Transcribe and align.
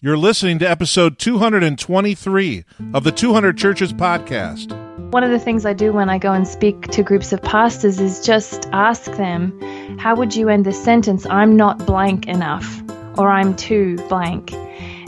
You're 0.00 0.16
listening 0.16 0.60
to 0.60 0.70
episode 0.70 1.18
223 1.18 2.64
of 2.94 3.02
the 3.02 3.10
200 3.10 3.58
Churches 3.58 3.92
podcast. 3.92 4.70
One 5.10 5.24
of 5.24 5.32
the 5.32 5.40
things 5.40 5.66
I 5.66 5.72
do 5.72 5.92
when 5.92 6.08
I 6.08 6.18
go 6.18 6.32
and 6.32 6.46
speak 6.46 6.82
to 6.92 7.02
groups 7.02 7.32
of 7.32 7.42
pastors 7.42 7.98
is 7.98 8.24
just 8.24 8.68
ask 8.70 9.06
them, 9.16 9.60
How 9.98 10.14
would 10.14 10.36
you 10.36 10.50
end 10.50 10.64
this 10.64 10.80
sentence? 10.80 11.26
I'm 11.26 11.56
not 11.56 11.84
blank 11.84 12.28
enough, 12.28 12.80
or 13.18 13.28
I'm 13.28 13.56
too 13.56 13.96
blank. 14.08 14.52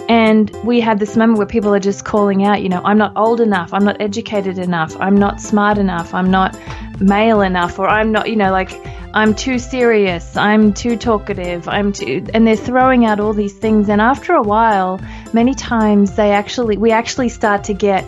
And 0.08 0.50
we 0.64 0.80
have 0.80 0.98
this 0.98 1.16
moment 1.16 1.38
where 1.38 1.46
people 1.46 1.72
are 1.72 1.79
just 1.79 2.04
calling 2.04 2.45
out, 2.45 2.61
you 2.61 2.68
know, 2.68 2.82
I'm 2.84 2.98
not 2.98 3.12
old 3.16 3.41
enough, 3.41 3.72
I'm 3.72 3.84
not 3.84 4.00
educated 4.00 4.59
enough, 4.59 4.96
I'm 4.98 5.16
not 5.16 5.41
smart 5.41 5.79
enough, 5.79 6.12
I'm 6.12 6.32
not 6.32 6.59
male 7.00 7.43
enough, 7.43 7.79
or 7.79 7.88
I'm 7.88 8.11
not, 8.11 8.29
you 8.29 8.34
know, 8.34 8.50
like 8.50 8.72
I'm 9.12 9.34
too 9.34 9.58
serious, 9.58 10.36
I'm 10.36 10.72
too 10.72 10.96
talkative, 10.96 11.66
I'm 11.66 11.93
too, 11.93 12.24
and 12.32 12.46
they're 12.46 12.54
throwing 12.54 13.04
out 13.04 13.18
all 13.18 13.32
these 13.32 13.54
things. 13.54 13.88
And 13.88 14.00
after 14.00 14.34
a 14.34 14.43
while, 14.43 15.00
many 15.32 15.52
times 15.52 16.14
they 16.14 16.30
actually, 16.30 16.76
we 16.76 16.93
actually 16.93 17.29
start 17.29 17.64
to 17.64 17.75
get 17.75 18.04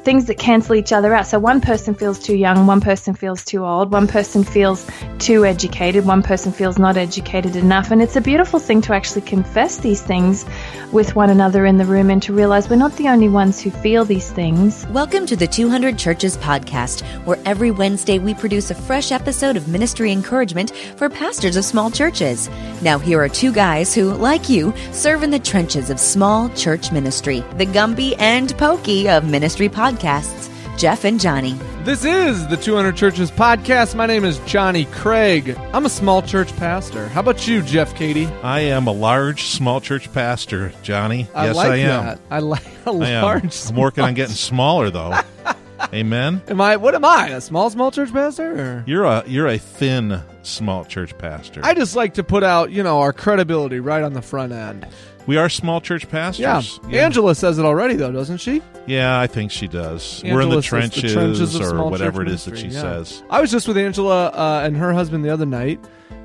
things 0.00 0.26
that 0.26 0.38
cancel 0.38 0.74
each 0.74 0.92
other 0.92 1.14
out. 1.14 1.26
So 1.26 1.38
one 1.38 1.60
person 1.60 1.94
feels 1.94 2.18
too 2.18 2.34
young, 2.34 2.66
one 2.66 2.80
person 2.80 3.14
feels 3.14 3.44
too 3.44 3.64
old, 3.64 3.92
one 3.92 4.06
person 4.06 4.44
feels 4.44 4.86
too 5.18 5.44
educated, 5.44 6.06
one 6.06 6.22
person 6.22 6.52
feels 6.52 6.78
not 6.78 6.96
educated 6.96 7.54
enough. 7.56 7.90
And 7.90 8.00
it's 8.00 8.16
a 8.16 8.20
beautiful 8.20 8.58
thing 8.58 8.80
to 8.82 8.94
actually 8.94 9.22
confess 9.22 9.78
these 9.78 10.02
things 10.02 10.46
with 10.92 11.14
one 11.14 11.30
another 11.30 11.66
in 11.66 11.76
the 11.76 11.84
room 11.84 12.10
and 12.10 12.22
to 12.22 12.32
realize 12.32 12.68
we're 12.68 12.76
not 12.76 12.96
the 12.96 13.08
only 13.08 13.28
ones 13.28 13.60
who 13.60 13.70
feel 13.70 14.04
these 14.04 14.30
things. 14.32 14.86
Welcome 14.88 15.26
to 15.26 15.36
the 15.36 15.46
200 15.46 15.98
Churches 15.98 16.36
podcast, 16.36 17.02
where 17.24 17.38
every 17.44 17.70
Wednesday 17.70 18.18
we 18.18 18.34
produce 18.34 18.70
a 18.70 18.74
fresh 18.74 19.12
episode 19.12 19.56
of 19.56 19.68
ministry 19.68 20.10
encouragement 20.10 20.72
for 20.96 21.08
pastors 21.08 21.56
of 21.56 21.64
small 21.64 21.90
churches. 21.90 22.48
Now, 22.82 22.98
here 22.98 23.20
are 23.20 23.28
two 23.28 23.52
guys 23.52 23.94
who, 23.94 24.14
like 24.14 24.48
you, 24.48 24.72
serve 24.92 25.22
in 25.22 25.30
the 25.30 25.38
trenches 25.38 25.90
of 25.90 26.00
small 26.00 26.48
church 26.50 26.90
ministry, 26.90 27.44
the 27.56 27.66
Gumby 27.66 28.16
and 28.18 28.56
Pokey 28.58 29.08
of 29.08 29.28
ministry 29.28 29.68
podcasts, 29.90 30.48
Jeff 30.78 31.04
and 31.04 31.18
Johnny. 31.20 31.52
This 31.82 32.04
is 32.04 32.46
the 32.48 32.56
200 32.56 32.96
Churches 32.96 33.30
podcast. 33.30 33.94
My 33.94 34.06
name 34.06 34.24
is 34.24 34.38
Johnny 34.46 34.84
Craig. 34.86 35.58
I'm 35.72 35.84
a 35.84 35.90
small 35.90 36.22
church 36.22 36.54
pastor. 36.56 37.08
How 37.08 37.20
about 37.20 37.46
you, 37.48 37.60
Jeff 37.62 37.94
Katie? 37.96 38.26
I 38.42 38.60
am 38.60 38.86
a 38.86 38.92
large 38.92 39.44
small 39.44 39.80
church 39.80 40.12
pastor, 40.12 40.72
Johnny. 40.82 41.26
I 41.34 41.46
yes, 41.46 41.56
like 41.56 41.70
I 41.72 41.76
am. 41.76 42.04
that. 42.04 42.20
I 42.30 42.38
like 42.38 42.66
a 42.86 42.90
I 42.90 43.08
am. 43.08 43.22
large. 43.24 43.68
I'm 43.68 43.76
working 43.76 44.04
on 44.04 44.14
getting 44.14 44.34
smaller 44.34 44.90
though. 44.90 45.18
Amen. 45.92 46.42
Am 46.46 46.60
I? 46.60 46.76
What 46.76 46.94
am 46.94 47.04
I? 47.04 47.28
A 47.30 47.40
small 47.40 47.68
small 47.70 47.90
church 47.90 48.12
pastor? 48.12 48.52
Or? 48.52 48.84
You're 48.86 49.04
a 49.04 49.24
you're 49.26 49.48
a 49.48 49.58
thin 49.58 50.22
small 50.42 50.84
church 50.84 51.16
pastor. 51.18 51.62
I 51.64 51.74
just 51.74 51.96
like 51.96 52.14
to 52.14 52.22
put 52.22 52.44
out, 52.44 52.70
you 52.70 52.82
know, 52.82 53.00
our 53.00 53.12
credibility 53.12 53.80
right 53.80 54.02
on 54.02 54.12
the 54.12 54.22
front 54.22 54.52
end. 54.52 54.86
We 55.30 55.36
are 55.36 55.48
small 55.48 55.80
church 55.80 56.08
pastors. 56.08 56.40
Yeah. 56.40 56.54
pastors. 56.54 56.80
Angela 56.92 57.36
says 57.36 57.56
it 57.56 57.64
already, 57.64 57.94
though, 57.94 58.10
doesn't 58.10 58.38
she? 58.38 58.60
Yeah, 58.88 59.20
I 59.20 59.28
think 59.28 59.52
she 59.52 59.68
does. 59.68 60.20
We're 60.24 60.40
in 60.40 60.48
the 60.48 60.60
trenches, 60.60 61.12
trenches 61.12 61.60
or 61.60 61.88
whatever 61.88 62.22
it 62.22 62.28
is 62.28 62.46
that 62.46 62.58
she 62.58 62.66
yeah. 62.66 62.80
says. 62.80 63.22
I 63.30 63.40
was 63.40 63.48
just 63.48 63.68
with 63.68 63.78
Angela 63.78 64.30
uh, 64.30 64.62
and 64.64 64.76
her 64.76 64.92
husband 64.92 65.24
the 65.24 65.30
other 65.30 65.46
night, 65.46 65.78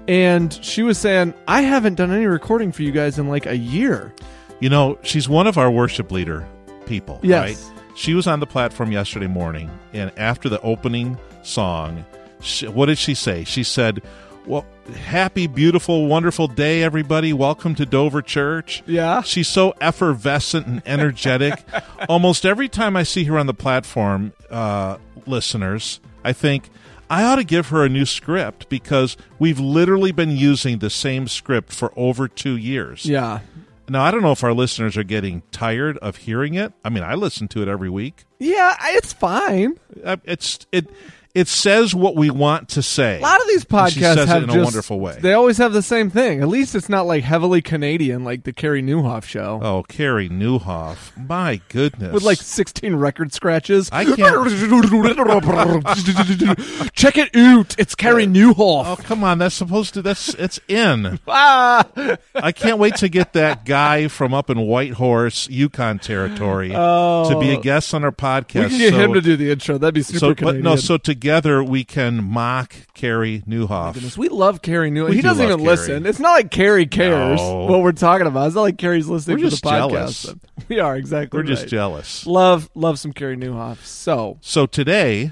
and 0.07 0.51
she 0.51 0.81
was 0.81 0.97
saying, 0.97 1.35
I 1.47 1.61
haven't 1.61 1.93
done 1.95 2.11
any 2.11 2.25
recording 2.25 2.71
for 2.71 2.81
you 2.81 2.91
guys 2.91 3.19
in 3.19 3.27
like 3.27 3.45
a 3.45 3.55
year. 3.55 4.11
You 4.59 4.69
know, 4.69 4.97
she's 5.03 5.29
one 5.29 5.45
of 5.45 5.59
our 5.59 5.69
worship 5.69 6.11
leader 6.11 6.43
people, 6.87 7.19
Yes. 7.21 7.63
right? 7.69 7.81
She 7.95 8.15
was 8.15 8.25
on 8.25 8.39
the 8.39 8.47
platform 8.47 8.91
yesterday 8.91 9.27
morning, 9.27 9.69
and 9.93 10.11
after 10.17 10.49
the 10.49 10.59
opening 10.61 11.19
song, 11.43 12.03
she, 12.41 12.67
what 12.67 12.87
did 12.87 12.97
she 12.97 13.13
say? 13.13 13.43
She 13.43 13.61
said, 13.61 14.01
"Well, 14.47 14.65
happy, 14.94 15.47
beautiful, 15.47 16.08
wonderful 16.08 16.47
day, 16.47 16.83
everybody! 16.83 17.33
Welcome 17.33 17.75
to 17.75 17.86
Dover 17.86 18.22
Church." 18.22 18.83
Yeah. 18.86 19.22
She's 19.22 19.47
so 19.47 19.73
effervescent 19.81 20.67
and 20.67 20.81
energetic. 20.86 21.64
Almost 22.09 22.45
every 22.45 22.69
time 22.69 22.95
I 22.95 23.03
see 23.03 23.23
her 23.25 23.38
on 23.38 23.47
the 23.47 23.53
platform, 23.53 24.33
uh, 24.50 24.97
listeners, 25.25 26.00
I 26.23 26.33
think 26.33 26.69
I 27.09 27.23
ought 27.23 27.36
to 27.38 27.44
give 27.44 27.69
her 27.69 27.83
a 27.83 27.89
new 27.89 28.06
script 28.06 28.69
because 28.69 29.18
we've 29.40 29.59
literally 29.59 30.12
been 30.12 30.31
using 30.31 30.79
the 30.79 30.90
same 30.90 31.28
script 31.28 31.74
for 31.74 31.91
over 31.95 32.28
two 32.28 32.56
years. 32.57 33.06
Yeah. 33.06 33.40
Now, 33.88 34.03
I 34.03 34.09
don't 34.09 34.24
know 34.24 34.31
if 34.31 34.44
our 34.44 34.53
listeners 34.53 34.97
are 34.97 35.03
getting 35.03 35.44
tired 35.51 36.00
of 36.00 36.16
hearing 36.18 36.56
it. 36.56 36.74
I 36.84 36.90
mean, 36.90 37.03
I 37.03 37.13
listen 37.13 37.47
to 37.50 37.62
it 37.62 37.68
every 37.68 37.90
week. 37.90 38.25
Yeah, 38.40 38.75
it's 38.81 39.13
fine. 39.13 39.79
Uh, 40.03 40.18
It's 40.24 40.66
it 40.72 40.90
it 41.35 41.50
says 41.50 41.94
what 41.94 42.16
we 42.16 42.29
want 42.29 42.69
to 42.69 42.81
say. 42.81 43.19
A 43.19 43.22
lot 43.22 43.41
of 43.41 43.47
these 43.47 43.66
podcasts 43.66 44.16
says 44.16 44.29
have 44.29 44.44
it 44.44 44.44
in 44.44 44.50
just, 44.51 44.57
a 44.57 44.63
wonderful 44.63 45.00
way. 45.01 45.18
They 45.19 45.34
always 45.34 45.57
have 45.57 45.73
the 45.73 45.81
same 45.81 46.09
thing. 46.09 46.41
At 46.41 46.47
least 46.47 46.75
it's 46.75 46.88
not 46.88 47.06
like 47.06 47.25
heavily 47.25 47.62
Canadian, 47.62 48.23
like 48.23 48.44
the 48.44 48.53
Carey 48.53 48.81
Nieuwhof 48.81 49.25
show 49.25 49.59
Oh, 49.62 49.84
Carey 49.84 50.29
Nieuwhof, 50.29 51.28
my 51.28 51.59
goodness! 51.68 52.13
with 52.13 52.24
like 52.24 52.38
16 52.38 52.95
record 52.95 53.34
scratches. 53.34 53.90
I 53.91 54.06
can't. 54.06 54.16
Check 56.94 57.18
it 57.18 57.35
out. 57.35 57.75
It's 57.78 57.95
Carey 57.95 58.25
Nieuwhof. 58.25 58.85
Oh, 58.85 58.95
come 58.95 59.25
on! 59.25 59.38
That's 59.38 59.56
supposed 59.56 59.94
to. 59.95 60.01
That's 60.01 60.34
it's 60.35 60.59
in. 60.68 61.19
Ah. 61.28 61.85
I 62.34 62.53
can't 62.53 62.78
wait 62.78 62.95
to 62.97 63.09
get 63.09 63.34
that 63.34 63.66
guy 63.66 64.07
from 64.07 64.34
up 64.34 64.50
in 64.50 64.57
Whitehorse, 64.57 65.50
Yukon 65.50 66.00
territory, 66.00 66.69
to 66.69 67.38
be 67.41 67.51
a 67.51 67.59
guest 67.59 67.94
on 67.94 68.06
our 68.06 68.12
podcast. 68.12 68.56
Oh. 68.56 68.63
We 68.63 68.69
can 68.69 68.78
get 68.78 68.94
so, 68.94 69.00
him 69.00 69.13
to 69.13 69.22
do 69.22 69.35
the 69.35 69.51
intro. 69.51 69.78
That'd 69.78 69.95
be 69.95 70.01
super 70.01 70.19
so, 70.19 70.34
but 70.34 70.56
no, 70.57 70.78
so 70.78 70.97
together 71.25 71.63
we 71.63 71.84
can 71.84 72.24
mock 72.24 72.75
Carey 72.94 73.41
Nieuwhof. 73.47 73.96
Goodness, 73.96 74.16
we 74.16 74.30
love 74.30 74.62
Carey 74.62 74.91
Nieuwhof. 74.91 75.09
He 75.09 75.16
do 75.16 75.22
doesn't 75.24 75.44
love 75.50 75.53
even 75.59 75.66
Carey. 75.66 75.78
listen. 75.78 76.06
It's 76.06 76.19
not 76.19 76.34
like 76.34 76.52
Carey 76.52 76.86
cares 76.86 77.41
No. 77.41 77.66
what 77.66 77.81
we're 77.81 77.94
talking 77.94 78.28
about. 78.28 78.46
It's 78.46 78.56
not 78.56 78.62
like 78.62 78.78
Carey's 78.78 79.08
listening 79.08 79.38
We're 79.38 79.46
to 79.46 79.50
just 79.50 79.63
the 79.63 79.69
podcast. 79.72 79.90
jealous. 79.90 80.36
We 80.68 80.80
are 80.80 80.96
exactly. 80.96 81.40
We're 81.40 81.44
just 81.47 81.63
right. 81.63 81.69
jealous. 81.72 82.28
Love, 82.28 82.69
love 82.75 83.00
some 83.00 83.12
Carey 83.12 83.36
Nieuwhof. 83.38 83.84
So, 83.84 84.38
So 84.41 84.68
today, 84.68 85.31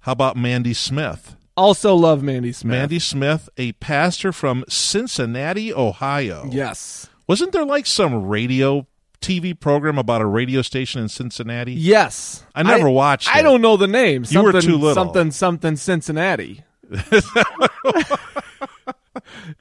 how 0.00 0.12
about 0.12 0.38
Mandy 0.38 0.72
Smith? 0.72 1.36
also 1.54 1.94
love 1.94 2.22
Mandy 2.22 2.52
Smith. 2.52 2.70
Mandy 2.70 2.98
Smith, 2.98 3.50
a 3.58 3.72
pastor 3.72 4.32
from 4.32 4.64
Cincinnati, 4.70 5.70
Ohio. 5.72 6.48
Yes. 6.50 7.10
Wasn't 7.26 7.52
there 7.52 7.64
like 7.66 7.84
some 7.86 8.24
radio 8.26 8.86
TV 9.20 9.58
program 9.58 9.98
about 9.98 10.20
a 10.22 10.26
radio 10.26 10.62
station 10.62 11.00
in 11.02 11.08
Cincinnati? 11.08 11.72
Yes. 11.72 12.44
I 12.54 12.62
never 12.62 12.88
watched 12.90 13.28
I 13.34 13.40
it. 13.40 13.42
don't 13.42 13.60
know 13.62 13.76
the 13.76 13.86
name. 13.86 14.24
You 14.28 14.42
were 14.42 14.52
Something, 14.52 14.70
too 14.70 14.76
little. 14.78 14.94
Something, 14.94 15.30
something, 15.30 15.76
Cincinnati. 15.76 16.62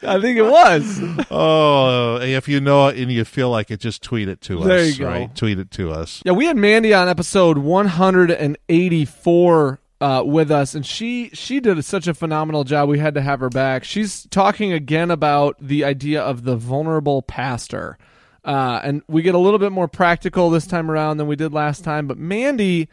I 0.04 0.20
think 0.20 0.38
it 0.38 0.44
was. 0.46 1.00
Oh, 1.32 2.20
if 2.22 2.48
you 2.48 2.60
know 2.60 2.88
it 2.88 2.98
and 2.98 3.12
you 3.12 3.24
feel 3.26 3.50
like 3.50 3.72
it, 3.72 3.80
just 3.80 4.04
tweet 4.04 4.28
it 4.28 4.42
to 4.42 4.60
There 4.64 4.80
us. 4.80 4.98
you 4.98 5.06
go. 5.06 5.10
Right? 5.10 5.34
Tweet 5.36 5.58
it 5.60 5.72
to 5.72 5.92
us. 5.92 6.22
Yeah, 6.26 6.34
we 6.34 6.46
had 6.46 6.58
Mandy 6.58 6.94
on 6.94 7.08
episode 7.08 7.58
184 7.60 9.80
uh, 10.02 10.24
with 10.26 10.52
us, 10.52 10.76
and 10.76 10.86
she 10.86 11.30
she 11.34 11.60
did 11.62 11.84
such 11.86 12.08
a 12.08 12.14
phenomenal 12.14 12.64
job. 12.66 12.90
We 12.90 13.00
had 13.00 13.14
to 13.16 13.22
have 13.22 13.40
her 13.40 13.50
back. 13.50 13.86
She's 13.86 14.28
talking 14.30 14.74
again 14.74 15.10
about 15.10 15.56
the 15.60 15.86
idea 15.86 16.22
of 16.22 16.44
the 16.44 16.58
vulnerable 16.58 17.22
pastor, 17.22 17.98
uh, 18.46 18.80
and 18.84 19.02
we 19.08 19.22
get 19.22 19.36
a 19.36 19.40
little 19.40 19.60
bit 19.60 19.72
more 19.72 19.88
practical 19.88 20.50
this 20.50 20.68
time 20.68 20.90
around 20.90 21.18
than 21.18 21.28
we 21.28 21.36
did 21.36 21.52
last 21.52 21.84
time. 21.84 22.08
But 22.08 22.18
Mandy, 22.18 22.88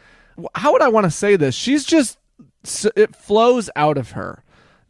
how 0.55 0.73
would 0.73 0.83
I 0.83 0.89
want 0.89 1.05
to 1.05 1.11
say 1.11 1.37
this? 1.37 1.55
She's 1.55 1.85
just 1.85 2.19
it 2.97 3.15
flows 3.15 3.69
out 3.77 3.99
of 3.99 4.13
her 4.13 4.43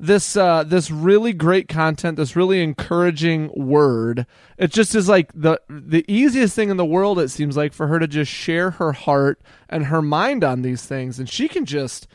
this 0.02 0.36
uh 0.36 0.64
this 0.64 0.90
really 0.90 1.32
great 1.32 1.68
content 1.68 2.16
this 2.16 2.34
really 2.34 2.60
encouraging 2.60 3.50
word 3.54 4.26
it 4.58 4.72
just 4.72 4.96
is 4.96 5.08
like 5.08 5.30
the 5.32 5.58
the 5.70 6.04
easiest 6.08 6.56
thing 6.56 6.70
in 6.70 6.76
the 6.76 6.84
world 6.84 7.20
it 7.20 7.28
seems 7.28 7.56
like 7.56 7.72
for 7.72 7.86
her 7.86 8.00
to 8.00 8.08
just 8.08 8.30
share 8.30 8.72
her 8.72 8.92
heart 8.92 9.40
and 9.68 9.86
her 9.86 10.02
mind 10.02 10.42
on 10.42 10.62
these 10.62 10.84
things 10.84 11.20
and 11.20 11.30
she 11.30 11.46
can 11.48 11.64
just 11.64 12.08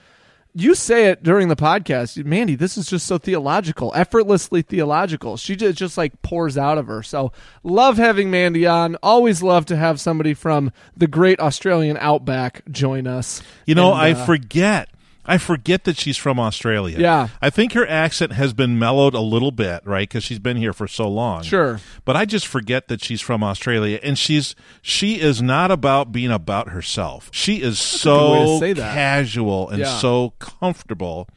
you 0.60 0.74
say 0.74 1.08
it 1.08 1.24
during 1.24 1.48
the 1.48 1.56
podcast 1.56 2.24
mandy 2.26 2.56
this 2.56 2.78
is 2.78 2.88
just 2.88 3.06
so 3.06 3.18
theological 3.18 3.92
effortlessly 3.96 4.62
theological. 4.62 5.38
She 5.38 5.56
just, 5.56 5.78
just 5.78 5.98
like 5.98 6.22
pours 6.22 6.58
out 6.58 6.78
of 6.78 6.88
her. 6.88 7.04
So 7.04 7.32
love 7.64 7.98
having 7.98 8.32
mandy 8.32 8.66
on. 8.66 8.96
Always 9.04 9.44
love 9.44 9.66
to 9.68 9.76
have 9.76 10.00
somebody 10.00 10.34
from 10.34 10.72
the 10.96 11.08
great 11.08 11.40
australian 11.40 11.98
outback 11.98 12.64
join 12.72 13.08
us. 13.08 13.42
You 13.66 13.76
know, 13.76 13.92
And, 13.94 14.02
I 14.02 14.12
uh, 14.12 14.26
forget. 14.26 14.90
I 15.28 15.38
forget 15.38 15.84
that 15.84 15.98
she's 15.98 16.16
from 16.18 16.40
Australia. 16.40 16.98
Yeah. 17.00 17.28
I 17.42 17.50
think 17.50 17.74
her 17.74 17.86
accent 17.88 18.32
has 18.34 18.54
been 18.54 18.80
mellowed 18.80 19.14
a 19.14 19.20
little 19.20 19.52
bit, 19.52 19.82
right? 19.86 20.08
Because 20.08 20.24
she's 20.24 20.40
been 20.40 20.56
here 20.58 20.72
for 20.74 20.88
so 20.88 21.08
long. 21.10 21.44
Sure. 21.44 21.80
But 22.06 22.16
I 22.16 22.24
just 22.26 22.48
forget 22.48 22.88
that 22.88 23.04
she's 23.04 23.20
from 23.22 23.44
Australia, 23.44 24.00
and 24.02 24.18
she's 24.18 24.56
she 24.82 25.20
is 25.20 25.42
not 25.42 25.70
about 25.70 26.12
being 26.12 26.32
about 26.32 26.70
herself. 26.70 27.30
She 27.34 27.62
is 27.62 27.78
so 27.78 28.36
to 28.54 28.60
say 28.60 28.74
that. 28.74 28.94
casual 28.94 29.70
and 29.70 29.80
Yeah. 29.80 29.98
so 30.00 30.34
comfortable. 30.40 31.28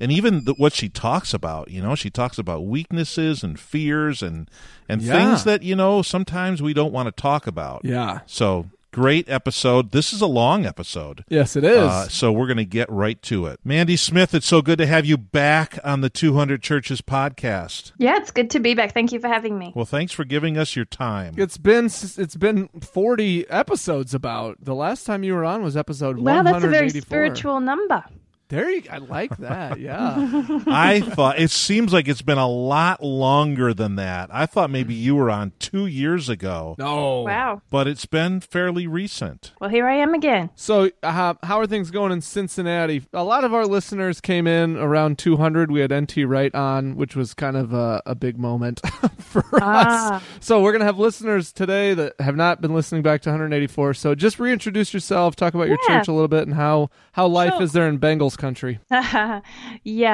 And 0.00 0.12
even 0.12 0.44
the, 0.44 0.54
what 0.54 0.72
she 0.72 0.88
talks 0.88 1.34
about, 1.34 1.70
you 1.70 1.82
know, 1.82 1.94
she 1.94 2.10
talks 2.10 2.38
about 2.38 2.66
weaknesses 2.66 3.42
and 3.42 3.58
fears 3.58 4.22
and 4.22 4.50
and 4.88 5.02
Yeah. 5.02 5.12
things 5.12 5.44
that 5.44 5.62
you 5.62 5.74
know 5.76 6.02
sometimes 6.02 6.60
we 6.62 6.72
don't 6.74 6.92
want 6.92 7.06
to 7.14 7.22
talk 7.22 7.46
about. 7.46 7.82
yeah 7.84 8.20
So 8.26 8.66
great 8.92 9.28
episode. 9.28 9.90
This 9.92 10.12
is 10.12 10.20
a 10.20 10.26
long 10.26 10.66
episode. 10.66 11.24
Yes, 11.28 11.56
it 11.56 11.64
is. 11.64 11.76
Uh, 11.78 12.08
so 12.08 12.32
we're 12.32 12.46
going 12.46 12.56
to 12.58 12.64
get 12.64 12.90
right 12.90 13.20
to 13.22 13.46
it. 13.46 13.60
Mandy 13.64 13.96
Smith, 13.96 14.34
it's 14.34 14.46
so 14.46 14.62
good 14.62 14.78
to 14.78 14.86
have 14.86 15.04
you 15.06 15.16
back 15.16 15.78
on 15.84 16.00
the 16.00 16.10
200 16.10 16.62
Churches 16.62 17.00
podcast. 17.00 17.92
Yeah, 17.98 18.16
it's 18.16 18.30
good 18.30 18.50
to 18.50 18.60
be 18.60 18.74
back. 18.74 18.94
Thank 18.94 19.12
you 19.12 19.20
for 19.20 19.28
having 19.28 19.58
me. 19.58 19.72
Well, 19.74 19.84
thanks 19.84 20.12
for 20.12 20.24
giving 20.24 20.56
us 20.58 20.76
your 20.76 20.84
time. 20.84 21.34
it's 21.36 21.58
been 21.58 21.86
it's 21.86 22.36
been 22.36 22.68
40 22.68 23.48
episodes 23.50 24.14
about. 24.14 24.56
The 24.64 24.74
last 24.74 25.04
time 25.04 25.22
you 25.22 25.34
were 25.34 25.44
on 25.44 25.62
was 25.62 25.76
episode 25.76 26.18
Wow, 26.18 26.42
that's 26.42 26.64
a 26.64 26.68
very 26.68 26.90
spiritual 26.90 27.60
number. 27.60 28.04
There 28.48 28.70
you 28.70 28.82
I 28.90 28.96
like 28.98 29.36
that. 29.38 29.78
Yeah. 29.78 30.14
I 30.66 31.00
thought 31.00 31.38
it 31.38 31.50
seems 31.50 31.92
like 31.92 32.08
it's 32.08 32.22
been 32.22 32.38
a 32.38 32.48
lot 32.48 33.02
longer 33.02 33.74
than 33.74 33.96
that. 33.96 34.30
I 34.32 34.46
thought 34.46 34.70
maybe 34.70 34.94
you 34.94 35.16
were 35.16 35.30
on 35.30 35.52
two 35.58 35.84
years 35.84 36.30
ago, 36.30 36.74
no. 36.78 37.22
Wow. 37.22 37.60
but 37.70 37.86
it's 37.86 38.06
been 38.06 38.40
fairly 38.40 38.86
recent. 38.86 39.52
Well, 39.60 39.68
here 39.68 39.86
I 39.86 39.96
am 39.96 40.14
again. 40.14 40.48
So, 40.54 40.90
uh, 41.02 41.34
how 41.42 41.60
are 41.60 41.66
things 41.66 41.90
going 41.90 42.10
in 42.10 42.22
Cincinnati? 42.22 43.02
A 43.12 43.22
lot 43.22 43.44
of 43.44 43.52
our 43.52 43.66
listeners 43.66 44.20
came 44.22 44.46
in 44.46 44.78
around 44.78 45.18
200. 45.18 45.70
We 45.70 45.80
had 45.80 45.92
NT 45.92 46.16
Wright 46.26 46.54
on, 46.54 46.96
which 46.96 47.14
was 47.14 47.34
kind 47.34 47.56
of 47.56 47.74
a, 47.74 48.00
a 48.06 48.14
big 48.14 48.38
moment 48.38 48.80
for 49.18 49.44
Ah. 49.60 50.16
us. 50.16 50.22
So, 50.40 50.62
we're 50.62 50.72
going 50.72 50.80
to 50.80 50.86
have 50.86 50.98
listeners 50.98 51.52
today 51.52 51.92
that 51.92 52.14
have 52.18 52.36
not 52.36 52.62
been 52.62 52.72
listening 52.74 53.02
back 53.02 53.20
to 53.22 53.28
184. 53.30 53.92
So, 53.92 54.14
just 54.14 54.38
reintroduce 54.40 54.94
yourself, 54.94 55.36
talk 55.36 55.52
about 55.52 55.68
your 55.68 55.78
church 55.86 56.08
a 56.08 56.12
little 56.12 56.28
bit, 56.28 56.44
and 56.46 56.54
how, 56.54 56.88
how 57.12 57.26
life 57.26 57.52
Sure. 57.52 57.62
is 57.62 57.72
there 57.72 57.88
in 57.88 57.98
Bengals 57.98 58.37
country. 58.38 58.78
yeah, 58.90 59.42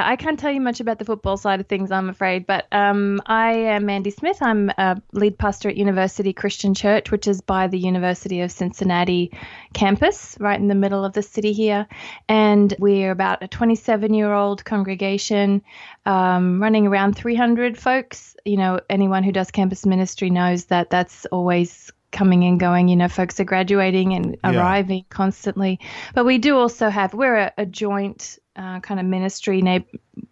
I 0.04 0.16
can't 0.18 0.38
tell 0.38 0.50
you 0.50 0.60
much 0.60 0.80
about 0.80 0.98
the 0.98 1.04
football 1.04 1.36
side 1.36 1.60
of 1.60 1.66
things, 1.66 1.92
I'm 1.92 2.08
afraid. 2.08 2.46
But 2.46 2.66
um, 2.72 3.20
I 3.26 3.52
am 3.52 3.86
Mandy 3.86 4.10
Smith. 4.10 4.38
I'm 4.40 4.70
a 4.70 5.00
lead 5.12 5.38
pastor 5.38 5.68
at 5.68 5.76
University 5.76 6.32
Christian 6.32 6.74
Church, 6.74 7.10
which 7.10 7.28
is 7.28 7.40
by 7.40 7.68
the 7.68 7.78
University 7.78 8.40
of 8.40 8.50
Cincinnati 8.50 9.30
campus, 9.72 10.36
right 10.40 10.58
in 10.58 10.68
the 10.68 10.74
middle 10.74 11.04
of 11.04 11.12
the 11.12 11.22
city 11.22 11.52
here. 11.52 11.86
And 12.28 12.74
we're 12.78 13.12
about 13.12 13.42
a 13.42 13.48
27 13.48 14.12
year 14.12 14.32
old 14.32 14.64
congregation 14.64 15.62
um, 16.06 16.60
running 16.60 16.86
around 16.86 17.14
300 17.14 17.78
folks. 17.78 18.34
You 18.44 18.56
know, 18.56 18.80
anyone 18.90 19.22
who 19.22 19.32
does 19.32 19.50
campus 19.50 19.86
ministry 19.86 20.30
knows 20.30 20.66
that 20.66 20.90
that's 20.90 21.26
always 21.26 21.92
coming 22.14 22.44
and 22.44 22.58
going. 22.58 22.88
You 22.88 22.96
know, 22.96 23.08
folks 23.08 23.38
are 23.40 23.44
graduating 23.44 24.14
and 24.14 24.38
Yeah. 24.42 24.52
arriving 24.52 25.04
constantly. 25.10 25.78
But 26.14 26.24
we 26.24 26.38
do 26.38 26.56
also 26.56 26.88
have, 26.88 27.12
we're 27.12 27.36
a, 27.36 27.52
a 27.58 27.66
joint 27.66 28.38
uh, 28.56 28.80
kind 28.80 29.00
of 29.00 29.04
ministry 29.06 29.60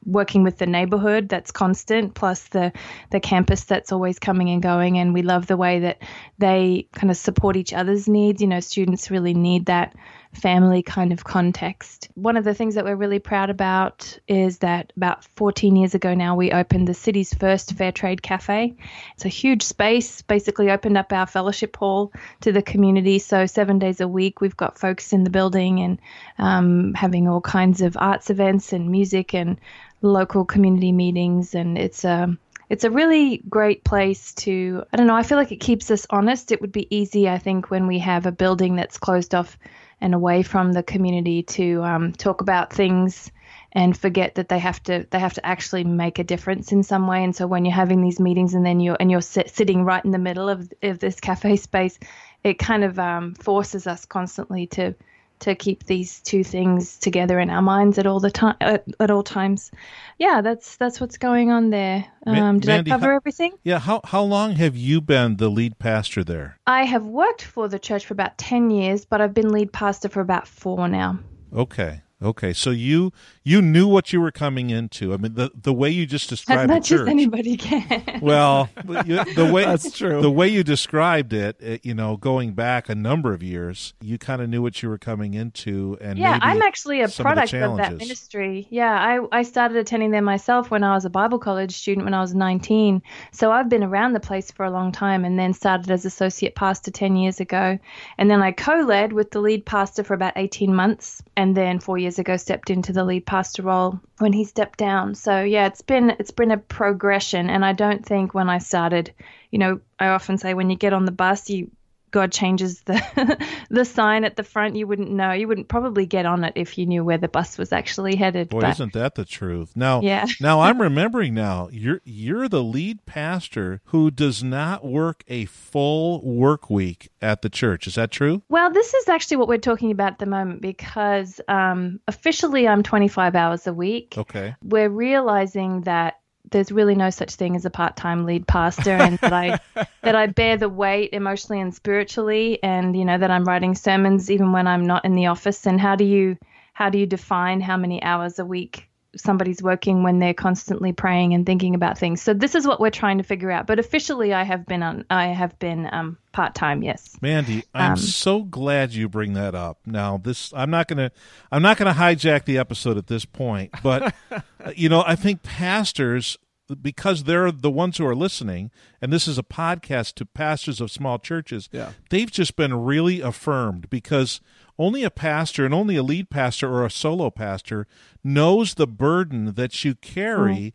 working 0.05 0.43
with 0.43 0.59
the 0.59 0.67
neighborhood 0.67 1.29
that's 1.29 1.51
constant 1.51 2.15
plus 2.15 2.43
the 2.49 2.73
the 3.11 3.21
campus 3.21 3.65
that's 3.65 3.93
always 3.93 4.19
coming 4.19 4.51
and 4.51 4.63
going. 4.63 4.99
And 4.99 5.15
we 5.15 5.23
love 5.23 5.47
the 5.47 5.57
way 5.57 5.81
that 5.81 6.03
they 6.39 6.87
kind 6.93 7.11
of 7.11 7.17
support 7.17 7.57
each 7.57 7.73
other's 7.73 8.09
needs. 8.09 8.41
You 8.41 8.49
know 8.49 8.61
students 8.61 9.11
really 9.11 9.35
need 9.35 9.67
that 9.67 9.95
family 10.33 10.83
kind 10.83 11.13
of 11.13 11.25
context. 11.25 12.09
One 12.15 12.37
of 12.37 12.45
the 12.45 12.55
things 12.55 12.75
that 12.75 12.85
we're 12.85 12.97
really 12.97 13.19
proud 13.19 13.51
about 13.51 14.19
is 14.27 14.59
that 14.59 14.93
about 14.97 15.25
14 15.37 15.77
years 15.77 15.95
ago 15.95 16.15
now 16.15 16.35
we 16.35 16.53
opened 16.53 16.89
the 16.89 16.95
city's 16.95 17.35
first 17.35 17.75
fair 17.75 17.93
trade 17.93 18.23
cafe. 18.23 18.75
It's 19.15 19.27
a 19.27 19.29
huge 19.29 19.63
space 19.63 20.23
basically 20.23 20.71
opened 20.71 20.97
up 20.97 21.13
our 21.13 21.27
fellowship 21.27 21.77
hall 21.77 22.13
to 22.41 22.53
the 22.53 22.63
community. 22.63 23.19
So 23.19 23.45
seven 23.47 23.79
days 23.79 24.01
a 24.01 24.09
week 24.09 24.41
we've 24.41 24.57
got 24.57 24.79
folks 24.79 25.13
in 25.13 25.25
the 25.25 25.31
building 25.31 25.81
and 25.81 26.01
um, 26.39 26.95
having 26.95 27.29
all 27.29 27.41
kinds 27.41 27.83
of 27.83 27.97
arts 27.99 28.31
events 28.31 28.73
and 28.73 28.91
music 28.91 29.35
and 29.35 29.59
local 30.03 30.45
community 30.45 30.93
meetings 30.93 31.55
and 31.55 31.79
it's 31.79 32.05
um 32.05 32.39
it's 32.69 32.85
a 32.85 32.91
really 32.91 33.39
great 33.49 33.85
place 33.85 34.33
to 34.35 34.85
I 34.93 34.97
don't 34.97 35.07
know 35.07 35.17
I 35.17 35.23
feel 35.23 35.39
like 35.39 35.53
it 35.53 35.61
keeps 35.61 35.91
us 35.91 36.07
honest. 36.11 36.53
It 36.53 36.61
would 36.61 36.73
be 36.73 36.95
easy 36.95 37.29
I 37.29 37.39
think 37.39 37.71
when 37.71 37.87
we 37.87 37.99
have 38.01 38.27
a 38.27 38.33
building 38.33 38.77
that's 38.77 38.99
closed 38.99 39.35
off 39.35 39.59
and 40.01 40.15
away 40.15 40.43
from 40.43 40.73
the 40.73 40.83
community 40.83 41.45
to 41.45 41.83
um, 41.83 42.13
talk 42.13 42.41
about 42.41 42.73
things 42.73 43.31
and 43.75 43.97
forget 43.97 44.35
that 44.35 44.49
they 44.49 44.59
have 44.59 44.83
to 44.85 45.07
they 45.11 45.19
have 45.19 45.35
to 45.35 45.47
actually 45.47 45.85
make 45.85 46.19
a 46.19 46.25
difference 46.25 46.73
in 46.73 46.83
some 46.83 47.07
way. 47.07 47.23
And 47.25 47.35
so 47.35 47.47
when 47.47 47.65
you're 47.65 47.75
having 47.75 48.03
these 48.03 48.21
meetings 48.21 48.55
and 48.55 48.67
then 48.67 48.81
you're 48.81 48.97
and 48.99 49.11
you're 49.11 49.21
sit, 49.21 49.51
sitting 49.51 49.85
right 49.85 50.05
in 50.05 50.11
the 50.11 50.19
middle 50.19 50.49
of, 50.49 50.71
of 50.83 50.99
this 50.99 51.21
cafe 51.21 51.57
space 51.57 51.99
it 52.45 52.59
kind 52.59 52.85
of 52.85 52.99
um, 52.99 53.35
forces 53.35 53.87
us 53.87 54.05
constantly 54.05 54.67
to 54.67 54.95
to 55.43 55.55
keep 55.55 55.85
these 55.85 56.21
two 56.21 56.43
things 56.45 56.99
together 56.99 57.39
in 57.39 57.51
our 57.51 57.63
minds 57.63 57.99
at 57.99 58.07
all 58.07 58.21
the 58.21 58.31
time 58.31 58.57
at, 58.61 58.85
at 59.01 59.11
all 59.11 59.23
times. 59.23 59.71
Yeah, 60.19 60.41
that's 60.41 60.77
that's 60.77 61.01
what's 61.01 61.19
going 61.19 61.51
on 61.51 61.71
there. 61.71 62.05
Um, 62.27 62.61
did 62.61 62.69
Mandy, 62.69 62.91
I 62.91 62.95
cover 62.95 63.11
how- 63.11 63.17
everything? 63.17 63.53
Yeah, 63.65 63.79
how 63.79 64.01
how 64.05 64.23
long 64.23 64.53
have 64.53 64.77
you 64.77 65.01
been 65.01 65.37
the 65.37 65.49
lead 65.51 65.79
pastor 65.79 66.25
there? 66.25 66.59
I 66.67 66.85
have 66.85 67.05
worked 67.05 67.43
for 67.43 67.69
the 67.69 67.79
church 67.79 68.07
for 68.07 68.15
about 68.15 68.39
ten 68.39 68.71
years, 68.71 69.05
but 69.05 69.21
I've 69.21 69.35
been 69.35 69.51
lead 69.51 69.73
pastor 69.73 70.09
for 70.09 70.21
about 70.21 70.47
four 70.49 70.89
now. 70.89 71.19
Okay. 71.55 72.01
Okay. 72.23 72.53
So 72.53 72.71
you 72.71 73.13
you 73.43 73.61
knew 73.61 73.89
what 73.89 74.13
you 74.13 74.21
were 74.21 74.31
coming 74.31 74.71
into. 74.71 75.13
I 75.13 75.17
mean 75.17 75.35
the 75.35 75.51
the 75.55 75.73
way 75.73 75.91
you 75.91 76.07
just 76.07 76.31
As 76.31 76.39
described 76.39 76.71
the 76.71 76.75
much 76.75 76.93
as 76.93 77.09
anybody 77.09 77.57
can. 77.57 78.21
well, 78.23 78.69
you- 79.07 79.25
the 79.35 79.51
way 79.53 79.65
That's 79.73 79.97
true. 79.97 80.21
The 80.21 80.31
way 80.31 80.49
you 80.49 80.63
described 80.63 81.33
it, 81.33 81.57
it, 81.61 81.85
you 81.85 81.95
know, 81.95 82.17
going 82.17 82.53
back 82.53 82.89
a 82.89 82.95
number 82.95 83.33
of 83.33 83.43
years, 83.43 83.95
you 84.01 84.19
kind 84.19 84.43
of 84.43 84.49
knew 84.49 84.61
what 84.63 84.83
you 84.83 84.89
were 84.89 84.99
coming 84.99 85.35
into, 85.35 85.97
and 86.01 86.19
yeah, 86.19 86.33
maybe 86.33 86.43
I'm 86.43 86.63
actually 86.63 87.01
a 87.01 87.09
some 87.09 87.27
of 87.27 87.35
the 87.35 87.49
product 87.49 87.55
of, 87.55 87.77
that 87.79 87.97
ministry. 87.99 88.67
Yeah, 88.71 88.93
I, 88.93 89.39
I 89.39 89.43
started 89.43 89.77
attending 89.77 90.11
there 90.11 90.23
myself 90.23 90.71
when 90.71 90.85
I 90.85 90.95
was 90.95 91.05
a 91.05 91.11
Bible 91.11 91.39
college 91.39 91.73
student 91.73 92.05
when 92.05 92.15
I 92.15 92.21
was 92.21 92.35
19. 92.35 93.03
So 93.33 93.51
I've 93.51 93.69
been 93.69 93.83
around 93.83 94.13
the 94.13 94.21
place 94.21 94.51
for 94.51 94.65
a 94.65 94.71
long 94.71 94.93
time 94.93 95.25
and 95.25 95.39
then 95.39 95.53
started 95.53 95.91
as 95.91 96.05
associate 96.05 96.55
pastor 96.55 96.91
10 96.91 97.17
years 97.17 97.41
ago. 97.41 97.79
And 98.19 98.31
then 98.31 98.43
I 98.43 98.53
co 98.53 98.75
led 98.81 99.13
with 99.13 99.31
the 99.31 99.41
lead 99.41 99.65
pastor 99.65 100.05
for 100.05 100.15
about 100.15 100.35
18 100.37 100.75
months. 100.75 101.23
And 101.37 101.57
then 101.57 101.79
four 101.79 101.99
years 101.99 102.12
ago, 102.19 102.37
stepped 102.37 102.71
into 102.71 102.93
the 102.93 103.05
lead 103.05 103.27
pastor 103.27 103.63
role 103.63 104.01
when 104.19 104.33
he 104.33 104.45
stepped 104.45 104.79
down. 104.79 105.15
So 105.15 105.43
yeah, 105.43 105.67
it's 105.67 105.83
been 105.83 106.11
it's 106.11 106.31
been 106.31 106.51
a 106.51 106.59
progression. 106.59 107.51
And 107.51 107.65
I 107.65 107.73
don't 107.73 108.05
think 108.05 108.35
when 108.35 108.49
I 108.49 108.59
started, 108.59 109.13
you 109.51 109.59
know, 109.59 109.81
I 109.99 110.09
often 110.09 110.39
say 110.39 110.55
when 110.55 110.71
you 110.71 110.77
get 110.77 110.93
on 110.93 111.05
the 111.05 111.13
bus, 111.13 111.51
you 111.51 111.71
God 112.13 112.31
changes 112.31 112.83
the 112.83 113.47
the 113.71 113.85
sign 113.85 114.25
at 114.25 114.37
the 114.37 114.45
front, 114.45 114.77
you 114.77 114.87
wouldn't 114.87 115.11
know. 115.11 115.33
You 115.33 115.49
wouldn't 115.49 115.69
probably 115.69 116.07
get 116.07 116.27
on 116.27 116.45
it 116.45 116.53
if 116.57 116.79
you 116.79 116.87
knew 116.87 117.03
where 117.05 117.19
the 117.19 117.29
bus 117.29 117.59
was 117.59 117.73
actually 117.73 118.15
headed. 118.15 118.51
Boy, 118.51 118.61
but 118.61 118.71
isn't 118.71 118.93
that 118.93 119.17
the 119.17 119.25
truth? 119.25 119.73
Now, 119.75 120.01
Yeah. 120.03 120.27
now 120.41 120.61
I'm 120.61 120.81
remembering 120.89 121.35
now. 121.35 121.69
You're 121.73 122.01
you're 122.05 122.49
the 122.49 122.63
lead 122.63 123.05
pastor 123.07 123.81
who 123.87 124.11
does 124.11 124.45
not 124.45 124.85
work 124.85 125.25
a 125.27 125.47
full 125.47 126.23
work 126.23 126.71
week 126.71 127.11
at 127.21 127.43
the 127.43 127.49
church. 127.51 127.87
Is 127.87 127.97
that 127.97 128.11
true? 128.11 128.43
well, 128.49 128.71
this 128.71 128.95
is 128.95 129.09
actually 129.09 129.39
what 129.39 129.49
we're 129.49 129.59
talking 129.59 129.91
about 129.91 130.13
at 130.13 130.19
the 130.19 130.27
moment 130.27 130.61
because 130.61 131.41
um, 131.49 131.99
officially 132.07 132.69
I'm 132.69 132.83
25 132.83 133.35
hours 133.35 133.67
a 133.67 133.73
week. 133.73 134.15
Okay. 134.17 134.55
We're 134.63 134.89
realizing 134.89 135.83
that 135.83 136.19
there's 136.53 136.71
really 136.71 136.95
no 136.95 137.11
such 137.11 137.35
thing 137.35 137.57
as 137.57 137.65
a 137.65 137.71
part-time 137.71 138.25
lead 138.25 138.47
pastor 138.47 138.93
and 138.93 139.19
that 139.19 139.33
I 139.33 139.59
that 140.03 140.15
I 140.15 140.27
bear 140.27 140.57
the 140.57 140.69
weight 140.69 141.11
emotionally 141.13 141.61
and 141.61 141.75
spiritually 141.75 142.59
and 142.63 142.97
you 142.97 143.05
know 143.05 143.19
that 143.19 143.31
I'm 143.31 143.45
writing 143.45 143.75
sermons 143.75 144.31
even 144.31 144.53
when 144.53 144.67
I'm 144.67 144.87
not 144.87 145.05
in 145.05 145.15
the 145.15 145.27
office. 145.27 145.67
And 145.67 145.81
how 145.81 145.97
do 145.97 146.05
you 146.05 146.37
how 146.75 146.89
do 146.91 146.99
you 146.99 147.07
define 147.07 147.61
how 147.61 147.77
many 147.77 148.03
hours 148.03 148.39
a 148.39 148.45
week 148.45 148.89
somebody's 149.15 149.63
working 149.63 150.03
when 150.03 150.21
they're 150.21 150.33
constantly 150.33 150.91
praying 150.91 151.35
and 151.35 151.45
thinking 151.45 151.75
about 151.75 151.99
things? 151.99 152.23
So 152.23 152.33
this 152.33 152.55
is 152.55 152.67
what 152.67 152.81
we're 152.81 152.89
trying 152.89 153.19
to 153.19 153.25
figure 153.25 153.51
out. 153.51 153.67
But 153.67 153.79
officially 153.79 154.33
I 154.33 154.43
have 154.43 154.65
been 154.65 154.83
on 154.83 155.05
I 155.11 155.27
have 155.27 155.59
been 155.59 155.87
um, 155.93 156.17
part-time 156.33 156.83
yes. 156.83 157.19
Mandy, 157.21 157.63
I'm 157.75 157.93
Um, 157.93 157.97
so 157.99 158.43
glad 158.43 158.95
you 158.95 159.11
bring 159.11 159.35
that 159.35 159.55
up. 159.55 159.81
Now, 159.85 160.17
this 160.17 160.51
I'm 160.57 160.71
not 160.71 160.89
going 160.89 160.97
to 160.97 161.13
I'm 161.51 161.61
not 161.61 161.77
going 161.77 161.93
to 161.93 162.01
hijack 162.01 162.47
the 162.47 162.57
episode 162.57 162.97
at 162.97 163.07
this 163.09 163.27
point, 163.27 163.71
but 163.83 164.15
uh, 164.31 164.41
you 164.75 164.89
know, 164.89 165.05
I 165.07 165.15
think 165.15 165.43
pastors 165.43 166.39
because 166.81 167.25
they're 167.25 167.51
the 167.53 167.71
ones 167.71 167.99
who 167.99 168.07
are 168.07 168.15
listening 168.15 168.71
and 169.01 169.13
this 169.13 169.27
is 169.29 169.39
a 169.39 169.43
podcast 169.43 170.15
to 170.15 170.27
pastors 170.27 170.81
of 170.81 170.91
small 170.91 171.19
churches. 171.19 171.69
Yeah. 171.73 171.93
They've 172.11 172.31
just 172.31 172.57
been 172.57 172.75
really 172.85 173.21
affirmed 173.21 173.91
because 173.91 174.41
only 174.79 175.03
a 175.05 175.11
pastor 175.11 175.65
and 175.65 175.75
only 175.75 175.97
a 175.97 176.03
lead 176.03 176.31
pastor 176.31 176.69
or 176.73 176.85
a 176.85 176.91
solo 176.91 177.31
pastor 177.31 177.87
knows 178.25 178.75
the 178.75 178.87
burden 178.87 179.55
that 179.55 179.85
you 179.85 179.95
carry 179.95 180.73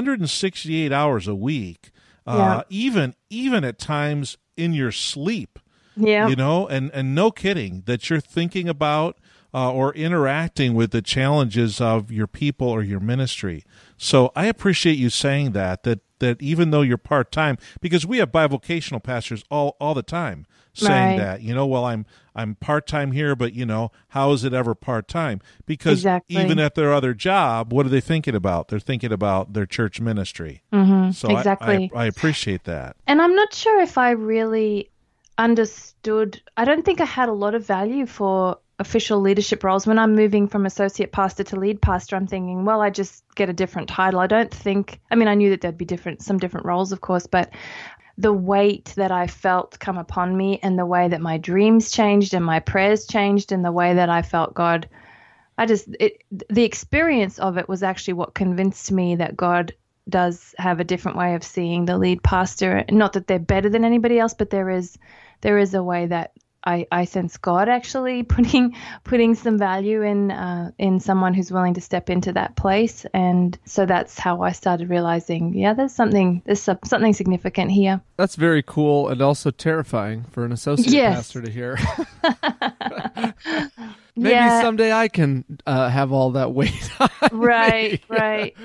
168 0.00 0.92
hours 0.92 1.26
a 1.28 1.34
week. 1.34 1.90
Uh, 2.26 2.36
Yeah. 2.36 2.62
even 2.70 3.14
even 3.30 3.62
at 3.64 3.78
times 3.78 4.36
in 4.56 4.72
your 4.72 4.90
sleep 4.90 5.58
yeah 5.96 6.26
you 6.26 6.34
know 6.34 6.66
and 6.66 6.90
and 6.92 7.14
no 7.14 7.30
kidding 7.30 7.82
that 7.86 8.10
you're 8.10 8.20
thinking 8.20 8.68
about 8.68 9.16
uh, 9.54 9.70
or 9.72 9.94
interacting 9.94 10.74
with 10.74 10.90
the 10.90 11.00
challenges 11.00 11.80
of 11.80 12.10
your 12.10 12.26
people 12.26 12.68
or 12.68 12.82
your 12.82 12.98
ministry 12.98 13.62
so 13.96 14.30
i 14.36 14.46
appreciate 14.46 14.98
you 14.98 15.10
saying 15.10 15.52
that 15.52 15.82
that 15.82 16.00
that 16.18 16.40
even 16.40 16.70
though 16.70 16.80
you're 16.82 16.96
part-time 16.96 17.58
because 17.80 18.06
we 18.06 18.18
have 18.18 18.32
bivocational 18.32 19.02
pastors 19.02 19.44
all 19.50 19.76
all 19.80 19.94
the 19.94 20.02
time 20.02 20.46
saying 20.72 21.18
Right. 21.18 21.18
that 21.18 21.42
you 21.42 21.54
know 21.54 21.66
well 21.66 21.84
i'm 21.84 22.04
i'm 22.34 22.54
part-time 22.56 23.12
here 23.12 23.34
but 23.34 23.52
you 23.54 23.64
know 23.66 23.90
how 24.08 24.32
is 24.32 24.44
it 24.44 24.52
ever 24.52 24.74
part-time 24.74 25.40
because 25.66 25.98
Exactly. 26.00 26.36
even 26.42 26.58
at 26.58 26.74
their 26.74 26.92
other 26.92 27.14
job 27.14 27.72
what 27.72 27.86
are 27.86 27.88
they 27.90 28.00
thinking 28.00 28.34
about 28.34 28.68
they're 28.68 28.78
thinking 28.80 29.12
about 29.12 29.52
their 29.54 29.66
church 29.66 30.00
ministry 30.00 30.62
mm-hmm. 30.72 31.10
so 31.12 31.28
I- 31.28 31.38
exactly. 31.38 31.90
I, 31.94 32.02
I 32.02 32.06
appreciate 32.06 32.64
that 32.64 32.96
And 33.06 33.20
I'm 33.22 33.34
not 33.34 33.52
sure 33.54 33.80
if 33.80 33.96
I 33.98 34.10
really 34.10 34.90
understood. 35.38 36.40
I 36.56 36.64
don't 36.64 36.84
think 36.84 37.00
I 37.00 37.04
had 37.04 37.28
a 37.28 37.32
lot 37.32 37.54
of 37.54 37.66
value 37.66 38.06
for 38.06 38.58
official 38.78 39.20
leadership 39.20 39.64
roles. 39.64 39.86
When 39.86 39.98
I'm 39.98 40.14
moving 40.14 40.48
from 40.48 40.66
associate 40.66 41.12
pastor 41.12 41.44
to 41.44 41.58
lead 41.58 41.80
pastor, 41.80 42.16
I'm 42.16 42.26
thinking, 42.26 42.64
well, 42.64 42.80
I 42.80 42.90
just 42.90 43.24
get 43.34 43.48
a 43.48 43.54
different 43.54 43.88
title. 43.88 44.20
I 44.20 44.26
don't 44.26 44.52
think. 44.52 45.00
I 45.10 45.14
mean, 45.14 45.28
I 45.28 45.34
knew 45.34 45.50
that 45.50 45.60
there'd 45.60 45.78
be 45.78 45.84
different, 45.84 46.22
some 46.22 46.38
different 46.38 46.66
roles, 46.66 46.92
of 46.92 47.00
course, 47.00 47.26
but 47.26 47.50
the 48.18 48.32
weight 48.32 48.94
that 48.96 49.12
I 49.12 49.26
felt 49.26 49.78
come 49.78 49.98
upon 49.98 50.36
me 50.36 50.58
and 50.62 50.78
the 50.78 50.86
way 50.86 51.08
that 51.08 51.20
my 51.20 51.36
dreams 51.36 51.90
changed 51.90 52.32
and 52.32 52.44
my 52.44 52.60
prayers 52.60 53.06
changed 53.06 53.52
and 53.52 53.64
the 53.64 53.72
way 53.72 53.94
that 53.94 54.08
I 54.08 54.22
felt 54.22 54.54
God 54.54 54.88
I 55.58 55.66
just 55.66 55.88
it 55.98 56.22
the 56.30 56.64
experience 56.64 57.38
of 57.38 57.56
it 57.56 57.68
was 57.68 57.82
actually 57.82 58.14
what 58.14 58.34
convinced 58.34 58.92
me 58.92 59.16
that 59.16 59.36
God 59.36 59.74
does 60.08 60.54
have 60.58 60.80
a 60.80 60.84
different 60.84 61.16
way 61.16 61.34
of 61.34 61.42
seeing 61.42 61.84
the 61.84 61.98
lead 61.98 62.22
pastor. 62.22 62.84
Not 62.90 63.14
that 63.14 63.26
they're 63.26 63.38
better 63.38 63.68
than 63.68 63.84
anybody 63.84 64.18
else, 64.18 64.34
but 64.34 64.50
there 64.50 64.70
is 64.70 64.98
there 65.40 65.58
is 65.58 65.74
a 65.74 65.82
way 65.82 66.06
that 66.06 66.32
I, 66.66 66.86
I 66.90 67.04
sense 67.04 67.36
God 67.36 67.68
actually 67.68 68.22
putting 68.36 68.74
putting 69.04 69.34
some 69.34 69.56
value 69.56 70.02
in 70.02 70.30
uh, 70.32 70.72
in 70.78 71.00
someone 71.00 71.32
who's 71.32 71.50
willing 71.52 71.74
to 71.74 71.80
step 71.80 72.10
into 72.10 72.32
that 72.32 72.56
place, 72.56 73.06
and 73.14 73.56
so 73.64 73.86
that's 73.86 74.18
how 74.18 74.42
I 74.42 74.52
started 74.52 74.90
realizing, 74.90 75.54
yeah, 75.54 75.72
there's 75.74 75.94
something 75.94 76.42
there's 76.44 76.60
something 76.60 77.12
significant 77.14 77.70
here. 77.70 78.00
That's 78.16 78.36
very 78.36 78.62
cool 78.62 79.08
and 79.08 79.22
also 79.22 79.50
terrifying 79.50 80.24
for 80.32 80.44
an 80.44 80.52
associate 80.52 80.92
Yes. 80.92 81.14
pastor 81.16 81.42
to 81.42 81.50
hear. 81.50 81.78
Maybe 84.16 84.30
Yeah. 84.32 84.60
someday 84.60 84.92
I 84.92 85.08
can 85.08 85.44
uh, 85.66 85.88
have 85.88 86.12
all 86.12 86.30
that 86.32 86.52
weight. 86.52 86.90
right 87.32 88.02
right 88.08 88.56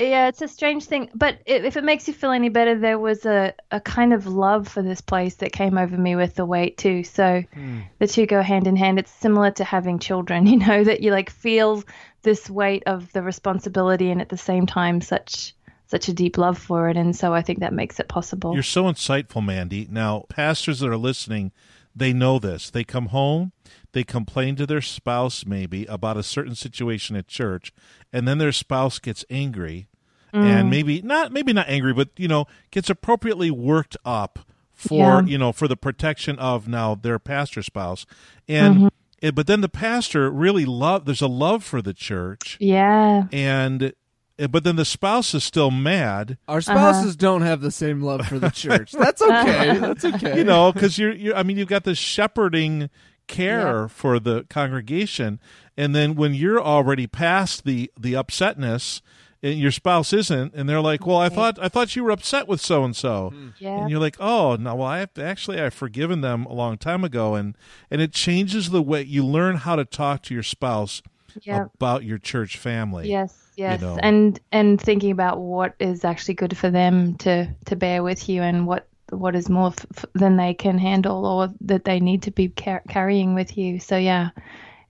yeah 0.00 0.28
it's 0.28 0.42
a 0.42 0.48
strange 0.48 0.84
thing 0.84 1.08
but 1.14 1.38
if 1.46 1.76
it 1.76 1.84
makes 1.84 2.08
you 2.08 2.14
feel 2.14 2.30
any 2.30 2.48
better 2.48 2.78
there 2.78 2.98
was 2.98 3.24
a, 3.26 3.54
a 3.70 3.80
kind 3.80 4.12
of 4.12 4.26
love 4.26 4.66
for 4.68 4.82
this 4.82 5.00
place 5.00 5.36
that 5.36 5.52
came 5.52 5.78
over 5.78 5.96
me 5.96 6.16
with 6.16 6.34
the 6.34 6.44
weight 6.44 6.76
too. 6.78 7.04
So 7.04 7.42
hmm. 7.52 7.80
the 7.98 8.06
two 8.06 8.26
go 8.26 8.42
hand 8.42 8.66
in 8.66 8.76
hand. 8.76 8.98
It's 8.98 9.10
similar 9.10 9.50
to 9.52 9.64
having 9.64 9.98
children 9.98 10.46
you 10.46 10.58
know 10.58 10.84
that 10.84 11.00
you 11.00 11.10
like 11.10 11.30
feel 11.30 11.82
this 12.22 12.50
weight 12.50 12.82
of 12.86 13.12
the 13.12 13.22
responsibility 13.22 14.10
and 14.10 14.20
at 14.20 14.28
the 14.28 14.36
same 14.36 14.66
time 14.66 15.00
such 15.00 15.54
such 15.86 16.08
a 16.08 16.12
deep 16.12 16.38
love 16.38 16.56
for 16.56 16.88
it. 16.88 16.96
And 16.96 17.14
so 17.14 17.34
i 17.34 17.42
think 17.42 17.60
that 17.60 17.72
makes 17.72 18.00
it 18.00 18.08
possible. 18.08 18.54
You're 18.54 18.62
so 18.62 18.84
insightful, 18.84 19.44
Mandy. 19.44 19.88
Now, 19.90 20.26
pastors 20.28 20.80
that 20.80 20.88
are 20.88 20.96
listening, 20.96 21.52
they 21.94 22.12
know 22.12 22.38
this. 22.38 22.70
They 22.70 22.84
come 22.84 23.06
home, 23.06 23.52
they 23.92 24.04
complain 24.04 24.56
to 24.56 24.66
their 24.66 24.80
spouse 24.80 25.44
maybe 25.46 25.84
about 25.86 26.16
a 26.16 26.22
certain 26.22 26.54
situation 26.54 27.16
at 27.16 27.26
church, 27.28 27.72
and 28.12 28.26
then 28.28 28.38
their 28.38 28.52
spouse 28.52 28.98
gets 28.98 29.24
angry 29.30 29.86
Mm. 30.32 30.44
and 30.44 30.70
maybe 30.70 31.02
not 31.02 31.32
maybe 31.32 31.52
not 31.52 31.68
angry, 31.68 31.92
but 31.92 32.10
you 32.16 32.28
know, 32.28 32.46
gets 32.70 32.88
appropriately 32.88 33.50
worked 33.50 33.96
up 34.04 34.38
for, 34.72 34.96
Yeah. 34.96 35.22
you 35.26 35.36
know, 35.38 35.50
for 35.50 35.66
the 35.66 35.76
protection 35.76 36.38
of 36.38 36.68
now 36.68 36.94
their 36.94 37.18
pastor 37.18 37.62
spouse. 37.64 38.06
And 38.46 38.76
Mm-hmm. 38.76 38.86
eh, 39.22 39.30
but 39.32 39.48
then 39.48 39.60
the 39.60 39.68
pastor 39.68 40.30
really 40.30 40.64
love 40.64 41.04
there's 41.04 41.20
a 41.20 41.26
love 41.26 41.64
for 41.64 41.82
the 41.82 41.92
church 41.92 42.56
yeah 42.60 43.24
and 43.32 43.92
Eh, 44.40 44.46
but 44.46 44.64
then 44.64 44.76
the 44.76 44.84
spouse 44.86 45.34
is 45.34 45.44
still 45.44 45.70
mad 45.70 46.38
Our 46.48 46.58
uh-huh. 46.58 46.60
spouses 46.62 47.14
don't 47.16 47.42
have 47.42 47.60
the 47.60 47.70
same 47.70 48.00
love 48.02 48.26
for 48.26 48.38
the 48.38 48.48
church. 48.62 48.92
That's 48.92 49.20
okay. 49.20 49.78
That's 49.78 50.04
okay. 50.04 50.38
you 50.38 50.44
know 50.44 50.72
because 50.72 50.98
you're, 50.98 51.12
you're 51.12 51.36
i 51.36 51.42
mean 51.42 51.56
you've 51.58 51.68
got 51.68 51.84
this 51.84 51.98
shepherding 51.98 52.88
care 53.26 53.82
Yeah. 53.82 53.86
for 53.88 54.18
the 54.18 54.44
congregation 54.50 55.38
and 55.76 55.94
then 55.94 56.14
when 56.16 56.34
you're 56.34 56.60
already 56.60 57.06
past 57.06 57.64
the 57.64 57.90
the 57.98 58.14
upsetness 58.14 59.02
and 59.42 59.58
your 59.58 59.70
spouse 59.70 60.12
isn't 60.12 60.52
and 60.54 60.68
they're 60.68 60.80
like 60.80 61.06
well 61.06 61.18
i 61.18 61.28
thought 61.28 61.56
i 61.62 61.68
thought 61.68 61.94
you 61.94 62.02
were 62.02 62.10
upset 62.10 62.48
with 62.48 62.60
so 62.60 62.82
and 62.82 62.96
so 62.96 63.32
and 63.60 63.88
you're 63.90 64.00
like 64.00 64.16
oh 64.20 64.56
no 64.56 64.74
well 64.74 64.88
i 64.88 64.98
have 64.98 65.10
actually 65.16 65.60
i've 65.60 65.72
forgiven 65.74 66.22
them 66.22 66.44
a 66.46 66.52
long 66.52 66.76
time 66.76 67.04
ago 67.04 67.34
and 67.36 67.56
and 67.90 68.00
it 68.00 68.12
changes 68.12 68.70
the 68.70 68.82
way 68.82 69.00
you 69.02 69.24
learn 69.24 69.56
how 69.56 69.76
to 69.76 69.84
talk 69.84 70.22
to 70.22 70.34
your 70.34 70.42
spouse 70.42 71.00
yeah 71.42 71.66
about 71.74 72.04
your 72.04 72.18
church 72.18 72.56
family 72.56 73.08
Yes, 73.08 73.36
yes, 73.56 73.80
know. 73.80 73.98
and 74.02 74.38
and 74.52 74.80
thinking 74.80 75.10
about 75.10 75.38
what 75.38 75.74
is 75.78 76.04
actually 76.04 76.34
good 76.34 76.56
for 76.56 76.70
them 76.70 77.16
to 77.18 77.46
to 77.66 77.76
bear 77.76 78.02
with 78.02 78.28
you, 78.28 78.42
and 78.42 78.66
what 78.66 78.86
what 79.10 79.34
is 79.34 79.48
more 79.48 79.72
f- 79.96 80.04
than 80.14 80.36
they 80.36 80.54
can 80.54 80.78
handle, 80.78 81.26
or 81.26 81.48
that 81.62 81.84
they 81.84 82.00
need 82.00 82.22
to 82.22 82.30
be 82.30 82.48
car- 82.48 82.82
carrying 82.88 83.34
with 83.34 83.56
you. 83.56 83.80
So 83.80 83.96
yeah, 83.96 84.30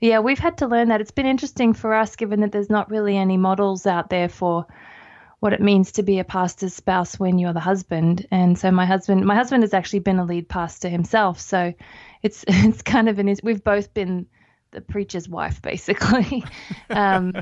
yeah, 0.00 0.20
we've 0.20 0.38
had 0.38 0.58
to 0.58 0.66
learn 0.66 0.88
that. 0.88 1.00
It's 1.00 1.10
been 1.10 1.26
interesting 1.26 1.72
for 1.74 1.94
us, 1.94 2.16
given 2.16 2.40
that 2.40 2.52
there's 2.52 2.70
not 2.70 2.90
really 2.90 3.16
any 3.16 3.36
models 3.36 3.86
out 3.86 4.10
there 4.10 4.28
for 4.28 4.66
what 5.40 5.54
it 5.54 5.60
means 5.60 5.92
to 5.92 6.02
be 6.02 6.18
a 6.18 6.24
pastor's 6.24 6.74
spouse 6.74 7.18
when 7.18 7.38
you're 7.38 7.54
the 7.54 7.60
husband. 7.60 8.26
And 8.30 8.58
so 8.58 8.70
my 8.70 8.84
husband, 8.84 9.24
my 9.24 9.34
husband 9.34 9.62
has 9.62 9.72
actually 9.72 10.00
been 10.00 10.18
a 10.18 10.24
lead 10.24 10.48
pastor 10.48 10.88
himself. 10.88 11.40
So 11.40 11.72
it's 12.22 12.44
it's 12.48 12.82
kind 12.82 13.08
of 13.08 13.18
an 13.18 13.34
we've 13.42 13.64
both 13.64 13.92
been 13.94 14.26
the 14.72 14.80
preacher's 14.80 15.28
wife 15.28 15.60
basically. 15.70 16.44
um, 16.90 17.34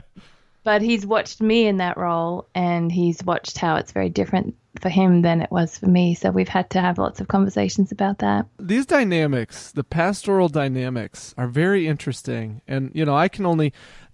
but 0.64 0.82
he's 0.82 1.06
watched 1.06 1.40
me 1.40 1.66
in 1.66 1.78
that 1.78 1.96
role 1.96 2.46
and 2.54 2.92
he's 2.92 3.22
watched 3.24 3.58
how 3.58 3.76
it's 3.76 3.92
very 3.92 4.10
different 4.10 4.54
for 4.80 4.88
him 4.88 5.22
than 5.22 5.40
it 5.40 5.50
was 5.50 5.78
for 5.78 5.86
me. 5.86 6.14
So 6.14 6.30
we've 6.30 6.48
had 6.48 6.68
to 6.70 6.80
have 6.80 6.98
lots 6.98 7.20
of 7.20 7.28
conversations 7.28 7.90
about 7.90 8.18
that. 8.18 8.46
these 8.58 8.86
dynamics, 8.86 9.72
the 9.72 9.84
pastoral 9.84 10.48
dynamics, 10.48 11.34
are 11.38 11.46
very 11.46 11.86
interesting. 11.86 12.60
And, 12.68 12.90
you 12.94 13.04
know, 13.04 13.16
I 13.16 13.28
can 13.28 13.46
only, 13.46 13.72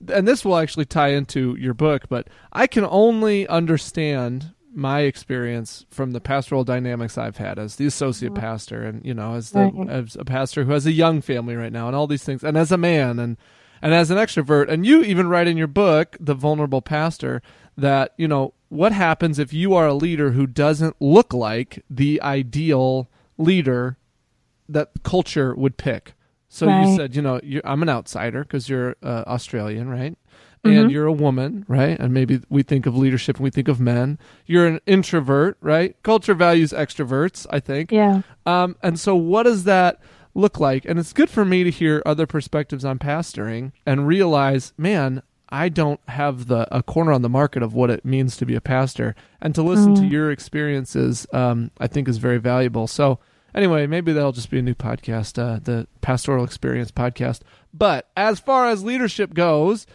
and 0.09 0.29
this 0.29 0.45
will 0.45 0.57
actually 0.57 0.85
tie 0.85 1.09
into 1.09 1.57
your 1.59 1.75
book, 1.75 2.09
but 2.09 2.29
I 2.53 2.67
can 2.67 2.85
only 2.85 3.49
understand 3.49 4.55
my 4.75 5.01
experience 5.01 5.87
from 5.89 6.11
the 6.11 6.21
pastoral 6.21 6.65
dynamics 6.65 7.17
I've 7.17 7.37
had 7.37 7.59
as 7.59 7.77
the 7.77 7.87
associate 7.87 8.35
pastor 8.35 8.85
and, 8.85 9.05
you 9.05 9.15
know, 9.15 9.35
as, 9.35 9.51
the, 9.51 9.71
Right. 9.73 9.89
as 9.89 10.17
a 10.17 10.25
pastor 10.25 10.65
who 10.65 10.73
has 10.73 10.87
a 10.87 10.93
young 10.93 11.21
family 11.21 11.55
right 11.55 11.73
now 11.73 11.87
and 11.87 11.95
all 11.97 12.07
these 12.07 12.25
things, 12.25 12.43
and 12.43 12.57
as 12.57 12.73
a 12.73 12.77
man 12.77 13.19
and, 13.19 13.37
and 13.81 13.95
as 13.95 14.11
an 14.11 14.19
extrovert. 14.19 14.69
And 14.69 14.85
you 14.85 15.03
even 15.03 15.29
write 15.29 15.47
in 15.47 15.57
your 15.57 15.67
book, 15.69 16.17
The 16.19 16.35
Vulnerable 16.35 16.83
Pastor, 16.83 17.41
that, 17.77 18.15
you 18.17 18.29
know, 18.29 18.55
what 18.69 18.93
happens 18.93 19.39
if 19.39 19.53
you 19.53 19.75
are 19.75 19.87
a 19.87 19.95
leader 19.95 20.33
who 20.33 20.47
doesn't 20.47 20.97
look 21.01 21.33
like 21.33 21.85
the 21.89 22.21
ideal 22.23 23.09
leader 23.39 23.97
that 24.69 24.91
culture 25.03 25.55
would 25.55 25.77
pick. 25.77 26.15
So 26.49 26.67
you 26.69 26.97
said, 26.97 27.17
you 27.17 27.23
know, 27.23 27.41
you're, 27.43 27.63
I'm 27.65 27.83
an 27.83 27.89
outsider 27.89 28.45
because 28.45 28.69
you're 28.69 28.95
uh, 29.03 29.25
Australian, 29.27 29.89
right? 29.89 30.17
Mm-hmm. 30.65 30.79
And 30.79 30.91
you're 30.91 31.07
a 31.07 31.13
woman, 31.13 31.65
right? 31.69 31.99
And 31.99 32.15
maybe 32.15 32.41
we 32.49 32.63
think 32.63 32.87
of 32.87 32.97
leadership 32.97 33.37
and 33.37 33.45
we 33.45 33.51
think 33.51 33.69
of 33.69 33.81
men. 33.81 34.19
You're 34.47 34.67
an 34.67 34.81
introvert, 34.87 35.59
right? 35.61 35.95
Culture 36.03 36.35
values 36.35 36.73
extroverts, 36.73 37.47
I 37.51 37.61
think. 37.61 37.93
Yeah. 37.93 38.23
Um, 38.47 38.77
and 38.83 38.99
so, 38.99 39.15
what 39.15 39.43
does 39.43 39.65
that 39.65 40.01
look 40.35 40.59
like? 40.59 40.85
And 40.85 40.99
it's 40.99 41.13
good 41.13 41.31
for 41.31 41.45
me 41.45 41.65
to 41.65 41.71
hear 41.71 42.03
other 42.07 42.27
perspectives 42.27 42.85
on 42.85 42.99
pastoring 42.99 43.73
and 43.85 44.07
realize, 44.07 44.73
man, 44.79 45.23
I 45.51 45.69
don't 45.69 46.01
have 46.09 46.47
the 46.47 46.67
a 46.75 46.83
corner 46.83 47.13
on 47.13 47.23
the 47.23 47.29
market 47.29 47.63
of 47.63 47.75
what 47.75 47.91
it 47.91 48.05
means 48.05 48.37
to 48.39 48.47
be 48.47 48.55
a 48.55 48.61
pastor, 48.61 49.15
and 49.41 49.55
to 49.55 49.63
listen 49.63 49.95
to 49.95 50.05
your 50.05 50.31
experiences, 50.31 51.27
um, 51.33 51.71
I 51.79 51.87
think 51.87 52.09
is 52.09 52.17
very 52.17 52.39
valuable. 52.39 52.87
So, 52.87 53.21
anyway, 53.55 53.87
maybe 53.87 54.13
that'll 54.13 54.33
just 54.33 54.51
be 54.51 54.59
a 54.59 54.63
new 54.63 54.75
podcast, 54.75 55.39
uh, 55.39 55.61
the 55.63 55.87
Pastoral 56.01 56.45
Experience 56.45 56.91
podcast. 56.91 57.41
But 57.73 58.09
as 58.17 58.41
far 58.41 58.69
as 58.69 58.83
leadership 58.83 59.35
goes, 59.35 59.87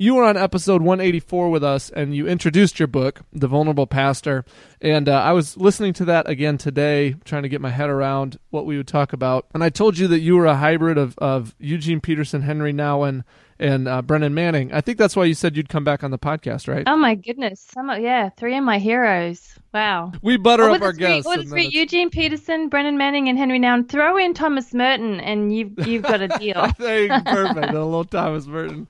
you 0.00 0.14
were 0.14 0.22
on 0.24 0.36
episode 0.36 0.80
184 0.80 1.50
with 1.50 1.64
us 1.64 1.90
and 1.90 2.14
you 2.14 2.26
introduced 2.28 2.78
your 2.78 2.86
book 2.86 3.20
the 3.32 3.48
vulnerable 3.48 3.86
pastor 3.86 4.44
and 4.80 5.08
uh, 5.08 5.12
i 5.20 5.32
was 5.32 5.56
listening 5.56 5.92
to 5.92 6.04
that 6.04 6.28
again 6.28 6.56
today 6.56 7.14
trying 7.24 7.42
to 7.42 7.48
get 7.48 7.60
my 7.60 7.70
head 7.70 7.90
around 7.90 8.38
what 8.50 8.64
we 8.64 8.76
would 8.76 8.86
talk 8.88 9.12
about 9.12 9.46
and 9.54 9.62
i 9.64 9.68
told 9.68 9.98
you 9.98 10.06
that 10.08 10.20
you 10.20 10.36
were 10.36 10.46
a 10.46 10.56
hybrid 10.56 10.96
of, 10.98 11.16
of 11.18 11.54
eugene 11.58 12.00
peterson 12.00 12.42
henri 12.42 12.72
nouwen 12.72 13.24
and 13.58 13.88
uh, 13.88 14.00
brennan 14.00 14.32
manning 14.34 14.72
i 14.72 14.80
think 14.80 14.98
that's 14.98 15.16
why 15.16 15.24
you 15.24 15.34
said 15.34 15.56
you'd 15.56 15.68
come 15.68 15.82
back 15.84 16.04
on 16.04 16.10
the 16.12 16.18
podcast 16.18 16.68
right 16.72 16.84
Oh 16.86 16.96
my 16.96 17.16
goodness. 17.16 17.60
Some 17.60 17.90
of, 17.90 18.00
yeah, 18.00 18.28
three 18.30 18.56
of 18.56 18.62
my 18.64 18.78
heroes. 18.78 19.58
Wow. 19.74 20.12
we 20.22 20.36
butter 20.36 20.70
Oh, 20.70 20.74
up 20.74 20.82
our 20.82 20.92
three, 20.92 21.00
guests 21.00 21.26
and 21.30 21.42
then 21.42 21.48
three 21.48 21.66
Eugene 21.66 22.08
Peterson, 22.08 22.68
Brennan 22.68 22.96
Manning, 22.96 23.28
and 23.28 23.36
Henri 23.38 23.58
Nouwen. 23.58 23.88
Throw 23.88 24.16
in 24.16 24.32
Thomas 24.32 24.72
Merton, 24.72 25.20
and 25.20 25.54
you've 25.54 25.86
you've 25.86 26.04
got 26.04 26.20
a 26.22 26.28
deal. 26.28 26.66
there 26.78 27.02
you 27.02 27.22
perfect. 27.24 27.70
a 27.70 27.72
little 27.72 28.04
Thomas 28.04 28.46
Merton. 28.46 28.86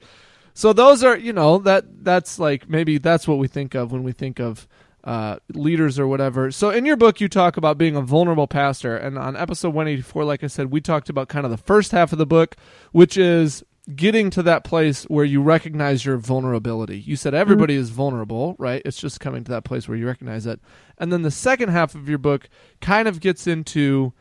So 0.58 0.72
those 0.72 1.04
are, 1.04 1.16
you 1.16 1.32
know, 1.32 1.58
that 1.58 2.02
that's 2.02 2.40
like 2.40 2.68
maybe 2.68 2.98
that's 2.98 3.28
what 3.28 3.38
we 3.38 3.46
think 3.46 3.76
of 3.76 3.92
when 3.92 4.02
we 4.02 4.10
think 4.10 4.40
of 4.40 4.66
uh, 5.04 5.36
leaders 5.54 6.00
or 6.00 6.08
whatever. 6.08 6.50
So 6.50 6.70
in 6.70 6.84
your 6.84 6.96
book, 6.96 7.20
you 7.20 7.28
talk 7.28 7.56
about 7.56 7.78
being 7.78 7.94
a 7.94 8.00
vulnerable 8.00 8.48
pastor, 8.48 8.96
and 8.96 9.16
on 9.16 9.36
episode 9.36 9.68
184, 9.68 10.24
like 10.24 10.42
I 10.42 10.48
said, 10.48 10.72
we 10.72 10.80
talked 10.80 11.08
about 11.08 11.28
kind 11.28 11.44
of 11.44 11.52
the 11.52 11.58
first 11.58 11.92
half 11.92 12.10
of 12.10 12.18
the 12.18 12.26
book, 12.26 12.56
which 12.90 13.16
is 13.16 13.62
getting 13.94 14.30
to 14.30 14.42
that 14.42 14.64
place 14.64 15.04
where 15.04 15.24
you 15.24 15.40
recognize 15.42 16.04
your 16.04 16.16
vulnerability. 16.16 16.98
You 16.98 17.14
said 17.14 17.34
everybody 17.34 17.76
is 17.76 17.90
vulnerable, 17.90 18.56
right? 18.58 18.82
It's 18.84 19.00
just 19.00 19.20
coming 19.20 19.44
to 19.44 19.52
that 19.52 19.62
place 19.62 19.86
where 19.86 19.96
you 19.96 20.08
recognize 20.08 20.44
it. 20.44 20.58
And 20.98 21.12
then 21.12 21.22
the 21.22 21.30
second 21.30 21.68
half 21.68 21.94
of 21.94 22.08
your 22.08 22.18
book 22.18 22.48
kind 22.80 23.06
of 23.06 23.20
gets 23.20 23.46
into 23.46 24.12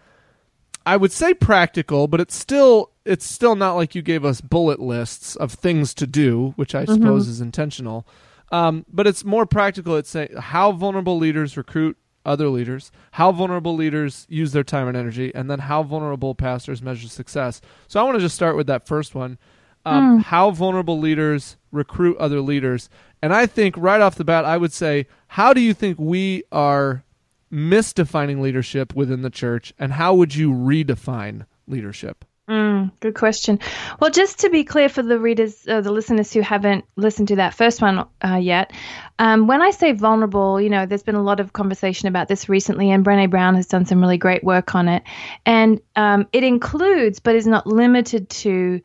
I 0.88 0.96
would 0.96 1.12
say 1.12 1.34
practical, 1.34 2.08
but 2.08 2.22
it's 2.22 2.36
still 2.36 2.92
it's 3.08 3.26
still 3.26 3.56
not 3.56 3.74
like 3.74 3.96
you 3.96 4.02
gave 4.02 4.26
us 4.26 4.42
bullet 4.42 4.80
lists 4.80 5.36
of 5.36 5.54
things 5.54 5.94
to 5.96 6.08
do, 6.08 6.54
which 6.56 6.76
I 6.76 6.86
suppose 6.86 7.28
is 7.28 7.42
intentional. 7.42 8.06
Um, 8.52 8.86
but 8.92 9.08
it's 9.08 9.26
more 9.26 9.46
practical. 9.46 9.96
It's 9.96 10.10
saying 10.10 10.36
how 10.38 10.72
vulnerable 10.72 11.18
leaders 11.18 11.58
recruit 11.58 11.98
other 12.26 12.50
leaders, 12.50 12.92
how 13.12 13.32
vulnerable 13.32 13.76
leaders 13.76 14.26
use 14.30 14.52
their 14.52 14.64
time 14.64 14.88
and 14.88 14.98
energy, 14.98 15.34
and 15.34 15.50
then 15.50 15.60
how 15.60 15.84
vulnerable 15.84 16.36
pastors 16.36 16.82
measure 16.82 17.08
success. 17.08 17.62
So 17.88 18.00
I 18.00 18.04
want 18.04 18.16
to 18.16 18.22
just 18.22 18.36
start 18.36 18.56
with 18.58 18.68
that 18.68 18.86
first 18.86 19.16
one. 19.16 19.38
Um, 19.86 20.20
mm. 20.20 20.24
How 20.24 20.52
vulnerable 20.52 21.00
leaders 21.00 21.56
recruit 21.72 22.18
other 22.18 22.42
leaders. 22.42 22.90
And 23.22 23.34
I 23.34 23.46
think 23.46 23.76
right 23.78 24.02
off 24.02 24.16
the 24.16 24.26
bat, 24.26 24.44
I 24.44 24.58
would 24.58 24.74
say, 24.74 25.08
how 25.28 25.54
do 25.54 25.62
you 25.62 25.74
think 25.74 25.98
we 25.98 26.44
are 26.52 27.04
misdefining 27.52 28.42
leadership 28.42 28.94
within 28.94 29.22
the 29.22 29.30
church, 29.30 29.74
and 29.80 29.94
how 29.94 30.14
would 30.14 30.36
you 30.36 30.52
redefine 30.52 31.46
leadership? 31.68 32.26
Mm, 32.50 32.92
good 33.02 33.16
question. 33.16 33.60
Well, 34.00 34.10
just 34.10 34.40
to 34.40 34.50
be 34.50 34.64
clear 34.64 34.88
for 34.88 35.04
the 35.04 35.20
readers, 35.20 35.68
uh, 35.68 35.82
the 35.82 35.92
listeners 35.92 36.32
who 36.32 36.40
haven't 36.40 36.86
listened 36.96 37.28
to 37.28 37.36
that 37.38 37.54
first 37.54 37.82
one 37.82 38.08
uh, 38.24 38.36
yet, 38.36 38.72
um, 39.20 39.48
when 39.48 39.62
I 39.62 39.72
say 39.72 39.92
vulnerable, 39.92 40.62
you 40.62 40.70
know, 40.70 40.86
there's 40.86 41.04
been 41.04 41.16
a 41.16 41.22
lot 41.24 41.42
of 41.42 41.52
conversation 41.52 42.08
about 42.08 42.30
this 42.30 42.48
recently, 42.48 42.90
and 42.90 43.04
Brene 43.06 43.30
Brown 43.30 43.56
has 43.56 43.68
done 43.68 43.86
some 43.86 44.00
really 44.00 44.18
great 44.18 44.46
work 44.46 44.76
on 44.76 44.88
it. 44.88 45.04
And 45.46 45.82
um, 45.98 46.28
it 46.32 46.46
includes, 46.46 47.20
but 47.20 47.36
is 47.36 47.48
not 47.48 47.68
limited 47.68 48.30
to, 48.30 48.82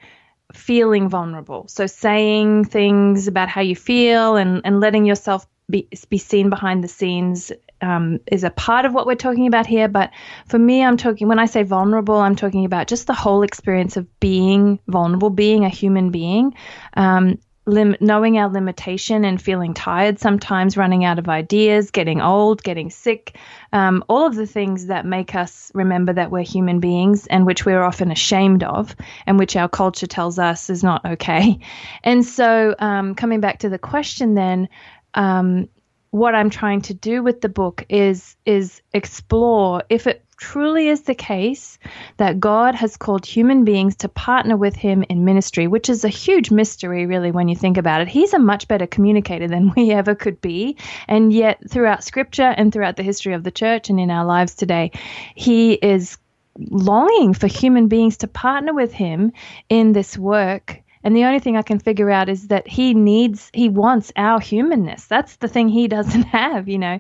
feeling 0.53 1.09
vulnerable. 1.09 1.67
So 1.69 1.87
saying 1.87 2.67
things 2.67 3.27
about 3.27 3.49
how 3.49 3.63
you 3.63 3.75
feel 3.77 4.37
and, 4.37 4.61
and 4.65 4.81
letting 4.81 5.07
yourself 5.07 5.47
be, 5.71 5.89
be 6.11 6.19
seen 6.19 6.51
behind 6.51 6.85
the 6.85 6.89
scenes 6.89 7.53
um, 7.83 8.21
is 8.31 8.45
a 8.45 8.51
part 8.51 8.85
of 8.85 8.95
what 8.95 9.07
we're 9.07 9.15
talking 9.15 9.47
about 9.47 9.67
here. 9.67 9.89
But 9.89 10.11
for 10.47 10.59
me, 10.59 10.83
I'm 10.83 10.97
talking, 10.97 11.29
when 11.29 11.39
I 11.39 11.47
say 11.47 11.63
vulnerable, 11.63 12.17
I'm 12.17 12.37
talking 12.37 12.65
about 12.65 12.87
just 12.87 13.07
the 13.07 13.15
whole 13.15 13.43
experience 13.43 13.97
of 13.97 14.21
being 14.21 14.79
vulnerable, 14.87 15.31
being 15.31 15.65
a 15.65 15.69
human 15.69 16.11
being. 16.11 16.55
Um, 16.95 17.39
lim- 17.67 17.97
knowing 18.01 18.39
our 18.39 18.49
limitation 18.49 19.25
and 19.25 19.41
feeling 19.41 19.75
tired 19.75 20.19
sometimes, 20.19 20.77
running 20.77 21.05
out 21.05 21.19
of 21.19 21.29
ideas, 21.29 21.91
getting 21.91 22.21
old, 22.21 22.63
getting 22.63 22.91
sick, 22.91 23.37
um, 23.73 24.05
all 24.09 24.27
of 24.27 24.35
the 24.35 24.47
things 24.47 24.87
that 24.87 25.07
make 25.07 25.35
us 25.35 25.71
remember 25.75 26.13
that 26.13 26.31
we're 26.31 26.43
human 26.43 26.81
beings 26.81 27.27
and 27.27 27.47
which 27.47 27.65
we're 27.65 27.83
often 27.83 28.11
ashamed 28.11 28.65
of 28.65 28.95
and 29.27 29.39
which 29.39 29.57
our 29.57 29.69
culture 29.69 30.07
tells 30.07 30.39
us 30.39 30.71
is 30.71 30.83
not 30.83 31.05
okay. 31.05 31.59
And 32.05 32.25
so, 32.25 32.75
um, 32.79 33.15
coming 33.15 33.41
back 33.41 33.61
to 33.61 33.69
the 33.69 33.79
question 33.79 34.35
then, 34.35 34.69
um, 35.15 35.69
what 36.13 36.35
I'm 36.35 36.51
trying 36.51 36.83
to 36.83 36.95
do 36.95 37.23
with 37.23 37.41
the 37.41 37.49
book 37.49 37.87
is 37.89 38.37
is 38.45 38.83
explore 38.93 39.83
if 39.89 40.07
it 40.07 40.23
truly 40.37 40.89
is 40.89 41.03
the 41.03 41.15
case 41.15 41.79
that 42.19 42.39
God 42.39 42.75
has 42.75 42.99
called 42.99 43.25
human 43.25 43.65
beings 43.65 43.97
to 43.97 44.09
partner 44.09 44.57
with 44.57 44.77
him 44.77 45.05
in 45.09 45.25
ministry, 45.25 45.69
which 45.69 45.89
is 45.89 46.05
a 46.05 46.09
huge 46.09 46.51
mystery, 46.51 47.07
really, 47.07 47.31
when 47.31 47.49
you 47.49 47.57
think 47.57 47.79
about 47.79 48.03
it. 48.03 48.09
He's 48.09 48.35
a 48.35 48.39
much 48.39 48.69
better 48.69 48.87
communicator 48.87 49.49
than 49.49 49.73
we 49.75 49.91
ever 50.01 50.15
could 50.15 50.41
be. 50.41 50.77
And 51.09 51.33
yet, 51.33 51.61
throughout 51.71 52.05
scripture 52.05 52.53
and 52.57 52.73
throughout 52.73 52.97
the 52.97 53.03
history 53.03 53.33
of 53.33 53.45
the 53.45 53.51
church 53.51 53.89
and 53.89 53.99
in 53.99 54.11
our 54.11 54.27
lives 54.27 54.55
today, 54.55 54.91
he 55.35 55.75
is 55.75 56.19
longing 56.59 57.33
for 57.33 57.47
human 57.47 57.89
beings 57.89 58.19
to 58.19 58.29
partner 58.29 58.75
with 58.75 58.93
him 58.93 59.33
in 59.71 59.93
this 59.93 60.19
work 60.19 60.83
and 61.05 61.17
the 61.17 61.25
only 61.25 61.39
thing 61.39 61.57
I 61.57 61.63
can 61.63 61.79
figure 61.79 62.11
out 62.11 62.29
is 62.29 62.49
that 62.49 62.69
he 62.69 62.95
needs, 62.95 63.51
he 63.53 63.69
wants 63.69 64.13
our 64.17 64.41
humanness. 64.41 65.07
That's 65.07 65.37
the 65.37 65.49
thing 65.49 65.69
he 65.69 65.89
doesn't 65.97 66.23
have, 66.23 66.69
you 66.69 66.79
know, 66.79 66.99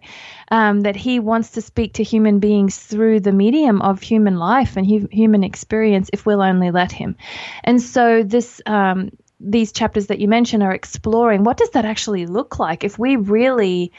um, 0.51 0.81
that 0.83 0.97
he 0.97 1.21
wants 1.21 1.51
to 1.53 1.63
speak 1.63 1.95
to 1.95 2.03
human 2.03 2.39
beings 2.39 2.79
through 2.79 3.21
the 3.21 3.33
medium 3.33 3.83
of 3.83 4.03
human 4.03 4.37
life 4.37 4.77
and 4.77 4.87
hu- 4.87 5.09
human 5.11 5.45
experience 5.45 6.11
if 6.13 6.27
we'll 6.27 6.43
only 6.43 6.71
let 6.71 6.93
him. 6.93 7.17
And 7.65 7.81
so 7.81 8.23
this, 8.23 8.61
um, 8.67 9.11
these 9.41 9.73
chapters 9.73 10.07
that 10.07 10.21
you 10.21 10.29
mentioned 10.29 10.63
are 10.63 10.73
exploring 10.73 11.43
what 11.43 11.57
does 11.57 11.71
that 11.71 11.85
actually 11.85 12.27
look 12.27 12.61
like 12.61 12.85
if 12.85 12.97
we 12.97 13.17
really 13.17 13.93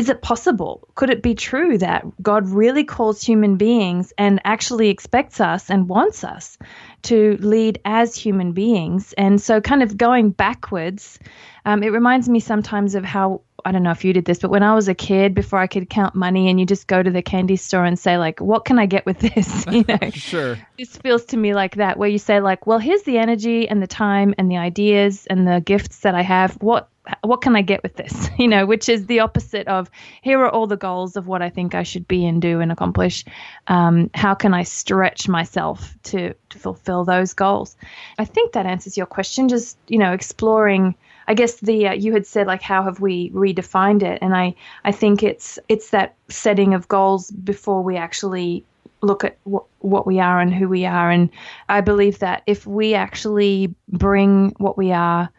is 0.00 0.08
it 0.08 0.22
possible? 0.22 0.88
Could 0.94 1.10
it 1.10 1.22
be 1.22 1.34
true 1.34 1.76
that 1.76 2.06
God 2.22 2.48
really 2.48 2.84
calls 2.84 3.22
human 3.22 3.56
beings 3.56 4.14
and 4.16 4.40
actually 4.46 4.88
expects 4.88 5.42
us 5.42 5.68
and 5.68 5.90
wants 5.90 6.24
us 6.24 6.56
to 7.02 7.36
lead 7.40 7.82
as 7.84 8.16
human 8.16 8.52
beings? 8.52 9.12
And 9.18 9.38
so, 9.38 9.60
kind 9.60 9.82
of 9.82 9.98
going 9.98 10.30
backwards, 10.30 11.18
um, 11.66 11.82
it 11.82 11.92
reminds 11.92 12.30
me 12.30 12.40
sometimes 12.40 12.94
of 12.94 13.04
how 13.04 13.42
I 13.64 13.72
don't 13.72 13.82
know 13.82 13.90
if 13.90 14.04
you 14.04 14.12
did 14.12 14.24
this, 14.24 14.38
but 14.38 14.50
when 14.50 14.62
I 14.62 14.74
was 14.74 14.88
a 14.88 14.94
kid, 14.94 15.34
before 15.34 15.58
I 15.58 15.66
could 15.66 15.88
count 15.88 16.14
money, 16.14 16.48
and 16.48 16.58
you 16.58 16.66
just 16.66 16.86
go 16.86 17.02
to 17.02 17.10
the 17.10 17.22
candy 17.22 17.56
store 17.56 17.84
and 17.84 17.98
say 17.98 18.18
like, 18.18 18.40
"What 18.40 18.64
can 18.64 18.78
I 18.78 18.86
get 18.86 19.06
with 19.06 19.18
this?" 19.18 19.66
You 19.70 19.84
know, 19.86 20.10
sure. 20.12 20.58
This 20.78 20.96
feels 20.96 21.24
to 21.26 21.36
me 21.36 21.54
like 21.54 21.76
that, 21.76 21.96
where 21.96 22.08
you 22.08 22.18
say 22.18 22.40
like, 22.40 22.66
"Well, 22.66 22.78
here's 22.78 23.02
the 23.02 23.18
energy 23.18 23.68
and 23.68 23.82
the 23.82 23.86
time 23.86 24.34
and 24.38 24.50
the 24.50 24.56
ideas 24.56 25.26
and 25.26 25.46
the 25.46 25.60
gifts 25.60 26.00
that 26.00 26.14
I 26.14 26.22
have. 26.22 26.54
What 26.60 26.88
what 27.22 27.40
can 27.40 27.56
I 27.56 27.62
get 27.62 27.82
with 27.82 27.96
this? 27.96 28.28
You 28.40 28.48
know, 28.48 28.64
which 28.64 28.88
is 28.88 29.04
the 29.04 29.20
opposite 29.20 29.68
of 29.68 29.90
here 30.22 30.40
are 30.40 30.48
all 30.48 30.66
the 30.66 30.78
goals 30.78 31.16
of 31.16 31.26
what 31.26 31.42
I 31.42 31.50
think 31.50 31.74
I 31.74 31.82
should 31.82 32.08
be 32.08 32.24
and 32.24 32.40
do 32.40 32.60
and 32.60 32.72
accomplish. 32.72 33.22
Um, 33.66 34.08
how 34.14 34.34
can 34.34 34.54
I 34.54 34.62
stretch 34.62 35.28
myself 35.28 35.94
to, 36.04 36.32
to 36.48 36.58
fulfill 36.58 37.04
those 37.04 37.34
goals? 37.34 37.76
I 38.18 38.24
think 38.24 38.52
that 38.52 38.64
answers 38.64 38.96
your 38.96 39.04
question. 39.04 39.50
Just 39.50 39.76
you 39.88 39.98
know, 39.98 40.12
exploring. 40.12 40.94
I 41.30 41.34
guess 41.34 41.60
the 41.60 41.86
uh, 41.86 41.92
you 41.92 42.12
had 42.12 42.26
said 42.26 42.48
like 42.48 42.60
how 42.60 42.82
have 42.82 42.98
we 42.98 43.30
redefined 43.30 44.02
it, 44.02 44.18
and 44.20 44.34
I 44.34 44.56
I 44.84 44.90
think 44.90 45.22
it's 45.22 45.60
it's 45.68 45.90
that 45.90 46.16
setting 46.26 46.74
of 46.74 46.88
goals 46.88 47.30
before 47.30 47.82
we 47.82 47.96
actually 47.96 48.64
look 49.00 49.22
at 49.22 49.38
what, 49.44 49.62
what 49.78 50.08
we 50.08 50.18
are 50.18 50.40
and 50.40 50.52
who 50.52 50.68
we 50.68 50.86
are, 50.86 51.08
and 51.08 51.30
I 51.68 51.82
believe 51.82 52.18
that 52.18 52.42
if 52.48 52.66
we 52.66 52.94
actually 52.94 53.72
bring 53.86 54.56
what 54.58 54.76
we 54.76 54.90
are 54.90 55.30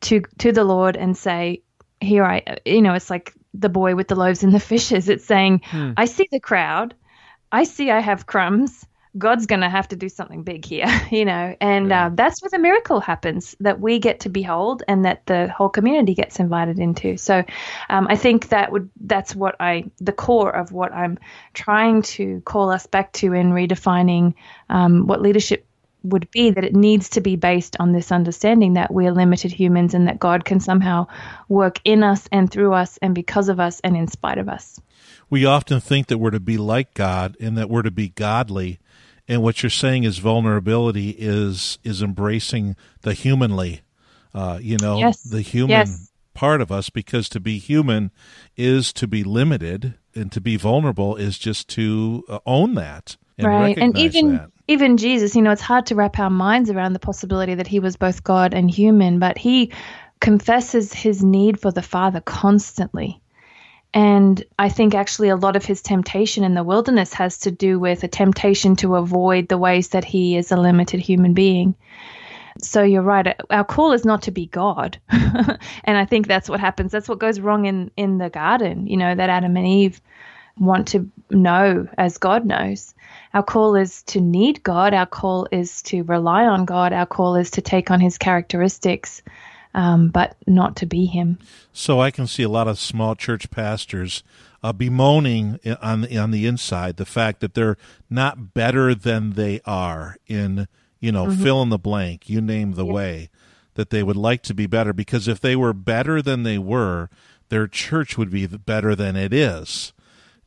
to 0.00 0.22
to 0.38 0.50
the 0.50 0.64
Lord 0.64 0.96
and 0.96 1.16
say, 1.16 1.62
"Here 2.00 2.24
I," 2.24 2.42
you 2.64 2.82
know, 2.82 2.94
it's 2.94 3.08
like 3.08 3.32
the 3.54 3.68
boy 3.68 3.94
with 3.94 4.08
the 4.08 4.16
loaves 4.16 4.42
and 4.42 4.52
the 4.52 4.58
fishes. 4.74 5.08
It's 5.08 5.24
saying, 5.24 5.60
hmm. 5.66 5.92
"I 5.96 6.06
see 6.06 6.26
the 6.32 6.40
crowd, 6.40 6.92
I 7.52 7.62
see 7.62 7.92
I 7.92 8.00
have 8.00 8.26
crumbs." 8.26 8.84
God's 9.16 9.46
going 9.46 9.60
to 9.60 9.68
have 9.68 9.88
to 9.88 9.96
do 9.96 10.08
something 10.08 10.42
big 10.42 10.64
here, 10.64 10.86
you 11.10 11.24
know, 11.24 11.56
and 11.60 11.88
yeah. 11.88 12.06
uh, 12.06 12.10
that's 12.12 12.42
where 12.42 12.50
the 12.50 12.58
miracle 12.58 13.00
happens 13.00 13.56
that 13.60 13.80
we 13.80 13.98
get 13.98 14.20
to 14.20 14.28
behold 14.28 14.82
and 14.88 15.04
that 15.04 15.26
the 15.26 15.48
whole 15.48 15.68
community 15.68 16.14
gets 16.14 16.38
invited 16.38 16.78
into. 16.78 17.16
So, 17.16 17.44
um, 17.88 18.06
I 18.08 18.16
think 18.16 18.48
that 18.48 18.72
would 18.72 18.90
that's 19.00 19.34
what 19.34 19.56
I 19.60 19.90
the 19.98 20.12
core 20.12 20.50
of 20.50 20.72
what 20.72 20.92
I'm 20.92 21.18
trying 21.54 22.02
to 22.02 22.40
call 22.42 22.70
us 22.70 22.86
back 22.86 23.12
to 23.14 23.32
in 23.32 23.52
redefining 23.52 24.34
um, 24.68 25.06
what 25.06 25.22
leadership 25.22 25.66
would 26.10 26.30
be 26.30 26.50
that 26.50 26.64
it 26.64 26.74
needs 26.74 27.10
to 27.10 27.20
be 27.20 27.36
based 27.36 27.76
on 27.80 27.92
this 27.92 28.12
understanding 28.12 28.74
that 28.74 28.92
we're 28.92 29.12
limited 29.12 29.52
humans 29.52 29.94
and 29.94 30.08
that 30.08 30.18
God 30.18 30.44
can 30.44 30.60
somehow 30.60 31.06
work 31.48 31.80
in 31.84 32.02
us 32.02 32.28
and 32.30 32.50
through 32.50 32.72
us 32.72 32.98
and 33.02 33.14
because 33.14 33.48
of 33.48 33.60
us 33.60 33.80
and 33.80 33.96
in 33.96 34.06
spite 34.06 34.38
of 34.38 34.48
us. 34.48 34.80
We 35.28 35.44
often 35.44 35.80
think 35.80 36.06
that 36.06 36.18
we're 36.18 36.30
to 36.30 36.40
be 36.40 36.56
like 36.56 36.94
God 36.94 37.36
and 37.40 37.58
that 37.58 37.68
we're 37.68 37.82
to 37.82 37.90
be 37.90 38.08
godly. 38.08 38.78
And 39.28 39.42
what 39.42 39.62
you're 39.62 39.70
saying 39.70 40.04
is 40.04 40.18
vulnerability 40.18 41.10
is 41.10 41.78
is 41.82 42.02
embracing 42.02 42.76
the 43.02 43.12
humanly, 43.12 43.82
uh, 44.32 44.58
you 44.62 44.76
know, 44.78 44.98
yes. 44.98 45.22
the 45.22 45.40
human 45.40 45.70
yes. 45.70 46.12
part 46.34 46.60
of 46.60 46.70
us. 46.70 46.90
Because 46.90 47.28
to 47.30 47.40
be 47.40 47.58
human 47.58 48.12
is 48.56 48.92
to 48.94 49.06
be 49.06 49.24
limited, 49.24 49.94
and 50.14 50.30
to 50.32 50.40
be 50.40 50.56
vulnerable 50.56 51.16
is 51.16 51.38
just 51.38 51.68
to 51.70 52.24
uh, 52.28 52.38
own 52.46 52.74
that 52.74 53.16
and 53.38 53.48
right. 53.48 53.76
and 53.76 53.96
even 53.98 54.32
that 54.32 54.50
even 54.68 54.96
Jesus, 54.96 55.36
you 55.36 55.42
know, 55.42 55.52
it's 55.52 55.62
hard 55.62 55.86
to 55.86 55.94
wrap 55.94 56.18
our 56.18 56.30
minds 56.30 56.70
around 56.70 56.92
the 56.92 56.98
possibility 56.98 57.54
that 57.54 57.68
he 57.68 57.78
was 57.78 57.96
both 57.96 58.24
God 58.24 58.52
and 58.52 58.70
human, 58.70 59.18
but 59.18 59.38
he 59.38 59.72
confesses 60.20 60.92
his 60.92 61.22
need 61.22 61.60
for 61.60 61.70
the 61.70 61.82
Father 61.82 62.20
constantly. 62.20 63.20
And 63.96 64.44
I 64.58 64.68
think 64.68 64.94
actually 64.94 65.30
a 65.30 65.36
lot 65.36 65.56
of 65.56 65.64
his 65.64 65.80
temptation 65.80 66.44
in 66.44 66.52
the 66.52 66.62
wilderness 66.62 67.14
has 67.14 67.38
to 67.38 67.50
do 67.50 67.78
with 67.78 68.04
a 68.04 68.08
temptation 68.08 68.76
to 68.76 68.96
avoid 68.96 69.48
the 69.48 69.56
ways 69.56 69.88
that 69.88 70.04
he 70.04 70.36
is 70.36 70.52
a 70.52 70.58
limited 70.58 71.00
human 71.00 71.32
being. 71.32 71.74
So 72.58 72.82
you're 72.82 73.00
right. 73.00 73.34
Our 73.48 73.64
call 73.64 73.92
is 73.92 74.04
not 74.04 74.20
to 74.22 74.32
be 74.32 74.48
God. 74.48 74.98
and 75.08 75.96
I 75.96 76.04
think 76.04 76.26
that's 76.26 76.50
what 76.50 76.60
happens. 76.60 76.92
That's 76.92 77.08
what 77.08 77.20
goes 77.20 77.40
wrong 77.40 77.64
in, 77.64 77.90
in 77.96 78.18
the 78.18 78.28
garden, 78.28 78.86
you 78.86 78.98
know, 78.98 79.14
that 79.14 79.30
Adam 79.30 79.56
and 79.56 79.66
Eve 79.66 80.02
want 80.58 80.88
to 80.88 81.10
know 81.30 81.88
as 81.96 82.18
God 82.18 82.44
knows. 82.44 82.94
Our 83.32 83.42
call 83.42 83.76
is 83.76 84.02
to 84.04 84.20
need 84.20 84.62
God. 84.62 84.92
Our 84.92 85.06
call 85.06 85.48
is 85.50 85.80
to 85.84 86.02
rely 86.02 86.44
on 86.44 86.66
God. 86.66 86.92
Our 86.92 87.06
call 87.06 87.36
is 87.36 87.50
to 87.52 87.62
take 87.62 87.90
on 87.90 88.00
His 88.00 88.18
characteristics, 88.18 89.22
um, 89.76 90.08
but 90.08 90.36
not 90.46 90.74
to 90.76 90.86
be 90.86 91.04
Him. 91.04 91.38
So 91.72 92.00
I 92.00 92.10
can 92.10 92.26
see 92.26 92.42
a 92.42 92.48
lot 92.48 92.66
of 92.66 92.80
small 92.80 93.14
church 93.14 93.50
pastors 93.50 94.24
uh, 94.62 94.72
bemoaning 94.72 95.60
on 95.80 96.00
the, 96.00 96.18
on 96.18 96.32
the 96.32 96.46
inside 96.46 96.96
the 96.96 97.06
fact 97.06 97.40
that 97.40 97.54
they're 97.54 97.76
not 98.10 98.54
better 98.54 98.94
than 98.94 99.34
they 99.34 99.60
are 99.64 100.16
in 100.26 100.66
you 100.98 101.12
know 101.12 101.26
mm-hmm. 101.26 101.42
fill 101.42 101.62
in 101.62 101.68
the 101.68 101.78
blank. 101.78 102.28
You 102.28 102.40
name 102.40 102.72
the 102.72 102.86
way 102.86 103.30
that 103.74 103.90
they 103.90 104.02
would 104.02 104.16
like 104.16 104.42
to 104.44 104.54
be 104.54 104.66
better 104.66 104.94
because 104.94 105.28
if 105.28 105.38
they 105.38 105.54
were 105.54 105.74
better 105.74 106.22
than 106.22 106.42
they 106.42 106.58
were, 106.58 107.10
their 107.50 107.68
church 107.68 108.16
would 108.16 108.30
be 108.30 108.46
better 108.46 108.96
than 108.96 109.14
it 109.14 109.32
is 109.32 109.92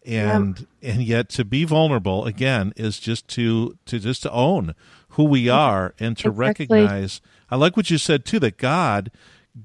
and 0.05 0.65
yeah. 0.81 0.91
and 0.91 1.03
yet 1.03 1.29
to 1.29 1.45
be 1.45 1.65
vulnerable 1.65 2.25
again 2.25 2.73
is 2.75 2.99
just 2.99 3.27
to 3.27 3.77
to 3.85 3.99
just 3.99 4.23
to 4.23 4.31
own 4.31 4.73
who 5.09 5.23
we 5.23 5.49
are 5.49 5.93
and 5.99 6.17
to 6.17 6.29
exactly. 6.29 6.65
recognize 6.65 7.21
i 7.51 7.55
like 7.55 7.75
what 7.77 7.89
you 7.89 7.97
said 7.97 8.25
too 8.25 8.39
that 8.39 8.57
god 8.57 9.12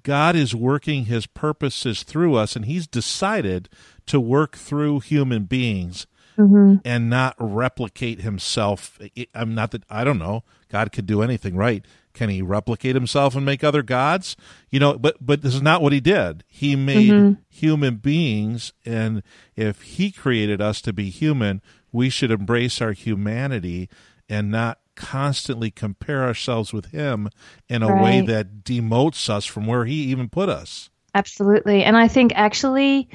god 0.03 0.35
is 0.37 0.55
working 0.55 1.05
his 1.07 1.27
purposes 1.27 2.03
through 2.03 2.35
us 2.35 2.57
and 2.57 2.65
he's 2.65 2.87
decided 2.87 3.69
to 4.07 4.19
work 4.21 4.57
through 4.57 5.01
human 5.01 5.45
beings 5.45 6.07
Mm-hmm. 6.37 6.79
and 6.85 7.09
not 7.09 7.37
replicate 7.39 8.23
himself. 8.23 8.99
I'm 9.37 9.55
not 9.55 9.71
that 9.71 9.85
I 9.89 10.03
don't 10.03 10.19
know. 10.19 10.43
God 10.69 10.91
could 10.91 11.07
do 11.07 11.23
anything, 11.23 11.55
right? 11.55 11.85
Can 12.13 12.29
he 12.29 12.43
replicate 12.43 12.97
himself 12.97 13.37
and 13.37 13.47
make 13.47 13.63
other 13.63 13.85
gods? 13.85 14.35
You 14.69 14.81
know, 14.81 14.99
but 14.99 15.17
but 15.25 15.43
this 15.43 15.55
is 15.55 15.63
not 15.63 15.81
what 15.81 15.93
he 15.93 16.01
did. 16.01 16.43
He 16.49 16.75
made 16.75 17.11
Mm-hmm. 17.13 17.33
human 17.51 17.99
beings, 17.99 18.73
and 18.85 19.23
if 19.55 19.83
he 19.83 20.11
created 20.11 20.61
us 20.61 20.81
to 20.81 20.93
be 20.93 21.09
human, 21.09 21.63
we 21.93 22.11
should 22.11 22.33
embrace 22.33 22.83
our 22.83 22.91
humanity 22.95 23.89
and 24.29 24.51
not 24.51 24.81
constantly 24.97 25.71
compare 25.71 26.25
ourselves 26.25 26.73
with 26.73 26.87
him 26.87 27.29
in 27.69 27.83
a 27.83 28.03
way 28.03 28.21
that 28.21 28.65
demotes 28.65 29.29
us 29.29 29.45
from 29.45 29.67
where 29.67 29.85
he 29.85 29.95
even 30.05 30.29
put 30.29 30.49
us. 30.49 30.91
Absolutely. 31.15 31.85
And 31.85 31.97
I 31.97 32.09
think 32.09 32.33
actually 32.35 33.09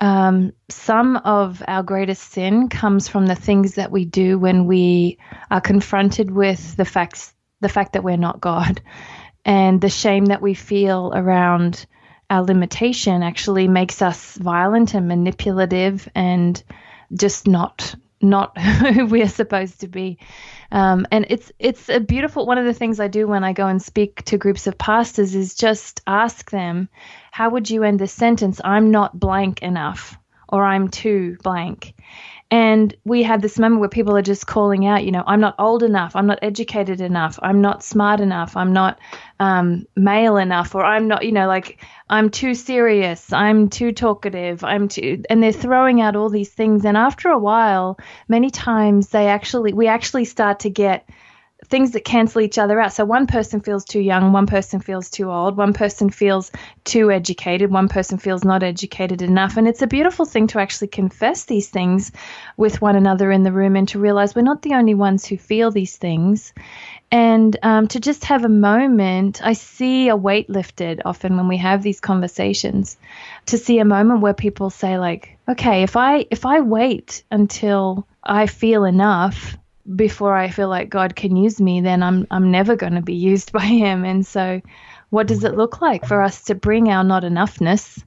um, 0.00 0.52
some 0.68 1.16
of 1.16 1.62
our 1.66 1.82
greatest 1.82 2.32
sin 2.32 2.68
comes 2.68 3.08
from 3.08 3.26
the 3.26 3.34
things 3.34 3.76
that 3.76 3.90
we 3.90 4.04
do 4.04 4.38
when 4.38 4.66
we 4.66 5.18
are 5.50 5.60
confronted 5.60 6.30
with 6.30 6.76
the 6.76 6.84
facts, 6.84 7.32
the 7.60 7.68
fact 7.68 7.94
that 7.94 8.04
we're 8.04 8.16
not 8.16 8.40
God, 8.40 8.82
and 9.44 9.80
the 9.80 9.88
shame 9.88 10.26
that 10.26 10.42
we 10.42 10.54
feel 10.54 11.12
around 11.14 11.86
our 12.28 12.42
limitation 12.42 13.22
actually 13.22 13.68
makes 13.68 14.02
us 14.02 14.36
violent 14.36 14.94
and 14.94 15.08
manipulative 15.08 16.08
and 16.14 16.62
just 17.14 17.46
not 17.46 17.94
not 18.20 18.58
who 18.60 19.06
we're 19.06 19.28
supposed 19.28 19.80
to 19.80 19.88
be. 19.88 20.18
Um, 20.70 21.06
and 21.10 21.26
it's 21.28 21.52
it's 21.58 21.88
a 21.88 22.00
beautiful 22.00 22.46
one 22.46 22.58
of 22.58 22.64
the 22.64 22.74
things 22.74 23.00
I 23.00 23.08
do 23.08 23.26
when 23.26 23.44
I 23.44 23.52
go 23.52 23.66
and 23.66 23.80
speak 23.80 24.24
to 24.24 24.38
groups 24.38 24.66
of 24.66 24.78
pastors 24.78 25.34
is 25.34 25.54
just 25.54 26.00
ask 26.06 26.50
them, 26.50 26.88
how 27.30 27.50
would 27.50 27.70
you 27.70 27.82
end 27.84 27.98
this 27.98 28.12
sentence? 28.12 28.60
I'm 28.64 28.90
not 28.90 29.18
blank 29.18 29.62
enough, 29.62 30.16
or 30.48 30.64
I'm 30.64 30.88
too 30.88 31.36
blank. 31.42 31.94
And 32.48 32.94
we 33.04 33.24
have 33.24 33.42
this 33.42 33.58
moment 33.58 33.80
where 33.80 33.88
people 33.88 34.16
are 34.16 34.22
just 34.22 34.46
calling 34.46 34.86
out, 34.86 35.04
you 35.04 35.10
know, 35.10 35.24
I'm 35.26 35.40
not 35.40 35.56
old 35.58 35.82
enough, 35.82 36.14
I'm 36.14 36.28
not 36.28 36.38
educated 36.42 37.00
enough, 37.00 37.40
I'm 37.42 37.60
not 37.60 37.82
smart 37.82 38.20
enough, 38.20 38.56
I'm 38.56 38.72
not 38.72 39.00
um, 39.40 39.84
male 39.96 40.36
enough, 40.36 40.76
or 40.76 40.84
I'm 40.84 41.08
not, 41.08 41.24
you 41.24 41.32
know, 41.32 41.48
like 41.48 41.84
I'm 42.08 42.30
too 42.30 42.54
serious, 42.54 43.32
I'm 43.32 43.68
too 43.68 43.90
talkative, 43.90 44.62
I'm 44.62 44.86
too, 44.86 45.24
and 45.28 45.42
they're 45.42 45.50
throwing 45.50 46.00
out 46.00 46.14
all 46.14 46.28
these 46.28 46.50
things. 46.50 46.84
And 46.84 46.96
after 46.96 47.30
a 47.30 47.38
while, 47.38 47.98
many 48.28 48.50
times 48.50 49.08
they 49.08 49.26
actually, 49.26 49.72
we 49.72 49.88
actually 49.88 50.24
start 50.24 50.60
to 50.60 50.70
get 50.70 51.08
things 51.66 51.92
that 51.92 52.04
cancel 52.04 52.40
each 52.40 52.58
other 52.58 52.80
out. 52.80 52.92
So 52.92 53.04
one 53.04 53.26
person 53.26 53.60
feels 53.60 53.84
too 53.84 54.00
young, 54.00 54.32
one 54.32 54.46
person 54.46 54.80
feels 54.80 55.10
too 55.10 55.30
old, 55.30 55.56
one 55.56 55.72
person 55.72 56.10
feels 56.10 56.50
too 56.84 57.10
educated, 57.10 57.70
one 57.70 57.88
person 57.88 58.18
feels 58.18 58.44
not 58.44 58.62
educated 58.62 59.22
enough. 59.22 59.56
And 59.56 59.68
it's 59.68 59.82
a 59.82 59.86
beautiful 59.86 60.24
thing 60.24 60.46
to 60.48 60.60
actually 60.60 60.88
confess 60.88 61.44
these 61.44 61.68
things 61.68 62.12
with 62.56 62.80
one 62.80 62.96
another 62.96 63.30
in 63.30 63.42
the 63.42 63.52
room 63.52 63.76
and 63.76 63.88
to 63.88 63.98
realize 63.98 64.34
we're 64.34 64.42
not 64.42 64.62
the 64.62 64.74
only 64.74 64.94
ones 64.94 65.26
who 65.26 65.36
feel 65.36 65.70
these 65.70 65.96
things. 65.96 66.52
And 67.10 67.56
um, 67.62 67.86
to 67.88 68.00
just 68.00 68.24
have 68.24 68.44
a 68.44 68.48
moment, 68.48 69.40
I 69.42 69.52
see 69.52 70.08
a 70.08 70.16
weight 70.16 70.50
lifted 70.50 71.02
often 71.04 71.36
when 71.36 71.46
we 71.46 71.56
have 71.58 71.82
these 71.82 72.00
conversations. 72.00 72.96
To 73.46 73.58
see 73.58 73.78
a 73.78 73.84
moment 73.84 74.22
where 74.22 74.34
people 74.34 74.70
say, 74.70 74.98
like, 74.98 75.38
okay, 75.48 75.82
if 75.84 75.96
I 75.96 76.26
if 76.30 76.44
I 76.44 76.60
wait 76.60 77.22
until 77.30 78.06
I 78.24 78.48
feel 78.48 78.84
enough, 78.84 79.56
before 79.94 80.34
I 80.34 80.50
feel 80.50 80.68
like 80.68 80.90
God 80.90 81.14
can 81.14 81.36
use 81.36 81.60
me, 81.60 81.80
then 81.80 82.02
I'm 82.02 82.26
I'm 82.30 82.50
never 82.50 82.76
going 82.76 82.94
to 82.94 83.02
be 83.02 83.14
used 83.14 83.52
by 83.60 83.64
Him. 83.64 84.04
And 84.04 84.26
so, 84.26 84.60
what 85.10 85.26
does 85.26 85.44
it 85.44 85.52
mm. 85.52 85.56
look 85.56 85.80
like 85.80 86.06
for 86.06 86.22
us 86.22 86.44
to 86.44 86.54
bring 86.54 86.88
our 86.88 87.04
not 87.04 87.22
enoughness? 87.22 88.02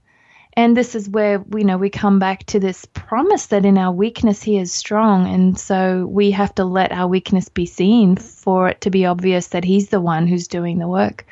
And 0.53 0.75
this 0.75 0.95
is 0.95 1.07
where 1.07 1.43
you 1.55 1.63
know 1.63 1.77
we 1.77 1.89
come 1.89 2.19
back 2.19 2.43
to 2.47 2.59
this 2.59 2.85
promise 2.85 3.47
that 3.47 3.65
in 3.65 3.77
our 3.77 3.91
weakness 3.91 4.41
He 4.41 4.57
is 4.57 4.73
strong, 4.73 5.27
and 5.27 5.57
so 5.57 6.05
we 6.05 6.31
have 6.31 6.53
to 6.55 6.65
let 6.65 6.91
our 6.91 7.07
weakness 7.07 7.49
be 7.49 7.65
seen 7.65 8.15
for 8.15 8.69
it 8.69 8.81
to 8.81 8.89
be 8.89 9.05
obvious 9.05 9.47
that 9.47 9.63
He's 9.63 9.89
the 9.89 10.01
one 10.01 10.27
who's 10.27 10.47
doing 10.47 10.79
the 10.79 10.87
work. 10.87 11.25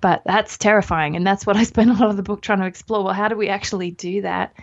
But 0.00 0.22
that's 0.26 0.58
terrifying, 0.58 1.16
and 1.16 1.26
that's 1.26 1.46
what 1.46 1.56
I 1.56 1.62
spent 1.62 1.90
a 1.90 1.94
lot 1.94 2.10
of 2.10 2.16
the 2.16 2.22
book 2.22 2.42
trying 2.42 2.60
to 2.60 2.66
explore. 2.66 3.04
Well, 3.04 3.14
how 3.14 3.28
do 3.28 3.36
we 3.36 3.48
actually 3.48 3.90
do 3.92 4.22
that? 4.22 4.54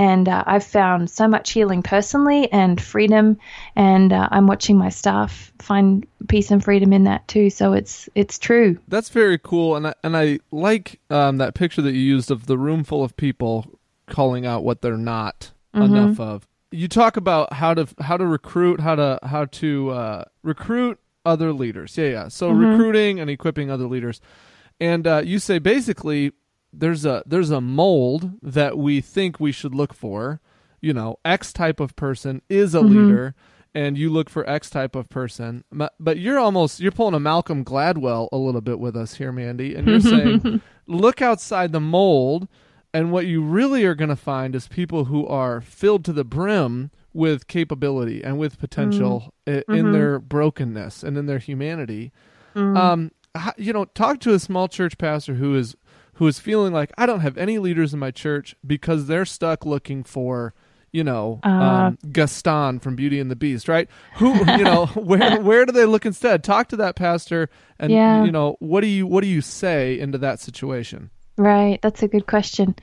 And 0.00 0.30
uh, 0.30 0.44
I've 0.46 0.64
found 0.64 1.10
so 1.10 1.28
much 1.28 1.50
healing 1.52 1.82
personally 1.82 2.50
and 2.50 2.80
freedom, 2.80 3.36
and 3.76 4.14
uh, 4.14 4.30
I'm 4.30 4.46
watching 4.46 4.78
my 4.78 4.88
staff 4.88 5.52
find 5.58 6.06
peace 6.26 6.50
and 6.50 6.64
freedom 6.64 6.94
in 6.94 7.04
that 7.04 7.28
too. 7.28 7.50
So 7.50 7.74
it's 7.74 8.08
it's 8.14 8.38
true. 8.38 8.78
That's 8.88 9.10
very 9.10 9.36
cool, 9.36 9.76
and 9.76 9.88
I, 9.88 9.94
and 10.02 10.16
I 10.16 10.38
like 10.50 11.00
um, 11.10 11.36
that 11.36 11.52
picture 11.54 11.82
that 11.82 11.92
you 11.92 12.00
used 12.00 12.30
of 12.30 12.46
the 12.46 12.56
room 12.56 12.82
full 12.82 13.04
of 13.04 13.14
people 13.18 13.78
calling 14.08 14.46
out 14.46 14.64
what 14.64 14.80
they're 14.80 14.96
not 14.96 15.50
enough 15.74 16.18
of. 16.18 16.48
You 16.70 16.88
talk 16.88 17.18
about 17.18 17.52
how 17.52 17.74
to 17.74 17.86
how 18.00 18.16
to 18.16 18.24
recruit, 18.24 18.80
how 18.80 18.94
to 18.94 19.18
how 19.22 19.44
to 19.44 19.90
uh, 19.90 20.24
recruit 20.42 20.98
other 21.26 21.52
leaders. 21.52 21.98
Yeah, 21.98 22.08
yeah. 22.08 22.28
So 22.28 22.48
recruiting 22.48 23.20
and 23.20 23.28
equipping 23.28 23.70
other 23.70 23.86
leaders, 23.86 24.22
and 24.80 25.06
uh, 25.06 25.20
you 25.22 25.38
say 25.38 25.58
basically 25.58 26.32
there's 26.72 27.04
a 27.04 27.22
there's 27.26 27.50
a 27.50 27.60
mold 27.60 28.32
that 28.42 28.78
we 28.78 29.00
think 29.00 29.40
we 29.40 29.52
should 29.52 29.74
look 29.74 29.94
for. 29.94 30.40
You 30.80 30.94
know, 30.94 31.18
X 31.24 31.52
type 31.52 31.80
of 31.80 31.94
person 31.96 32.40
is 32.48 32.74
a 32.74 32.78
mm-hmm. 32.78 32.88
leader 32.88 33.34
and 33.74 33.96
you 33.96 34.10
look 34.10 34.28
for 34.28 34.48
X 34.48 34.70
type 34.70 34.96
of 34.96 35.08
person. 35.08 35.64
But 35.98 36.18
you're 36.18 36.38
almost 36.38 36.80
you're 36.80 36.92
pulling 36.92 37.14
a 37.14 37.20
Malcolm 37.20 37.64
Gladwell 37.64 38.28
a 38.32 38.36
little 38.36 38.60
bit 38.60 38.78
with 38.78 38.96
us 38.96 39.14
here, 39.14 39.32
Mandy, 39.32 39.74
and 39.74 39.86
you're 39.86 40.00
saying 40.00 40.62
look 40.86 41.22
outside 41.22 41.72
the 41.72 41.80
mold, 41.80 42.48
and 42.92 43.12
what 43.12 43.26
you 43.26 43.42
really 43.42 43.84
are 43.84 43.94
going 43.94 44.08
to 44.08 44.16
find 44.16 44.54
is 44.54 44.68
people 44.68 45.06
who 45.06 45.26
are 45.26 45.60
filled 45.60 46.04
to 46.06 46.12
the 46.12 46.24
brim 46.24 46.90
with 47.12 47.48
capability 47.48 48.22
and 48.22 48.38
with 48.38 48.58
potential 48.58 49.34
mm. 49.46 49.52
i- 49.52 49.72
in 49.72 49.84
mm-hmm. 49.84 49.92
their 49.92 50.18
brokenness 50.18 51.02
and 51.02 51.16
in 51.16 51.26
their 51.26 51.38
humanity. 51.38 52.12
Mm. 52.54 52.76
Um, 52.76 53.12
you 53.56 53.72
know, 53.72 53.84
talk 53.84 54.20
to 54.20 54.34
a 54.34 54.38
small 54.38 54.68
church 54.68 54.98
pastor 54.98 55.34
who 55.34 55.54
is 55.56 55.76
who 56.20 56.26
is 56.26 56.38
feeling 56.38 56.70
like 56.70 56.92
I 56.98 57.06
don't 57.06 57.20
have 57.20 57.38
any 57.38 57.58
leaders 57.58 57.94
in 57.94 57.98
my 57.98 58.10
church 58.10 58.54
because 58.64 59.06
they're 59.06 59.24
stuck 59.24 59.64
looking 59.64 60.04
for 60.04 60.52
you 60.92 61.02
know 61.02 61.40
um, 61.42 61.96
Gaston 62.12 62.78
from 62.78 62.94
Beauty 62.94 63.18
and 63.20 63.30
the 63.30 63.36
Beast, 63.36 63.68
right? 63.68 63.88
Who 64.16 64.34
you 64.58 64.64
know 64.64 64.86
where 64.94 65.40
where 65.40 65.64
do 65.64 65.72
they 65.72 65.86
look 65.86 66.04
instead? 66.04 66.44
Talk 66.44 66.68
to 66.68 66.76
that 66.76 66.94
pastor, 66.94 67.48
and 67.78 67.90
Yeah. 67.90 68.22
you 68.22 68.30
know 68.30 68.56
what 68.58 68.82
do 68.82 68.86
you 68.86 69.06
what 69.06 69.22
do 69.22 69.28
you 69.28 69.40
say 69.40 69.98
into 69.98 70.18
that 70.18 70.40
situation? 70.40 71.08
Right, 71.38 71.80
that's 71.80 72.02
a 72.02 72.08
good 72.08 72.26
question. 72.26 72.74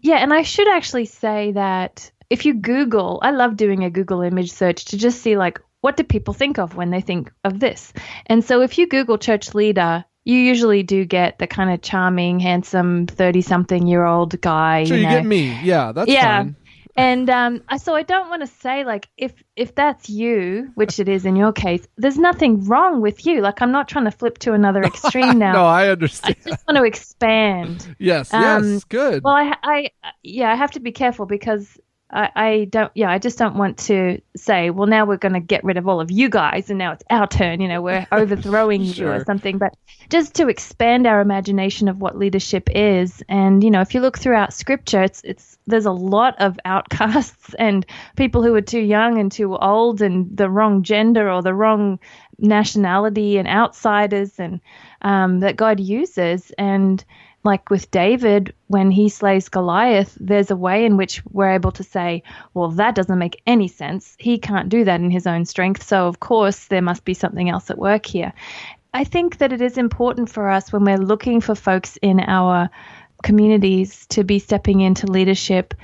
Yeah, 0.00 0.16
and 0.16 0.32
I 0.32 0.42
should 0.42 0.66
actually 0.68 1.06
say 1.06 1.52
that 1.52 2.10
if 2.28 2.44
you 2.44 2.54
Google, 2.54 3.20
I 3.22 3.30
love 3.30 3.56
doing 3.56 3.84
a 3.84 3.90
Google 3.90 4.22
image 4.22 4.50
search 4.50 4.86
to 4.86 4.98
just 4.98 5.22
see 5.22 5.36
like 5.36 5.60
what 5.80 5.96
do 5.96 6.02
people 6.02 6.34
think 6.34 6.58
of 6.58 6.74
when 6.74 6.90
they 6.90 7.00
think 7.02 7.30
of 7.44 7.60
this. 7.60 7.92
And 8.26 8.44
so 8.44 8.62
if 8.62 8.78
you 8.78 8.88
Google 8.88 9.16
church 9.16 9.54
leader, 9.54 10.04
you 10.24 10.36
usually 10.36 10.82
do 10.82 11.04
get 11.04 11.38
the 11.38 11.46
kind 11.46 11.70
of 11.70 11.82
charming, 11.82 12.40
handsome, 12.40 13.06
30 13.06 13.40
something 13.40 13.86
year 13.86 14.04
old 14.04 14.40
guy. 14.40 14.84
Sure, 14.84 14.96
you 14.96 15.02
you, 15.02 15.08
know. 15.08 15.14
get 15.16 15.26
me. 15.26 15.58
Yeah, 15.62 15.92
that's 15.92 16.10
yeah. 16.10 16.42
fine. 16.42 16.56
And 16.96 17.30
um, 17.30 17.62
I- 17.68 17.76
so 17.78 17.94
I 17.94 18.02
don't 18.02 18.28
want 18.28 18.42
to 18.42 18.46
say 18.48 18.84
like 18.84 19.08
if 19.16 19.32
if 19.56 19.74
that's 19.74 20.10
you, 20.10 20.70
which 20.74 20.98
it 20.98 21.08
is 21.08 21.24
in 21.24 21.36
your 21.36 21.52
case, 21.52 21.86
there's 21.96 22.18
nothing 22.18 22.64
wrong 22.66 23.00
with 23.00 23.24
you. 23.24 23.40
Like 23.40 23.62
I'm 23.62 23.70
not 23.72 23.88
trying 23.88 24.04
to 24.06 24.10
flip 24.10 24.38
to 24.38 24.52
another 24.52 24.82
extreme 24.92 25.38
now. 25.38 25.52
No, 25.52 25.64
I 25.66 25.88
understand. 25.88 26.36
I 26.44 26.50
just 26.50 26.66
want 26.66 26.76
to 26.78 26.84
expand. 26.84 27.94
yes, 27.98 28.34
Um, 28.34 28.42
yes, 28.74 28.84
good. 28.84 29.22
Well, 29.22 29.34
I, 29.34 29.54
I, 29.62 29.90
yeah, 30.22 30.52
I 30.52 30.56
have 30.56 30.72
to 30.72 30.80
be 30.80 30.90
careful 30.92 31.26
because 31.26 31.78
I, 32.12 32.30
I 32.34 32.64
don't, 32.64 32.90
yeah, 32.94 33.10
I 33.10 33.18
just 33.18 33.38
don't 33.38 33.56
want 33.56 33.78
to 33.78 34.20
say, 34.36 34.70
well, 34.70 34.86
now 34.86 35.04
we're 35.04 35.16
going 35.16 35.34
to 35.34 35.40
get 35.40 35.62
rid 35.62 35.76
of 35.76 35.86
all 35.86 36.00
of 36.00 36.10
you 36.10 36.28
guys, 36.28 36.68
and 36.68 36.78
now 36.78 36.92
it's 36.92 37.04
our 37.08 37.26
turn. 37.26 37.60
You 37.60 37.68
know, 37.68 37.82
we're 37.82 38.06
overthrowing 38.12 38.82
you 38.82 39.08
or 39.08 39.24
something. 39.24 39.58
But 39.58 39.76
just 40.10 40.34
to 40.36 40.48
expand 40.48 41.06
our 41.06 41.20
imagination 41.20 41.88
of 41.88 41.98
what 41.98 42.18
leadership 42.18 42.68
is, 42.74 43.22
and 43.28 43.62
you 43.62 43.70
know, 43.70 43.80
if 43.80 43.94
you 43.94 44.00
look 44.00 44.18
throughout 44.18 44.52
Scripture, 44.52 45.02
it's 45.02 45.22
it's 45.24 45.58
there's 45.66 45.86
a 45.86 45.92
lot 45.92 46.34
of 46.40 46.58
outcasts 46.64 47.54
and 47.58 47.86
people 48.16 48.42
who 48.42 48.54
are 48.54 48.60
too 48.60 48.80
young 48.80 49.18
and 49.18 49.30
too 49.30 49.56
old 49.56 50.02
and 50.02 50.36
the 50.36 50.50
wrong 50.50 50.82
gender 50.82 51.30
or 51.30 51.42
the 51.42 51.54
wrong 51.54 51.98
nationality 52.38 53.38
and 53.38 53.46
outsiders 53.46 54.38
and 54.38 54.60
um, 55.02 55.40
that 55.40 55.56
God 55.56 55.78
uses 55.78 56.50
and 56.58 57.04
like 57.42 57.70
with 57.70 57.90
David, 57.90 58.54
when 58.66 58.90
he 58.90 59.08
slays 59.08 59.48
Goliath, 59.48 60.16
there's 60.20 60.50
a 60.50 60.56
way 60.56 60.84
in 60.84 60.96
which 60.96 61.22
we're 61.30 61.52
able 61.52 61.72
to 61.72 61.82
say, 61.82 62.22
well, 62.52 62.70
that 62.72 62.94
doesn't 62.94 63.18
make 63.18 63.40
any 63.46 63.68
sense. 63.68 64.14
He 64.18 64.38
can't 64.38 64.68
do 64.68 64.84
that 64.84 65.00
in 65.00 65.10
his 65.10 65.26
own 65.26 65.46
strength. 65.46 65.82
So, 65.82 66.06
of 66.06 66.20
course, 66.20 66.66
there 66.66 66.82
must 66.82 67.04
be 67.04 67.14
something 67.14 67.48
else 67.48 67.70
at 67.70 67.78
work 67.78 68.04
here. 68.04 68.32
I 68.92 69.04
think 69.04 69.38
that 69.38 69.52
it 69.52 69.62
is 69.62 69.78
important 69.78 70.28
for 70.28 70.50
us 70.50 70.72
when 70.72 70.84
we're 70.84 70.98
looking 70.98 71.40
for 71.40 71.54
folks 71.54 71.96
in 72.02 72.20
our 72.20 72.68
communities 73.22 74.06
to 74.08 74.24
be 74.24 74.38
stepping 74.38 74.80
into 74.80 75.06
leadership. 75.06 75.74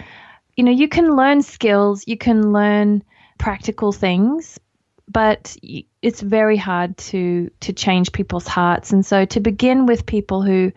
You 0.57 0.64
know, 0.64 0.73
you 0.73 0.88
can 0.88 1.16
learn 1.16 1.42
skills, 1.42 2.05
you 2.07 2.19
can 2.19 2.53
learn 2.53 3.03
practical 3.38 3.92
things, 3.92 4.59
but 5.09 5.57
it's 6.03 6.21
very 6.21 6.57
hard 6.57 6.97
to 6.99 7.51
to 7.61 7.73
change 7.73 8.12
people's 8.12 8.47
hearts. 8.47 8.92
And 8.92 9.07
so 9.07 9.25
to 9.27 9.40
begin 9.40 9.87
with 9.87 10.05
people 10.05 10.42
who 10.42 10.73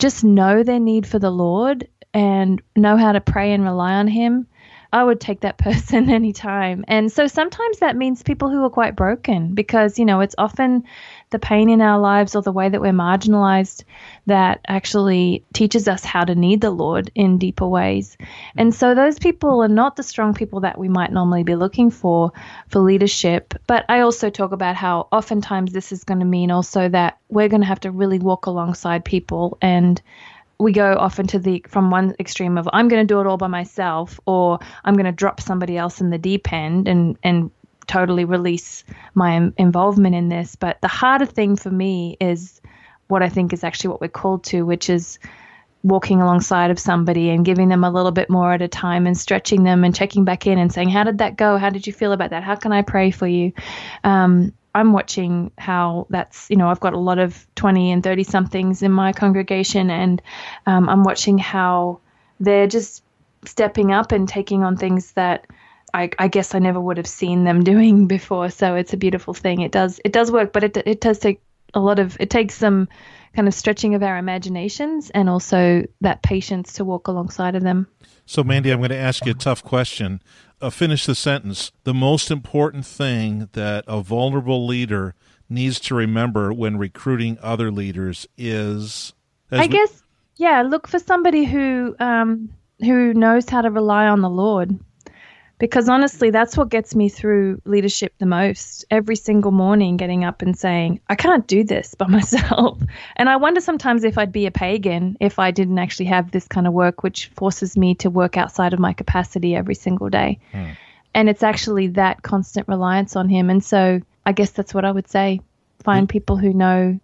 just 0.00 0.24
know 0.24 0.62
their 0.62 0.80
need 0.80 1.06
for 1.06 1.18
the 1.18 1.30
Lord 1.30 1.86
and 2.12 2.60
know 2.76 2.96
how 2.96 3.12
to 3.12 3.20
pray 3.20 3.52
and 3.52 3.62
rely 3.62 3.94
on 3.94 4.08
Him 4.08 4.46
I 4.92 5.04
would 5.04 5.20
take 5.20 5.40
that 5.40 5.58
person 5.58 6.10
anytime. 6.10 6.84
And 6.88 7.10
so 7.10 7.26
sometimes 7.26 7.78
that 7.78 7.96
means 7.96 8.22
people 8.22 8.50
who 8.50 8.64
are 8.64 8.70
quite 8.70 8.96
broken 8.96 9.54
because, 9.54 9.98
you 9.98 10.04
know, 10.04 10.20
it's 10.20 10.34
often 10.38 10.84
the 11.30 11.38
pain 11.38 11.70
in 11.70 11.80
our 11.80 11.98
lives 11.98 12.34
or 12.34 12.42
the 12.42 12.52
way 12.52 12.68
that 12.68 12.80
we're 12.80 12.92
marginalized 12.92 13.84
that 14.26 14.60
actually 14.66 15.44
teaches 15.52 15.88
us 15.88 16.04
how 16.04 16.24
to 16.24 16.34
need 16.34 16.60
the 16.60 16.70
Lord 16.70 17.10
in 17.14 17.38
deeper 17.38 17.66
ways. 17.66 18.16
And 18.56 18.74
so 18.74 18.94
those 18.94 19.18
people 19.18 19.62
are 19.62 19.68
not 19.68 19.96
the 19.96 20.02
strong 20.02 20.34
people 20.34 20.60
that 20.60 20.78
we 20.78 20.88
might 20.88 21.12
normally 21.12 21.44
be 21.44 21.54
looking 21.54 21.90
for 21.90 22.32
for 22.68 22.80
leadership. 22.80 23.54
But 23.66 23.84
I 23.88 24.00
also 24.00 24.30
talk 24.30 24.52
about 24.52 24.76
how 24.76 25.08
oftentimes 25.12 25.72
this 25.72 25.92
is 25.92 26.04
going 26.04 26.20
to 26.20 26.26
mean 26.26 26.50
also 26.50 26.88
that 26.88 27.18
we're 27.28 27.48
going 27.48 27.62
to 27.62 27.68
have 27.68 27.80
to 27.80 27.90
really 27.90 28.18
walk 28.18 28.46
alongside 28.46 29.04
people 29.04 29.58
and 29.62 30.00
we 30.58 30.72
go 30.72 30.94
often 30.98 31.26
to 31.26 31.38
the 31.38 31.64
from 31.68 31.90
one 31.90 32.14
extreme 32.20 32.58
of 32.58 32.68
I'm 32.72 32.88
going 32.88 33.06
to 33.06 33.14
do 33.14 33.20
it 33.20 33.26
all 33.26 33.38
by 33.38 33.46
myself 33.46 34.20
or 34.26 34.58
I'm 34.84 34.94
going 34.94 35.06
to 35.06 35.12
drop 35.12 35.40
somebody 35.40 35.78
else 35.78 36.00
in 36.02 36.10
the 36.10 36.18
deep 36.18 36.52
end 36.52 36.86
and 36.86 37.16
and 37.22 37.50
totally 37.90 38.24
release 38.24 38.84
my 39.14 39.50
involvement 39.56 40.14
in 40.14 40.28
this. 40.28 40.54
But 40.54 40.80
the 40.80 40.88
harder 40.88 41.26
thing 41.26 41.56
for 41.56 41.70
me 41.70 42.16
is 42.20 42.60
what 43.08 43.22
I 43.22 43.28
think 43.28 43.52
is 43.52 43.64
actually 43.64 43.88
what 43.88 44.00
we're 44.00 44.08
called 44.08 44.44
to, 44.44 44.62
which 44.62 44.88
is 44.88 45.18
walking 45.82 46.20
alongside 46.20 46.70
of 46.70 46.78
somebody 46.78 47.30
and 47.30 47.44
giving 47.44 47.68
them 47.68 47.82
a 47.82 47.90
little 47.90 48.12
bit 48.12 48.30
more 48.30 48.52
at 48.52 48.62
a 48.62 48.68
time 48.68 49.06
and 49.06 49.18
stretching 49.18 49.64
them 49.64 49.82
and 49.82 49.94
checking 49.94 50.24
back 50.24 50.46
in 50.46 50.58
and 50.58 50.72
saying, 50.72 50.88
How 50.88 51.02
did 51.02 51.18
that 51.18 51.36
go? 51.36 51.56
How 51.56 51.70
did 51.70 51.86
you 51.86 51.92
feel 51.92 52.12
about 52.12 52.30
that? 52.30 52.44
How 52.44 52.54
can 52.54 52.72
I 52.72 52.82
pray 52.82 53.10
for 53.10 53.26
you? 53.26 53.52
Um, 54.04 54.52
I'm 54.72 54.92
watching 54.92 55.50
how 55.58 56.06
that's, 56.10 56.48
you 56.48 56.56
know, 56.56 56.68
I've 56.68 56.78
got 56.78 56.92
a 56.92 56.98
lot 56.98 57.18
of 57.18 57.44
20 57.56 57.90
and 57.90 58.04
30 58.04 58.22
somethings 58.22 58.82
in 58.82 58.92
my 58.92 59.12
congregation, 59.12 59.90
and 59.90 60.22
um, 60.66 60.88
I'm 60.88 61.02
watching 61.02 61.38
how 61.38 61.98
they're 62.38 62.68
just 62.68 63.02
stepping 63.44 63.90
up 63.90 64.12
and 64.12 64.28
taking 64.28 64.62
on 64.62 64.76
things 64.76 65.12
that 65.12 65.46
I, 65.94 66.10
I, 66.18 66.28
guess 66.28 66.54
I 66.54 66.58
never 66.58 66.80
would 66.80 66.96
have 66.96 67.06
seen 67.06 67.44
them 67.44 67.62
doing 67.64 68.06
before. 68.06 68.50
So 68.50 68.74
it's 68.74 68.92
a 68.92 68.96
beautiful 68.96 69.34
thing. 69.34 69.60
It 69.60 69.72
does 69.72 70.00
it 70.04 70.12
does 70.12 70.30
work, 70.30 70.52
but 70.52 70.64
it 70.64 70.76
it 70.76 71.00
does 71.00 71.18
take 71.18 71.40
a 71.74 71.80
lot 71.80 71.98
of 71.98 72.16
it 72.20 72.30
takes 72.30 72.54
some 72.54 72.88
kind 73.34 73.46
of 73.46 73.54
stretching 73.54 73.94
of 73.94 74.02
our 74.02 74.18
imaginations 74.18 75.10
and 75.10 75.28
also 75.28 75.84
that 76.00 76.22
patience 76.22 76.72
to 76.74 76.84
walk 76.84 77.06
alongside 77.06 77.54
of 77.54 77.62
them. 77.62 77.86
So 78.26 78.42
Mandy, 78.42 78.70
I'm 78.70 78.78
going 78.78 78.90
to 78.90 78.96
ask 78.96 79.24
you 79.24 79.32
a 79.32 79.34
tough 79.34 79.62
question. 79.62 80.22
Uh, 80.60 80.70
finish 80.70 81.06
the 81.06 81.14
sentence. 81.14 81.72
The 81.84 81.94
most 81.94 82.30
important 82.30 82.84
thing 82.84 83.48
that 83.52 83.84
a 83.88 84.02
vulnerable 84.02 84.66
leader 84.66 85.14
needs 85.48 85.80
to 85.80 85.94
remember 85.94 86.52
when 86.52 86.76
recruiting 86.76 87.38
other 87.42 87.70
leaders 87.70 88.26
is 88.36 89.14
I 89.50 89.62
we- 89.62 89.68
guess 89.68 90.02
yeah, 90.36 90.62
look 90.62 90.88
for 90.88 90.98
somebody 90.98 91.44
who 91.44 91.94
um 91.98 92.50
who 92.80 93.12
knows 93.14 93.48
how 93.48 93.60
to 93.60 93.70
rely 93.70 94.06
on 94.06 94.22
the 94.22 94.30
Lord 94.30 94.78
because 95.60 95.90
honestly, 95.90 96.30
that's 96.30 96.56
what 96.56 96.70
gets 96.70 96.94
me 96.96 97.10
through 97.10 97.60
leadership 97.66 98.14
the 98.18 98.26
most. 98.26 98.86
Every 98.90 99.14
single 99.14 99.52
morning, 99.52 99.98
getting 99.98 100.24
up 100.24 100.40
and 100.40 100.58
saying, 100.58 101.00
I 101.10 101.14
can't 101.14 101.46
do 101.46 101.62
this 101.62 101.94
by 101.94 102.06
myself. 102.08 102.80
And 103.16 103.28
I 103.28 103.36
wonder 103.36 103.60
sometimes 103.60 104.02
if 104.02 104.16
I'd 104.16 104.32
be 104.32 104.46
a 104.46 104.50
pagan 104.50 105.18
if 105.20 105.38
I 105.38 105.50
didn't 105.50 105.78
actually 105.78 106.06
have 106.06 106.30
this 106.30 106.48
kind 106.48 106.66
of 106.66 106.72
work, 106.72 107.02
which 107.02 107.26
forces 107.36 107.76
me 107.76 107.94
to 107.96 108.08
work 108.08 108.38
outside 108.38 108.72
of 108.72 108.80
my 108.80 108.94
capacity 108.94 109.54
every 109.54 109.74
single 109.74 110.08
day. 110.08 110.38
Hmm. 110.50 110.70
And 111.14 111.28
it's 111.28 111.42
actually 111.42 111.88
that 111.88 112.22
constant 112.22 112.66
reliance 112.66 113.14
on 113.14 113.28
Him. 113.28 113.50
And 113.50 113.62
so 113.62 114.00
I 114.24 114.32
guess 114.32 114.50
that's 114.50 114.72
what 114.72 114.86
I 114.86 114.90
would 114.90 115.08
say 115.08 115.40
find 115.84 116.06
hmm. 116.06 116.12
people 116.12 116.38
who 116.38 116.54
know 116.54 116.98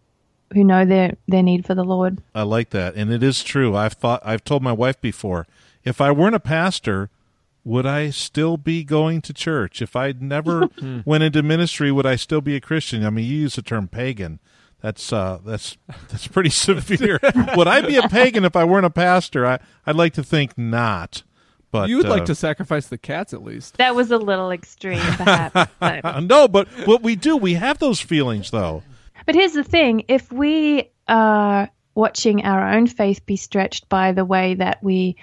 who 0.54 0.64
know 0.64 0.86
their 0.86 1.16
their 1.28 1.42
need 1.42 1.66
for 1.66 1.74
the 1.74 1.84
Lord. 1.84 2.22
I 2.34 2.42
like 2.42 2.70
that, 2.70 2.94
and 2.94 3.12
it 3.12 3.22
is 3.22 3.42
true. 3.42 3.76
I've 3.76 3.94
thought 3.94 4.22
I've 4.24 4.44
told 4.44 4.62
my 4.62 4.72
wife 4.72 4.98
before, 5.00 5.46
if 5.84 6.00
I 6.00 6.10
weren't 6.10 6.36
a 6.36 6.40
pastor, 6.40 7.10
would 7.66 7.84
I 7.84 8.10
still 8.10 8.56
be 8.56 8.84
going 8.84 9.20
to 9.22 9.32
church? 9.32 9.82
If 9.82 9.96
I'd 9.96 10.22
never 10.22 10.66
hmm. 10.78 11.00
went 11.04 11.24
into 11.24 11.42
ministry, 11.42 11.90
would 11.90 12.06
I 12.06 12.14
still 12.14 12.40
be 12.40 12.54
a 12.54 12.60
Christian? 12.60 13.04
I 13.04 13.10
mean, 13.10 13.26
you 13.26 13.38
use 13.38 13.56
the 13.56 13.62
term 13.62 13.88
pagan. 13.88 14.38
That's 14.80 15.12
uh, 15.12 15.40
that's 15.44 15.76
that's 16.08 16.28
pretty 16.28 16.50
severe. 16.50 17.18
would 17.56 17.66
I 17.66 17.80
be 17.80 17.96
a 17.96 18.08
pagan 18.08 18.44
if 18.44 18.54
I 18.54 18.62
weren't 18.62 18.86
a 18.86 18.90
pastor? 18.90 19.44
I 19.44 19.58
I'd 19.84 19.96
like 19.96 20.14
to 20.14 20.22
think 20.22 20.56
not. 20.56 21.24
But 21.72 21.88
you 21.88 21.96
would 21.96 22.06
uh, 22.06 22.10
like 22.10 22.26
to 22.26 22.36
sacrifice 22.36 22.86
the 22.86 22.98
cats 22.98 23.34
at 23.34 23.42
least. 23.42 23.78
That 23.78 23.96
was 23.96 24.12
a 24.12 24.16
little 24.16 24.52
extreme, 24.52 25.00
perhaps. 25.00 25.72
But. 25.80 26.22
no, 26.22 26.46
but 26.46 26.68
what 26.86 27.02
we 27.02 27.16
do, 27.16 27.36
we 27.36 27.54
have 27.54 27.80
those 27.80 28.00
feelings, 28.00 28.52
though. 28.52 28.84
But 29.26 29.34
here's 29.34 29.54
the 29.54 29.64
thing: 29.64 30.04
if 30.06 30.30
we 30.30 30.88
are 31.08 31.68
watching 31.96 32.44
our 32.44 32.74
own 32.74 32.86
faith 32.86 33.26
be 33.26 33.36
stretched 33.36 33.88
by 33.88 34.12
the 34.12 34.24
way 34.24 34.54
that 34.54 34.82
we 34.84 35.16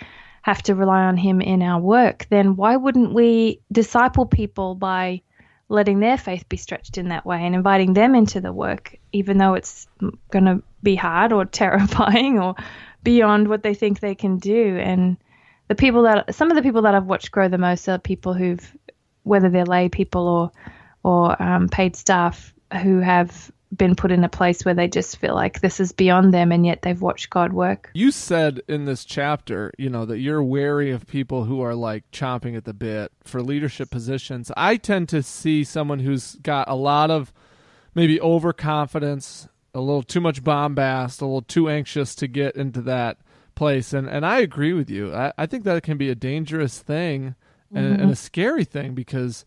have 0.43 0.61
to 0.61 0.75
rely 0.75 1.03
on 1.03 1.17
Him 1.17 1.41
in 1.41 1.61
our 1.61 1.81
work, 1.81 2.27
then 2.29 2.55
why 2.55 2.75
wouldn't 2.75 3.13
we 3.13 3.61
disciple 3.71 4.25
people 4.25 4.75
by 4.75 5.21
letting 5.69 5.99
their 5.99 6.17
faith 6.17 6.47
be 6.49 6.57
stretched 6.57 6.97
in 6.97 7.09
that 7.09 7.25
way 7.25 7.43
and 7.43 7.55
inviting 7.55 7.93
them 7.93 8.13
into 8.13 8.41
the 8.41 8.53
work, 8.53 8.97
even 9.13 9.37
though 9.37 9.55
it's 9.55 9.87
going 10.31 10.45
to 10.45 10.61
be 10.83 10.95
hard 10.95 11.31
or 11.31 11.45
terrifying 11.63 12.39
or 12.39 12.55
beyond 13.03 13.47
what 13.47 13.63
they 13.63 13.73
think 13.73 13.99
they 13.99 14.15
can 14.15 14.37
do? 14.37 14.77
And 14.77 15.17
the 15.69 15.75
people 15.75 16.03
that 16.03 16.35
some 16.35 16.51
of 16.51 16.57
the 16.57 16.61
people 16.61 16.83
that 16.83 16.93
I've 16.93 17.05
watched 17.05 17.31
grow 17.31 17.47
the 17.47 17.57
most 17.57 17.87
are 17.87 17.97
people 17.97 18.33
who've, 18.33 18.77
whether 19.23 19.49
they're 19.49 19.65
lay 19.65 19.89
people 19.89 20.27
or 20.27 20.51
or 21.05 21.41
um, 21.41 21.67
paid 21.67 21.95
staff, 21.95 22.53
who 22.81 22.99
have 22.99 23.51
been 23.75 23.95
put 23.95 24.11
in 24.11 24.23
a 24.23 24.29
place 24.29 24.63
where 24.65 24.73
they 24.73 24.87
just 24.87 25.17
feel 25.17 25.35
like 25.35 25.61
this 25.61 25.79
is 25.79 25.91
beyond 25.91 26.33
them 26.33 26.51
and 26.51 26.65
yet 26.65 26.81
they've 26.81 27.01
watched 27.01 27.29
God 27.29 27.53
work. 27.53 27.89
You 27.93 28.11
said 28.11 28.61
in 28.67 28.85
this 28.85 29.05
chapter, 29.05 29.71
you 29.77 29.89
know, 29.89 30.05
that 30.05 30.19
you're 30.19 30.43
wary 30.43 30.91
of 30.91 31.07
people 31.07 31.45
who 31.45 31.61
are 31.61 31.75
like 31.75 32.09
chomping 32.11 32.55
at 32.55 32.65
the 32.65 32.73
bit 32.73 33.11
for 33.23 33.41
leadership 33.41 33.89
positions. 33.89 34.51
I 34.55 34.77
tend 34.77 35.09
to 35.09 35.23
see 35.23 35.63
someone 35.63 35.99
who's 35.99 36.35
got 36.35 36.69
a 36.69 36.75
lot 36.75 37.09
of 37.11 37.33
maybe 37.95 38.19
overconfidence, 38.19 39.47
a 39.73 39.79
little 39.79 40.03
too 40.03 40.21
much 40.21 40.43
bombast, 40.43 41.21
a 41.21 41.25
little 41.25 41.41
too 41.41 41.69
anxious 41.69 42.15
to 42.15 42.27
get 42.27 42.55
into 42.55 42.81
that 42.81 43.17
place. 43.55 43.93
And 43.93 44.07
and 44.07 44.25
I 44.25 44.39
agree 44.39 44.73
with 44.73 44.89
you. 44.89 45.13
I, 45.13 45.33
I 45.37 45.45
think 45.45 45.63
that 45.63 45.83
can 45.83 45.97
be 45.97 46.09
a 46.09 46.15
dangerous 46.15 46.79
thing 46.79 47.35
and, 47.73 47.93
mm-hmm. 47.93 48.01
and 48.03 48.11
a 48.11 48.15
scary 48.15 48.65
thing 48.65 48.93
because 48.93 49.45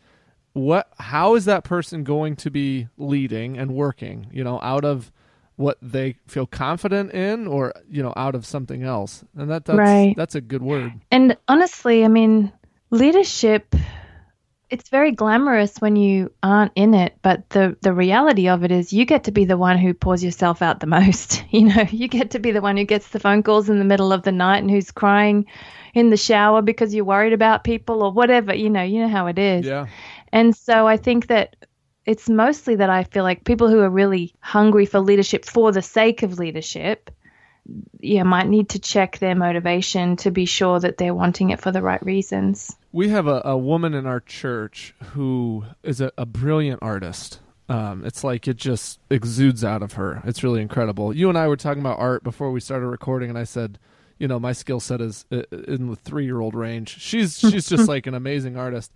what 0.57 0.89
how 0.99 1.35
is 1.35 1.45
that 1.45 1.65
person 1.65 2.03
going 2.03 2.35
to 2.35 2.51
be 2.51 2.89
leading 2.97 3.59
and 3.59 3.75
working 3.75 4.27
you 4.33 4.43
know 4.43 4.59
out 4.63 4.87
of 4.87 5.13
what 5.57 5.79
they 5.81 6.17
feel 6.27 6.47
confident 6.47 7.13
in 7.13 7.47
or 7.47 7.75
you 7.91 8.03
know 8.03 8.13
out 8.17 8.35
of 8.35 8.47
something 8.47 8.83
else? 8.83 9.23
And 9.37 9.51
that 9.51 9.67
that's 9.67 9.79
right. 9.79 10.15
that's 10.17 10.35
a 10.35 10.41
good 10.41 10.63
word. 10.63 10.93
And 11.11 11.37
honestly 11.47 12.05
i 12.05 12.09
mean 12.09 12.53
leadership 12.91 13.75
it's 14.69 14.89
very 14.89 15.13
glamorous 15.13 15.77
when 15.79 15.95
you 15.95 16.33
aren't 16.43 16.73
in 16.75 16.95
it 16.95 17.17
but 17.21 17.49
the 17.51 17.77
the 17.83 17.93
reality 17.93 18.49
of 18.49 18.65
it 18.65 18.73
is 18.73 18.93
you 18.93 19.05
get 19.05 19.25
to 19.25 19.33
be 19.33 19.45
the 19.45 19.59
one 19.59 19.79
who 19.79 19.93
pours 19.93 20.25
yourself 20.25 20.63
out 20.63 20.81
the 20.81 20.87
most 20.99 21.45
you 21.51 21.65
know 21.65 21.85
you 21.91 22.09
get 22.09 22.31
to 22.31 22.39
be 22.39 22.53
the 22.53 22.63
one 22.63 22.77
who 22.79 22.85
gets 22.85 23.09
the 23.11 23.21
phone 23.21 23.43
calls 23.43 23.69
in 23.69 23.79
the 23.79 23.85
middle 23.85 24.13
of 24.13 24.23
the 24.23 24.33
night 24.33 24.59
and 24.59 24.71
who's 24.71 24.91
crying 24.91 25.45
in 25.95 26.11
the 26.11 26.17
shower 26.17 26.61
because 26.63 26.95
you're 26.95 27.05
worried 27.05 27.33
about 27.33 27.65
people 27.65 28.03
or 28.03 28.11
whatever 28.11 28.55
you 28.55 28.71
know 28.71 28.83
you 28.83 29.01
know 29.01 29.09
how 29.09 29.27
it 29.27 29.39
is. 29.39 29.67
Yeah 29.67 29.87
and 30.37 30.55
so 30.55 30.87
I 30.87 30.99
think 30.99 31.29
that 31.29 31.57
it's 32.05 32.29
mostly 32.29 32.77
that 32.77 32.91
I 32.91 33.05
feel 33.05 33.23
like 33.23 33.45
people 33.45 33.71
who 33.71 33.81
are 33.81 33.89
really 33.89 34.35
hungry 34.41 34.85
for 34.85 35.01
leadership 35.01 35.47
for 35.47 35.73
the 35.73 35.81
sake 35.81 36.23
of 36.23 36.39
leadership, 36.39 37.11
yeah, 38.01 38.23
might 38.23 38.47
need 38.47 38.69
to 38.69 38.79
check 38.79 39.19
their 39.19 39.35
motivation 39.35 40.15
to 40.17 40.31
be 40.31 40.45
sure 40.45 40.79
that 40.79 40.99
they're 40.99 41.15
wanting 41.15 41.49
it 41.51 41.61
for 41.63 41.73
the 41.73 41.81
right 41.81 42.05
reasons. 42.05 42.77
We 42.93 43.09
have 43.09 43.27
a, 43.27 43.41
a 43.47 43.57
woman 43.57 43.95
in 43.95 44.05
our 44.05 44.21
church 44.21 44.95
who 45.15 45.65
is 45.83 46.03
a, 46.03 46.13
a 46.19 46.27
brilliant 46.27 46.81
artist. 46.83 47.41
Um, 47.71 48.05
it's 48.05 48.23
like 48.23 48.47
it 48.47 48.59
just 48.59 49.01
exudes 49.09 49.65
out 49.65 49.83
of 49.83 49.95
her. 49.95 50.21
It's 50.27 50.45
really 50.45 50.61
incredible. 50.61 51.17
You 51.17 51.31
and 51.31 51.39
I 51.39 51.49
were 51.49 51.57
talking 51.57 51.81
about 51.81 51.99
art 51.99 52.23
before 52.23 52.53
we 52.53 52.61
started 52.61 52.89
recording, 52.89 53.31
and 53.31 53.39
I 53.39 53.45
said, 53.45 53.79
you 54.19 54.29
know, 54.29 54.39
my 54.39 54.53
skill 54.53 54.81
set 54.81 55.01
is 55.01 55.25
uh, 55.33 55.45
in 55.67 55.89
the 55.89 55.97
three 55.97 56.27
year 56.27 56.41
old 56.41 56.55
range. 56.55 57.01
She's 57.01 57.39
she's 57.39 57.71
just 57.71 57.89
like 57.95 58.07
an 58.07 58.13
amazing 58.13 58.59
artist 58.59 58.93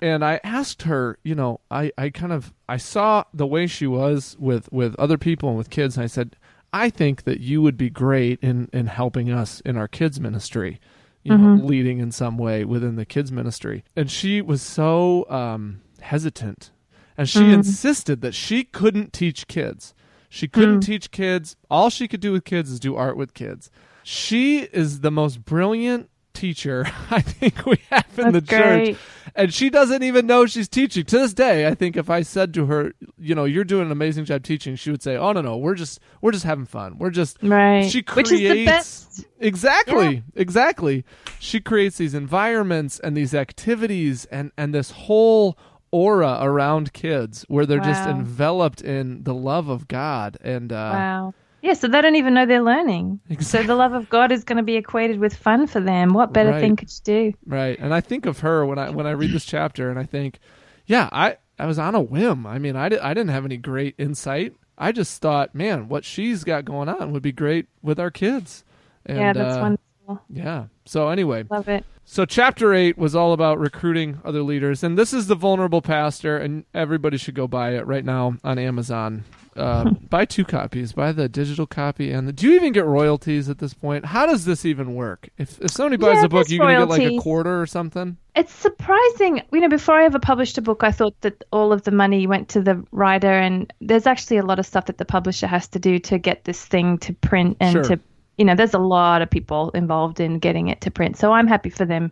and 0.00 0.24
I 0.24 0.40
asked 0.44 0.82
her, 0.82 1.18
you 1.22 1.34
know, 1.34 1.60
I, 1.70 1.92
I 1.96 2.10
kind 2.10 2.32
of 2.32 2.52
I 2.68 2.76
saw 2.76 3.24
the 3.32 3.46
way 3.46 3.66
she 3.66 3.86
was 3.86 4.36
with 4.38 4.70
with 4.72 4.94
other 4.96 5.18
people 5.18 5.48
and 5.48 5.58
with 5.58 5.70
kids, 5.70 5.96
and 5.96 6.04
I 6.04 6.08
said, 6.08 6.36
I 6.72 6.90
think 6.90 7.24
that 7.24 7.40
you 7.40 7.62
would 7.62 7.76
be 7.76 7.90
great 7.90 8.40
in 8.42 8.68
in 8.72 8.86
helping 8.86 9.30
us 9.30 9.60
in 9.60 9.76
our 9.76 9.88
kids 9.88 10.20
ministry, 10.20 10.80
you 11.22 11.32
mm-hmm. 11.32 11.56
know, 11.56 11.64
leading 11.64 11.98
in 11.98 12.12
some 12.12 12.36
way 12.36 12.64
within 12.64 12.96
the 12.96 13.06
kids 13.06 13.30
ministry. 13.30 13.84
And 13.94 14.10
she 14.10 14.40
was 14.40 14.62
so 14.62 15.28
um, 15.30 15.82
hesitant, 16.00 16.70
and 17.16 17.28
she 17.28 17.40
mm-hmm. 17.40 17.54
insisted 17.54 18.20
that 18.22 18.34
she 18.34 18.64
couldn't 18.64 19.12
teach 19.12 19.46
kids. 19.46 19.94
She 20.28 20.48
couldn't 20.48 20.80
mm-hmm. 20.80 20.92
teach 20.92 21.12
kids. 21.12 21.54
All 21.70 21.90
she 21.90 22.08
could 22.08 22.20
do 22.20 22.32
with 22.32 22.44
kids 22.44 22.70
is 22.70 22.80
do 22.80 22.96
art 22.96 23.16
with 23.16 23.34
kids. 23.34 23.70
She 24.02 24.62
is 24.62 25.00
the 25.00 25.12
most 25.12 25.44
brilliant 25.44 26.10
teacher 26.34 26.84
I 27.10 27.20
think 27.22 27.64
we 27.64 27.78
have 27.90 28.04
in 28.18 28.32
That's 28.32 28.46
the 28.46 28.56
church. 28.56 28.84
great. 28.84 28.96
And 29.36 29.52
she 29.52 29.70
doesn't 29.70 30.02
even 30.02 30.26
know 30.26 30.46
she's 30.46 30.68
teaching. 30.68 31.04
To 31.06 31.18
this 31.18 31.32
day, 31.34 31.66
I 31.66 31.74
think 31.74 31.96
if 31.96 32.10
I 32.10 32.22
said 32.22 32.52
to 32.54 32.66
her, 32.66 32.92
you 33.18 33.34
know, 33.34 33.44
you're 33.44 33.64
doing 33.64 33.86
an 33.86 33.92
amazing 33.92 34.26
job 34.26 34.42
teaching, 34.44 34.76
she 34.76 34.90
would 34.90 35.02
say, 35.02 35.16
"Oh 35.16 35.32
no, 35.32 35.40
no, 35.40 35.56
we're 35.56 35.74
just 35.74 35.98
we're 36.20 36.30
just 36.32 36.44
having 36.44 36.66
fun. 36.66 36.98
We're 36.98 37.10
just 37.10 37.38
Right. 37.42 37.90
She 37.90 38.04
Which 38.12 38.30
is 38.30 38.38
the 38.38 38.46
creates 38.48 38.70
best. 38.70 39.24
exactly, 39.40 40.22
exactly. 40.36 41.04
She 41.40 41.60
creates 41.60 41.96
these 41.96 42.14
environments 42.14 43.00
and 43.00 43.16
these 43.16 43.34
activities 43.34 44.24
and 44.26 44.52
and 44.58 44.74
this 44.74 44.90
whole 44.92 45.58
aura 45.90 46.38
around 46.40 46.92
kids 46.92 47.44
where 47.48 47.64
they're 47.66 47.78
just 47.80 48.06
enveloped 48.08 48.80
in 48.82 49.22
the 49.24 49.34
love 49.34 49.68
of 49.68 49.88
God 49.88 50.36
and 50.42 50.72
uh, 50.72 50.90
Wow. 50.92 51.34
Yeah, 51.64 51.72
so 51.72 51.88
they 51.88 52.02
don't 52.02 52.16
even 52.16 52.34
know 52.34 52.44
they're 52.44 52.62
learning. 52.62 53.20
So 53.40 53.62
the 53.62 53.74
love 53.74 53.94
of 53.94 54.10
God 54.10 54.30
is 54.30 54.44
going 54.44 54.58
to 54.58 54.62
be 54.62 54.76
equated 54.76 55.18
with 55.18 55.34
fun 55.34 55.66
for 55.66 55.80
them. 55.80 56.12
What 56.12 56.32
better 56.34 56.50
Right. 56.50 56.60
thing 56.60 56.76
could 56.76 56.90
you 56.90 57.00
do? 57.04 57.32
Right. 57.46 57.78
And 57.80 57.94
I 57.94 58.02
think 58.02 58.26
of 58.26 58.40
her 58.40 58.66
when 58.66 58.78
I 58.78 58.90
when 58.90 59.06
I 59.06 59.12
read 59.12 59.32
this 59.32 59.46
chapter 59.46 59.88
and 59.88 59.98
I 59.98 60.04
think, 60.04 60.40
yeah, 60.86 61.08
I 61.10 61.38
I 61.58 61.64
was 61.64 61.78
on 61.78 61.94
a 61.94 62.02
whim. 62.02 62.46
I 62.46 62.58
mean, 62.58 62.76
I 62.76 62.90
di- 62.90 62.98
I 62.98 63.14
didn't 63.14 63.30
have 63.30 63.46
any 63.46 63.56
great 63.56 63.94
insight. 63.96 64.52
I 64.76 64.92
just 64.92 65.22
thought, 65.22 65.54
man, 65.54 65.88
what 65.88 66.04
she's 66.04 66.44
got 66.44 66.66
going 66.66 66.90
on 66.90 67.12
would 67.12 67.22
be 67.22 67.32
great 67.32 67.66
with 67.80 67.98
our 67.98 68.10
kids. 68.10 68.62
And, 69.06 69.16
yeah, 69.18 69.32
that's 69.32 69.56
uh, 69.56 69.60
wonderful. 69.60 70.24
Yeah. 70.28 70.64
So 70.84 71.08
anyway, 71.08 71.44
Love 71.50 71.68
it. 71.68 71.84
so 72.04 72.26
chapter 72.26 72.74
8 72.74 72.98
was 72.98 73.14
all 73.16 73.32
about 73.32 73.58
recruiting 73.58 74.20
other 74.22 74.42
leaders 74.42 74.82
and 74.82 74.98
this 74.98 75.14
is 75.14 75.28
the 75.28 75.34
vulnerable 75.34 75.80
pastor 75.80 76.36
and 76.36 76.64
everybody 76.74 77.16
should 77.16 77.34
go 77.34 77.46
buy 77.48 77.70
it 77.74 77.86
right 77.86 78.04
now 78.04 78.36
on 78.44 78.58
Amazon. 78.58 79.24
Uh, 79.56 79.84
buy 80.10 80.24
two 80.24 80.44
copies. 80.44 80.92
Buy 80.92 81.12
the 81.12 81.28
digital 81.28 81.66
copy 81.66 82.10
and 82.10 82.26
the, 82.28 82.32
do 82.32 82.48
you 82.48 82.54
even 82.54 82.72
get 82.72 82.84
royalties 82.84 83.48
at 83.48 83.58
this 83.58 83.74
point? 83.74 84.04
How 84.04 84.26
does 84.26 84.44
this 84.44 84.64
even 84.64 84.94
work? 84.94 85.28
If 85.38 85.60
if 85.60 85.70
somebody 85.70 85.96
buys 85.96 86.16
Yeah, 86.16 86.22
the 86.22 86.28
book, 86.28 86.48
you 86.50 86.58
going 86.58 86.74
to 86.76 86.82
get 86.82 86.88
like 86.88 87.02
a 87.02 87.18
quarter 87.18 87.60
or 87.60 87.66
something? 87.66 88.16
It's 88.34 88.52
surprising. 88.52 89.42
You 89.52 89.60
know, 89.60 89.68
before 89.68 89.94
I 90.00 90.04
ever 90.06 90.18
published 90.18 90.58
a 90.58 90.62
book, 90.62 90.82
I 90.82 90.90
thought 90.90 91.20
that 91.20 91.44
all 91.52 91.72
of 91.72 91.82
the 91.82 91.92
money 91.92 92.26
went 92.26 92.48
to 92.50 92.60
the 92.62 92.84
writer, 92.90 93.30
and 93.30 93.72
there's 93.80 94.06
actually 94.06 94.38
a 94.38 94.42
lot 94.44 94.58
of 94.58 94.66
stuff 94.66 94.86
that 94.86 94.98
the 94.98 95.04
publisher 95.04 95.46
has 95.46 95.68
to 95.68 95.78
do 95.78 95.98
to 96.00 96.18
get 96.18 96.44
this 96.44 96.64
thing 96.64 96.98
to 96.98 97.12
print 97.14 97.56
and 97.60 97.72
Sure. 97.72 97.82
to, 97.84 98.00
you 98.36 98.44
know, 98.44 98.54
there's 98.56 98.74
a 98.74 98.78
lot 98.78 99.22
of 99.22 99.30
people 99.30 99.70
involved 99.70 100.18
in 100.18 100.40
getting 100.40 100.68
it 100.68 100.80
to 100.80 100.90
print. 100.90 101.16
So 101.16 101.32
I'm 101.32 101.46
happy 101.46 101.70
for 101.70 101.84
them 101.84 102.10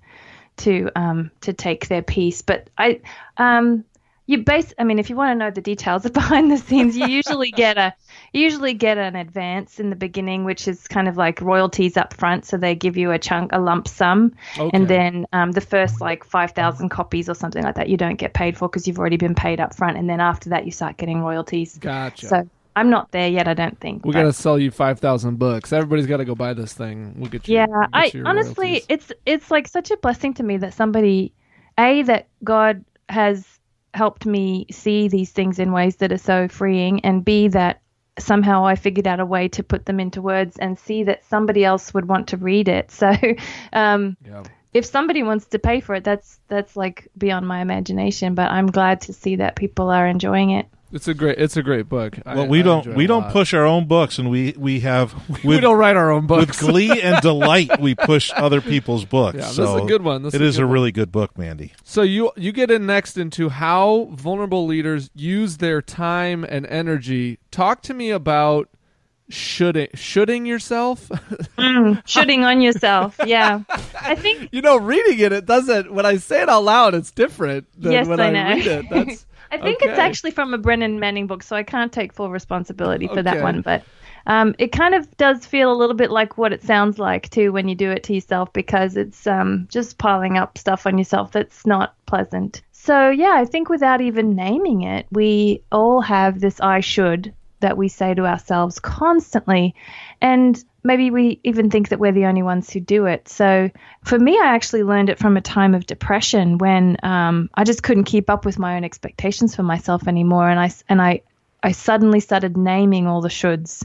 to 0.58 0.90
um 0.96 1.30
to 1.40 1.52
take 1.52 1.88
their 1.88 2.02
piece. 2.02 2.42
But 2.42 2.68
I 2.78 3.00
um 3.38 3.84
you 4.26 4.38
base 4.38 4.72
I 4.78 4.84
mean 4.84 4.98
if 4.98 5.10
you 5.10 5.16
want 5.16 5.30
to 5.30 5.34
know 5.34 5.50
the 5.50 5.60
details 5.60 6.04
of 6.04 6.12
behind 6.22 6.50
the 6.50 6.56
scenes, 6.58 6.96
you 6.96 7.06
usually 7.06 7.50
get 7.50 7.76
a 7.78 7.92
you 8.32 8.40
usually 8.42 8.72
get 8.74 8.96
an 8.98 9.14
advance 9.16 9.78
in 9.80 9.90
the 9.90 9.96
beginning, 9.96 10.44
which 10.44 10.66
is 10.68 10.86
kind 10.88 11.08
of 11.08 11.16
like 11.16 11.40
royalties 11.40 11.96
up 11.96 12.14
front. 12.14 12.46
So 12.46 12.56
they 12.56 12.74
give 12.74 12.96
you 12.96 13.10
a 13.10 13.18
chunk, 13.18 13.52
a 13.52 13.58
lump 13.60 13.86
sum, 13.88 14.32
Okay. 14.58 14.70
and 14.72 14.88
then 14.88 15.26
um, 15.32 15.52
the 15.52 15.60
first 15.60 16.00
like 16.00 16.24
five 16.24 16.52
thousand 16.52 16.88
copies 16.90 17.28
or 17.28 17.34
something 17.34 17.62
like 17.62 17.74
that, 17.74 17.88
you 17.88 17.96
don't 17.96 18.16
get 18.16 18.32
paid 18.32 18.56
for 18.56 18.68
because 18.68 18.86
you've 18.88 18.98
already 18.98 19.16
been 19.18 19.34
paid 19.34 19.60
up 19.60 19.74
front, 19.74 19.96
and 19.98 20.08
then 20.08 20.20
after 20.20 20.50
that, 20.50 20.64
you 20.64 20.70
start 20.72 20.96
getting 20.96 21.20
royalties. 21.20 21.76
Gotcha. 21.78 22.26
So 22.28 22.48
I'm 22.74 22.88
not 22.88 23.10
there 23.12 23.28
yet. 23.28 23.48
I 23.48 23.54
don't 23.54 23.78
think. 23.80 24.04
we 24.04 24.12
but- 24.12 24.20
gonna 24.20 24.32
sell 24.32 24.58
you 24.58 24.70
5,000 24.70 25.38
books. 25.38 25.72
Everybody's 25.74 26.06
got 26.06 26.18
to 26.18 26.24
go 26.24 26.34
buy 26.34 26.54
this 26.54 26.72
thing. 26.72 27.14
We'll 27.18 27.28
get 27.28 27.46
you 27.48 27.56
yeah 27.56 27.66
we'll 27.68 27.80
get 27.82 27.90
i 27.92 28.10
you 28.14 28.24
honestly 28.24 28.66
royalties. 28.66 28.86
it's 28.88 29.12
it's 29.26 29.50
like 29.50 29.68
such 29.68 29.90
a 29.90 29.96
blessing 29.98 30.32
to 30.34 30.42
me 30.42 30.56
that 30.58 30.72
somebody 30.72 31.32
a 31.76 32.02
that 32.04 32.28
god 32.44 32.82
has 33.10 33.44
helped 33.94 34.26
me 34.26 34.66
see 34.70 35.08
these 35.08 35.30
things 35.30 35.58
in 35.58 35.72
ways 35.72 35.96
that 35.96 36.12
are 36.12 36.18
so 36.18 36.48
freeing 36.48 37.04
and 37.04 37.24
b 37.24 37.48
that 37.48 37.80
somehow 38.18 38.64
i 38.64 38.74
figured 38.74 39.06
out 39.06 39.20
a 39.20 39.26
way 39.26 39.48
to 39.48 39.62
put 39.62 39.86
them 39.86 40.00
into 40.00 40.20
words 40.22 40.56
and 40.58 40.78
see 40.78 41.04
that 41.04 41.24
somebody 41.24 41.64
else 41.64 41.92
would 41.94 42.06
want 42.06 42.28
to 42.28 42.36
read 42.36 42.68
it 42.68 42.90
so 43.02 43.12
um 43.72 44.16
Yeah. 44.26 44.42
if 44.72 44.84
somebody 44.84 45.22
wants 45.22 45.46
to 45.46 45.58
pay 45.58 45.80
for 45.80 45.94
it 45.94 46.04
that's 46.04 46.38
that's 46.48 46.76
like 46.76 47.08
beyond 47.16 47.46
my 47.46 47.60
imagination 47.60 48.34
but 48.34 48.50
i'm 48.50 48.66
glad 48.66 49.02
to 49.02 49.12
see 49.12 49.36
that 49.36 49.56
people 49.56 49.90
are 49.90 50.06
enjoying 50.06 50.50
it 50.50 50.66
It's 50.92 51.08
a 51.08 51.14
great 51.14 51.38
it's 51.38 51.56
a 51.56 51.62
great 51.62 51.88
book. 51.88 52.18
I- 52.26 52.44
we 52.46 52.60
I 52.60 52.62
don't 52.62 52.94
we 52.94 53.06
don't 53.06 53.22
lot. 53.22 53.32
push 53.32 53.54
our 53.54 53.64
own 53.64 53.86
books, 53.86 54.18
and 54.18 54.28
we 54.30 54.54
we 54.58 54.80
have 54.80 55.14
we 55.44 55.58
don't 55.58 55.78
write 55.78 55.96
our 55.96 56.10
own 56.10 56.26
books 56.26 56.60
with 56.60 56.70
glee 56.70 57.00
and 57.02 57.20
delight 57.22 57.80
we 57.80 57.94
push 57.94 58.30
other 58.36 58.60
people's 58.60 59.04
books. 59.04 59.36
Yeah, 59.38 59.46
this 59.46 59.58
is 59.58 59.74
a 59.74 59.84
good 59.86 60.02
one. 60.02 60.22
This 60.22 60.34
it 60.34 60.42
is 60.42 60.46
a 60.46 60.48
is 60.48 60.56
good 60.56 60.62
a 60.62 60.66
one. 60.66 60.72
really 60.74 60.92
good 60.92 61.10
book, 61.10 61.38
Mandy. 61.38 61.72
So 61.82 62.02
you 62.02 62.30
you 62.36 62.52
get 62.52 62.70
in 62.70 62.84
next 62.86 63.16
into 63.16 63.48
how 63.48 64.08
vulnerable 64.12 64.66
leaders 64.66 65.10
use 65.14 65.56
their 65.58 65.80
time 65.80 66.44
and 66.44 66.66
energy. 66.66 67.38
Talk 67.50 67.80
to 67.82 67.94
me 67.94 68.10
about 68.10 68.68
shoulding 69.28 69.88
shoulding 69.94 70.46
yourself. 70.46 71.08
Mm, 71.62 72.02
shooting 72.06 72.44
on 72.44 72.60
yourself 72.60 73.14
yeah 73.24 73.60
i 74.00 74.16
think 74.16 74.48
you 74.50 74.62
know, 74.62 74.78
reading 74.78 75.20
it, 75.20 75.30
it 75.32 75.46
doesn't. 75.46 75.92
When 75.92 76.04
I 76.04 76.16
say 76.16 76.42
it 76.42 76.48
out 76.48 76.64
loud, 76.64 76.92
it's 76.94 77.12
different 77.12 77.66
than 77.80 77.92
Yes, 77.92 78.08
when 78.08 78.18
I 78.18 78.26
I, 78.26 78.30
know. 78.30 78.48
read 78.54 78.66
it. 78.66 78.86
That's 78.90 79.26
I 79.52 79.58
think 79.58 79.78
it's 79.82 79.98
actually 79.98 80.30
from 80.30 80.54
a 80.54 80.58
Brennan 80.58 80.98
Manning 80.98 81.26
book, 81.26 81.42
so 81.42 81.54
I 81.54 81.62
can't 81.62 81.92
take 81.92 82.12
full 82.12 82.30
responsibility 82.30 83.06
for 83.06 83.20
Okay. 83.20 83.22
that 83.22 83.42
one. 83.42 83.60
But 83.60 83.84
um, 84.26 84.54
it 84.58 84.72
kind 84.72 84.94
of 84.94 85.16
does 85.16 85.44
feel 85.44 85.70
a 85.70 85.76
little 85.76 85.94
bit 85.94 86.10
like 86.10 86.38
what 86.38 86.52
it 86.52 86.62
sounds 86.62 86.98
like 86.98 87.28
too 87.30 87.52
when 87.52 87.68
you 87.68 87.74
do 87.74 87.90
it 87.90 88.02
to 88.04 88.14
yourself, 88.14 88.52
because 88.52 88.96
it's 88.96 89.26
um, 89.26 89.68
just 89.70 89.98
piling 89.98 90.38
up 90.38 90.56
stuff 90.56 90.86
on 90.86 90.96
yourself 90.98 91.32
that's 91.32 91.66
not 91.66 91.94
pleasant. 92.06 92.62
So 92.72 93.10
yeah, 93.10 93.34
I 93.36 93.44
think 93.44 93.68
without 93.68 94.00
even 94.00 94.34
naming 94.34 94.82
it, 94.82 95.06
we 95.12 95.62
all 95.70 96.00
have 96.00 96.40
this 96.40 96.60
"I 96.60 96.80
should" 96.80 97.34
that 97.62 97.76
we 97.76 97.88
say 97.88 98.14
to 98.14 98.26
ourselves 98.26 98.78
constantly, 98.78 99.74
and 100.20 100.62
maybe 100.84 101.10
we 101.10 101.40
even 101.42 101.70
think 101.70 101.88
that 101.88 101.98
we're 101.98 102.12
the 102.12 102.26
only 102.26 102.42
ones 102.42 102.70
who 102.70 102.78
do 102.78 103.06
it. 103.06 103.28
So 103.28 103.70
for 104.04 104.18
me, 104.18 104.38
I 104.38 104.54
actually 104.54 104.82
learned 104.82 105.08
it 105.08 105.18
from 105.18 105.36
a 105.36 105.40
time 105.40 105.74
of 105.74 105.86
depression 105.86 106.58
when 106.58 106.98
um, 107.02 107.50
I 107.54 107.64
just 107.64 107.82
couldn't 107.82 108.04
keep 108.04 108.30
up 108.30 108.44
with 108.44 108.58
my 108.58 108.76
own 108.76 108.84
expectations 108.84 109.56
for 109.56 109.62
myself 109.62 110.06
anymore, 110.06 110.48
and 110.48 110.60
I 110.60 110.70
and 110.88 111.00
I 111.00 111.22
I 111.62 111.72
suddenly 111.72 112.20
started 112.20 112.56
naming 112.56 113.06
all 113.06 113.20
the 113.20 113.28
shoulds, 113.28 113.84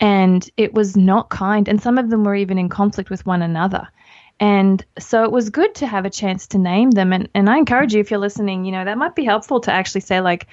and 0.00 0.48
it 0.56 0.74
was 0.74 0.96
not 0.96 1.28
kind, 1.28 1.68
and 1.68 1.80
some 1.80 1.98
of 1.98 2.10
them 2.10 2.24
were 2.24 2.34
even 2.34 2.58
in 2.58 2.68
conflict 2.68 3.10
with 3.10 3.24
one 3.26 3.42
another. 3.42 3.88
And 4.42 4.82
so 4.98 5.24
it 5.24 5.30
was 5.30 5.50
good 5.50 5.74
to 5.76 5.86
have 5.86 6.06
a 6.06 6.10
chance 6.10 6.46
to 6.46 6.58
name 6.58 6.90
them. 6.92 7.12
And, 7.12 7.28
and 7.34 7.50
I 7.50 7.58
encourage 7.58 7.92
you, 7.92 8.00
if 8.00 8.10
you're 8.10 8.18
listening, 8.18 8.64
you 8.64 8.72
know, 8.72 8.86
that 8.86 8.96
might 8.96 9.14
be 9.14 9.24
helpful 9.24 9.60
to 9.60 9.70
actually 9.70 10.00
say, 10.00 10.22
like, 10.22 10.46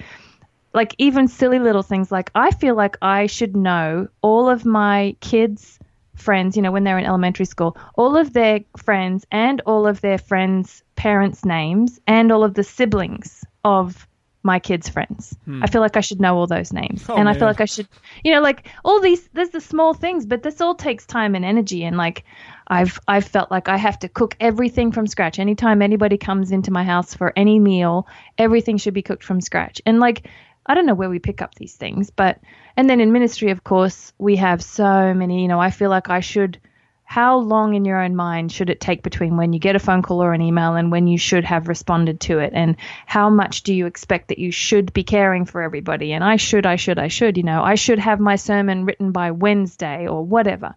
like 0.78 0.94
even 0.98 1.26
silly 1.26 1.58
little 1.58 1.82
things 1.82 2.12
like 2.12 2.30
I 2.36 2.52
feel 2.52 2.76
like 2.76 2.96
I 3.02 3.26
should 3.26 3.56
know 3.56 4.06
all 4.22 4.48
of 4.48 4.64
my 4.64 5.16
kids' 5.18 5.76
friends, 6.14 6.54
you 6.54 6.62
know, 6.62 6.70
when 6.70 6.84
they're 6.84 6.98
in 6.98 7.04
elementary 7.04 7.46
school, 7.46 7.76
all 7.96 8.16
of 8.16 8.32
their 8.32 8.60
friends 8.76 9.26
and 9.32 9.60
all 9.66 9.88
of 9.88 10.00
their 10.02 10.18
friends' 10.18 10.84
parents' 10.94 11.44
names 11.44 11.98
and 12.06 12.30
all 12.30 12.44
of 12.44 12.54
the 12.54 12.62
siblings 12.62 13.44
of 13.64 14.06
my 14.44 14.60
kids' 14.60 14.88
friends. 14.88 15.36
Hmm. 15.46 15.64
I 15.64 15.66
feel 15.66 15.80
like 15.80 15.96
I 15.96 16.00
should 16.00 16.20
know 16.20 16.36
all 16.36 16.46
those 16.46 16.72
names. 16.72 17.04
Oh, 17.08 17.16
and 17.16 17.28
I 17.28 17.34
feel 17.34 17.48
like 17.48 17.60
I 17.60 17.64
should, 17.64 17.88
you 18.22 18.30
know, 18.32 18.40
like 18.40 18.68
all 18.84 19.00
these, 19.00 19.28
there's 19.32 19.50
the 19.50 19.60
small 19.60 19.94
things, 19.94 20.26
but 20.26 20.44
this 20.44 20.60
all 20.60 20.76
takes 20.76 21.06
time 21.06 21.34
and 21.34 21.44
energy. 21.44 21.82
And 21.82 21.96
like, 21.96 22.24
I've, 22.68 23.00
I've 23.08 23.26
felt 23.26 23.50
like 23.50 23.68
I 23.68 23.78
have 23.78 23.98
to 23.98 24.08
cook 24.08 24.36
everything 24.38 24.92
from 24.92 25.08
scratch. 25.08 25.40
Anytime 25.40 25.82
anybody 25.82 26.18
comes 26.18 26.52
into 26.52 26.70
my 26.70 26.84
house 26.84 27.14
for 27.14 27.32
any 27.34 27.58
meal, 27.58 28.06
everything 28.38 28.76
should 28.76 28.94
be 28.94 29.02
cooked 29.02 29.24
from 29.24 29.40
scratch. 29.40 29.82
And 29.84 29.98
like, 29.98 30.28
I 30.68 30.74
don't 30.74 30.86
know 30.86 30.94
where 30.94 31.10
we 31.10 31.18
pick 31.18 31.42
up 31.42 31.54
these 31.54 31.74
things, 31.74 32.10
but, 32.10 32.40
and 32.76 32.88
then 32.88 33.00
in 33.00 33.12
ministry, 33.12 33.50
of 33.50 33.64
course, 33.64 34.12
we 34.18 34.36
have 34.36 34.62
so 34.62 35.14
many, 35.14 35.42
you 35.42 35.48
know, 35.48 35.60
I 35.60 35.70
feel 35.70 35.90
like 35.90 36.10
I 36.10 36.20
should, 36.20 36.60
how 37.04 37.38
long 37.38 37.74
in 37.74 37.86
your 37.86 38.02
own 38.02 38.14
mind 38.14 38.52
should 38.52 38.68
it 38.68 38.80
take 38.80 39.02
between 39.02 39.38
when 39.38 39.54
you 39.54 39.58
get 39.58 39.76
a 39.76 39.78
phone 39.78 40.02
call 40.02 40.22
or 40.22 40.34
an 40.34 40.42
email 40.42 40.74
and 40.74 40.92
when 40.92 41.06
you 41.06 41.16
should 41.16 41.44
have 41.44 41.68
responded 41.68 42.20
to 42.20 42.38
it? 42.38 42.52
And 42.54 42.76
how 43.06 43.30
much 43.30 43.62
do 43.62 43.72
you 43.72 43.86
expect 43.86 44.28
that 44.28 44.38
you 44.38 44.52
should 44.52 44.92
be 44.92 45.04
caring 45.04 45.46
for 45.46 45.62
everybody? 45.62 46.12
And 46.12 46.22
I 46.22 46.36
should, 46.36 46.66
I 46.66 46.76
should, 46.76 46.98
I 46.98 47.08
should, 47.08 47.38
you 47.38 47.44
know, 47.44 47.62
I 47.62 47.76
should 47.76 47.98
have 47.98 48.20
my 48.20 48.36
sermon 48.36 48.84
written 48.84 49.10
by 49.10 49.30
Wednesday 49.30 50.06
or 50.06 50.22
whatever. 50.22 50.74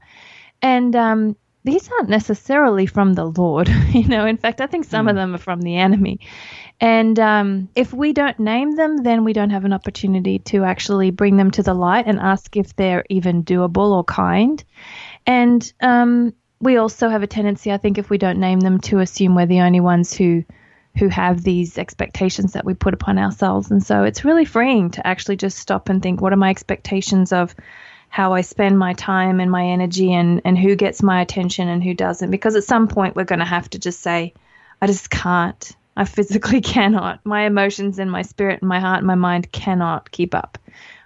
And 0.62 0.96
um, 0.96 1.36
these 1.64 1.90
aren't 1.92 2.10
necessarily 2.10 2.86
from 2.86 3.14
the 3.14 3.26
Lord, 3.26 3.70
you 3.92 4.08
know. 4.08 4.26
In 4.26 4.38
fact, 4.38 4.62
I 4.62 4.68
think 4.68 4.86
some 4.86 5.08
of 5.08 5.16
them 5.16 5.36
are 5.36 5.40
from 5.40 5.62
the 5.62 5.78
enemy. 5.78 6.22
And 6.82 7.20
um, 7.20 7.70
if 7.76 7.94
we 7.94 8.12
don't 8.12 8.40
name 8.40 8.76
them, 8.76 8.98
then 8.98 9.24
we 9.24 9.34
don't 9.34 9.52
have 9.52 9.66
an 9.66 9.74
opportunity 9.74 10.40
to 10.40 10.64
actually 10.64 11.12
bring 11.12 11.38
them 11.38 11.52
to 11.52 11.62
the 11.62 11.76
light 11.76 12.08
and 12.08 12.20
ask 12.20 12.58
if 12.58 12.76
they're 12.76 13.06
even 13.08 13.44
doable 13.44 13.92
or 13.92 14.04
kind. 14.04 14.64
And 15.28 15.72
um, 15.80 16.34
we 16.60 16.78
also 16.78 17.08
have 17.08 17.22
a 17.22 17.28
tendency, 17.28 17.72
I 17.72 17.78
think, 17.78 18.00
if 18.00 18.10
we 18.10 18.18
don't 18.18 18.40
name 18.40 18.60
them, 18.60 18.80
to 18.82 19.00
assume 19.00 19.36
we're 19.36 19.46
the 19.46 19.62
only 19.62 19.80
ones 19.80 20.14
who 20.14 20.44
who 20.98 21.08
have 21.08 21.42
these 21.42 21.78
expectations 21.78 22.52
that 22.52 22.66
we 22.66 22.74
put 22.74 22.94
upon 22.94 23.18
ourselves. 23.18 23.72
And 23.72 23.82
so 23.82 24.04
it's 24.04 24.26
really 24.26 24.44
freeing 24.44 24.92
to 24.92 25.08
actually 25.08 25.38
just 25.38 25.58
stop 25.58 25.88
and 25.88 26.04
think, 26.04 26.20
what 26.20 26.34
are 26.34 26.38
my 26.38 26.50
expectations 26.50 27.32
of 27.32 27.56
how 28.10 28.34
I 28.34 28.42
spend 28.42 28.78
my 28.78 28.92
time 28.92 29.40
and 29.40 29.50
my 29.50 29.68
energy 29.68 30.12
and, 30.14 30.42
and 30.44 30.58
who 30.58 30.76
gets 30.76 31.02
my 31.02 31.22
attention 31.22 31.70
and 31.70 31.82
who 31.82 31.94
doesn't? 31.94 32.30
Because 32.30 32.58
at 32.58 32.66
some 32.66 32.90
point 32.90 33.16
we're 33.16 33.24
going 33.24 33.40
to 33.40 33.46
have 33.46 33.70
to 33.70 33.80
just 33.80 34.02
say, 34.02 34.34
I 34.82 34.88
just 34.88 35.10
can't. 35.10 35.76
I 35.98 36.06
physically 36.06 36.62
cannot. 36.76 37.20
My 37.26 37.42
emotions 37.46 38.00
and 38.00 38.12
my 38.12 38.22
spirit 38.22 38.62
and 38.62 38.70
my 38.70 38.80
heart 38.80 39.00
and 39.00 39.08
my 39.08 39.16
mind 39.16 39.52
cannot 39.52 40.12
keep 40.12 40.34
up 40.34 40.58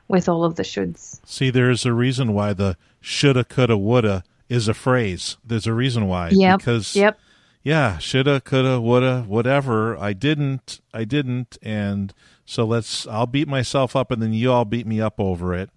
with 0.07 0.29
all 0.29 0.43
of 0.43 0.55
the 0.55 0.63
shoulds. 0.63 1.19
See, 1.25 1.49
there's 1.49 1.85
a 1.85 1.93
reason 1.93 2.33
why 2.33 2.53
the 2.53 2.77
shoulda, 3.01 3.43
coulda, 3.43 3.77
woulda 3.77 4.23
is 4.49 4.67
a 4.67 4.73
phrase. 4.75 5.37
There's 5.43 5.65
a 5.65 5.73
reason 5.73 6.07
why. 6.07 6.29
Yeah. 6.31 6.57
Because 6.57 6.95
Yep. 6.95 7.17
yeah, 7.63 7.97
shoulda, 7.97 8.39
coulda, 8.41 8.79
woulda, 8.79 9.23
whatever. 9.27 9.97
I 9.97 10.13
didn't, 10.13 10.79
I 10.93 11.03
didn't, 11.05 11.57
and 11.63 12.13
so 12.45 12.63
let's. 12.65 13.07
I'll 13.07 13.25
beat 13.25 13.47
myself 13.47 13.95
up, 13.95 14.11
and 14.11 14.21
then 14.21 14.33
you 14.33 14.51
all 14.51 14.65
beat 14.65 14.85
me 14.85 15.01
up 15.01 15.19
over 15.19 15.55
it, 15.55 15.71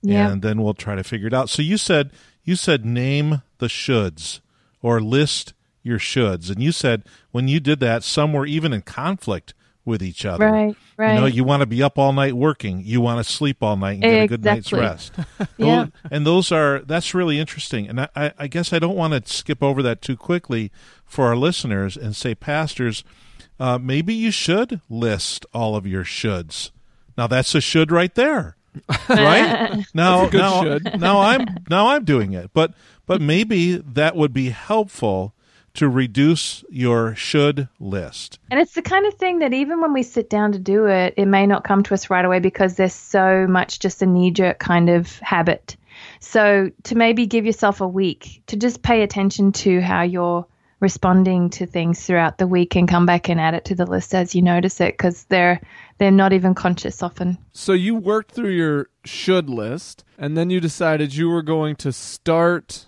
Yeah. 0.00 0.30
and 0.30 0.40
then 0.40 0.62
we'll 0.62 0.72
try 0.72 0.94
to 0.94 1.04
figure 1.04 1.26
it 1.26 1.34
out. 1.34 1.50
So 1.50 1.60
you 1.60 1.76
said 1.76 2.10
you 2.44 2.56
said 2.56 2.86
name 2.86 3.42
the 3.58 3.66
shoulds 3.66 4.40
or 4.80 5.02
list 5.02 5.52
your 5.84 5.98
shoulds, 6.00 6.50
and 6.50 6.60
you 6.60 6.72
said 6.72 7.04
when 7.30 7.46
you 7.46 7.60
did 7.60 7.78
that, 7.80 8.02
some 8.02 8.32
were 8.32 8.46
even 8.46 8.72
in 8.72 8.82
conflict 8.82 9.54
with 9.84 10.02
each 10.02 10.24
other. 10.24 10.50
Right, 10.50 10.74
right. 10.96 11.14
You 11.14 11.20
know, 11.20 11.26
you 11.26 11.44
want 11.44 11.60
to 11.60 11.66
be 11.66 11.82
up 11.82 11.98
all 11.98 12.14
night 12.14 12.32
working. 12.32 12.80
You 12.82 13.02
want 13.02 13.24
to 13.24 13.30
sleep 13.30 13.62
all 13.62 13.76
night 13.76 13.94
and 13.94 14.02
get 14.02 14.22
a 14.22 14.26
good 14.26 14.42
night's 14.44 14.72
rest. 14.72 15.12
Yeah. 15.58 15.84
Those- 15.84 15.88
and 16.10 16.26
those 16.26 16.50
are 16.50 16.78
that's 16.80 17.12
really 17.12 17.38
interesting. 17.38 17.86
And 17.88 18.00
I, 18.00 18.08
I, 18.16 18.32
I 18.38 18.46
guess 18.46 18.72
I 18.72 18.78
don't 18.78 18.96
want 18.96 19.12
to 19.12 19.30
skip 19.30 19.62
over 19.62 19.82
that 19.82 20.00
too 20.00 20.16
quickly 20.16 20.72
for 21.04 21.26
our 21.26 21.36
listeners 21.36 21.98
and 21.98 22.16
say, 22.16 22.34
pastors, 22.34 23.04
uh, 23.60 23.76
maybe 23.78 24.14
you 24.14 24.30
should 24.30 24.80
list 24.88 25.44
all 25.52 25.76
of 25.76 25.86
your 25.86 26.02
shoulds. 26.04 26.70
Now 27.18 27.26
that's 27.26 27.54
a 27.54 27.60
should 27.60 27.92
right 27.92 28.14
there, 28.14 28.56
right? 29.10 29.84
now, 29.92 30.28
now, 30.32 30.62
should. 30.62 30.98
now 30.98 31.20
I'm 31.20 31.46
now 31.68 31.88
I'm 31.88 32.04
doing 32.06 32.32
it, 32.32 32.50
but 32.54 32.72
but 33.06 33.20
maybe 33.20 33.76
that 33.76 34.16
would 34.16 34.32
be 34.32 34.48
helpful 34.48 35.33
to 35.74 35.88
reduce 35.88 36.64
your 36.70 37.14
should 37.14 37.68
list. 37.78 38.38
And 38.50 38.60
it's 38.60 38.74
the 38.74 38.82
kind 38.82 39.06
of 39.06 39.14
thing 39.14 39.40
that 39.40 39.52
even 39.52 39.80
when 39.80 39.92
we 39.92 40.02
sit 40.02 40.30
down 40.30 40.52
to 40.52 40.58
do 40.58 40.86
it, 40.86 41.14
it 41.16 41.26
may 41.26 41.46
not 41.46 41.64
come 41.64 41.82
to 41.84 41.94
us 41.94 42.10
right 42.10 42.24
away 42.24 42.38
because 42.38 42.76
there's 42.76 42.94
so 42.94 43.46
much 43.48 43.80
just 43.80 44.02
a 44.02 44.06
knee 44.06 44.30
jerk 44.30 44.58
kind 44.58 44.88
of 44.88 45.18
habit. 45.18 45.76
So 46.20 46.70
to 46.84 46.94
maybe 46.94 47.26
give 47.26 47.44
yourself 47.44 47.80
a 47.80 47.88
week 47.88 48.42
to 48.46 48.56
just 48.56 48.82
pay 48.82 49.02
attention 49.02 49.52
to 49.52 49.80
how 49.80 50.02
you're 50.02 50.46
responding 50.80 51.48
to 51.50 51.66
things 51.66 52.04
throughout 52.04 52.38
the 52.38 52.46
week 52.46 52.76
and 52.76 52.88
come 52.88 53.06
back 53.06 53.28
and 53.28 53.40
add 53.40 53.54
it 53.54 53.64
to 53.64 53.74
the 53.74 53.86
list 53.86 54.14
as 54.14 54.34
you 54.34 54.42
notice 54.42 54.80
it 54.80 54.92
because 54.94 55.24
they're 55.24 55.60
they're 55.98 56.10
not 56.10 56.32
even 56.32 56.54
conscious 56.54 57.02
often. 57.02 57.38
So 57.52 57.72
you 57.72 57.94
worked 57.94 58.32
through 58.32 58.50
your 58.50 58.88
should 59.04 59.48
list, 59.48 60.04
and 60.18 60.36
then 60.36 60.50
you 60.50 60.60
decided 60.60 61.14
you 61.14 61.30
were 61.30 61.42
going 61.42 61.76
to 61.76 61.92
start 61.92 62.86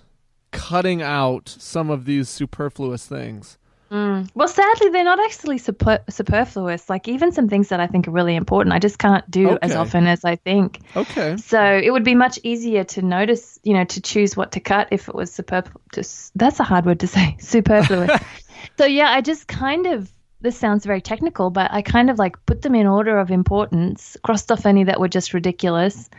cutting 0.50 1.02
out 1.02 1.54
some 1.58 1.90
of 1.90 2.04
these 2.04 2.28
superfluous 2.28 3.06
things. 3.06 3.58
Mm. 3.90 4.28
Well, 4.34 4.48
sadly, 4.48 4.88
they're 4.88 5.04
not 5.04 5.20
actually 5.20 5.58
super- 5.58 6.02
superfluous. 6.08 6.90
Like 6.90 7.06
even 7.06 7.30
some 7.30 7.48
things 7.48 7.68
that 7.68 7.78
I 7.78 7.86
think 7.86 8.08
are 8.08 8.10
really 8.10 8.34
important, 8.34 8.72
I 8.72 8.78
just 8.78 8.98
can't 8.98 9.28
do 9.30 9.58
as 9.62 9.76
often 9.76 10.06
as 10.06 10.24
I 10.24 10.36
think. 10.36 10.80
Okay. 10.96 11.36
So 11.36 11.62
it 11.62 11.92
would 11.92 12.04
be 12.04 12.14
much 12.14 12.38
easier 12.42 12.82
to 12.84 13.02
notice, 13.02 13.60
you 13.62 13.74
know, 13.74 13.84
to 13.84 14.00
choose 14.00 14.36
what 14.36 14.52
to 14.52 14.60
cut 14.60 14.88
if 14.90 15.08
it 15.08 15.14
was 15.14 15.32
superfluous. 15.32 16.32
That's 16.34 16.58
a 16.58 16.64
hard 16.64 16.84
word 16.84 17.00
to 17.00 17.06
say, 17.06 17.36
superfluous. 17.40 18.10
so 18.78 18.86
yeah, 18.86 19.10
I 19.10 19.20
just 19.20 19.46
kind 19.46 19.86
of. 19.86 20.12
This 20.42 20.56
sounds 20.56 20.84
very 20.84 21.00
technical, 21.00 21.48
but 21.48 21.72
I 21.72 21.80
kind 21.80 22.10
of 22.10 22.18
like 22.18 22.44
put 22.44 22.60
them 22.60 22.74
in 22.74 22.86
order 22.86 23.18
of 23.18 23.30
importance, 23.30 24.18
crossed 24.22 24.52
off 24.52 24.66
any 24.66 24.84
that 24.84 25.00
were 25.00 25.08
just 25.08 25.32
ridiculous, 25.32 26.10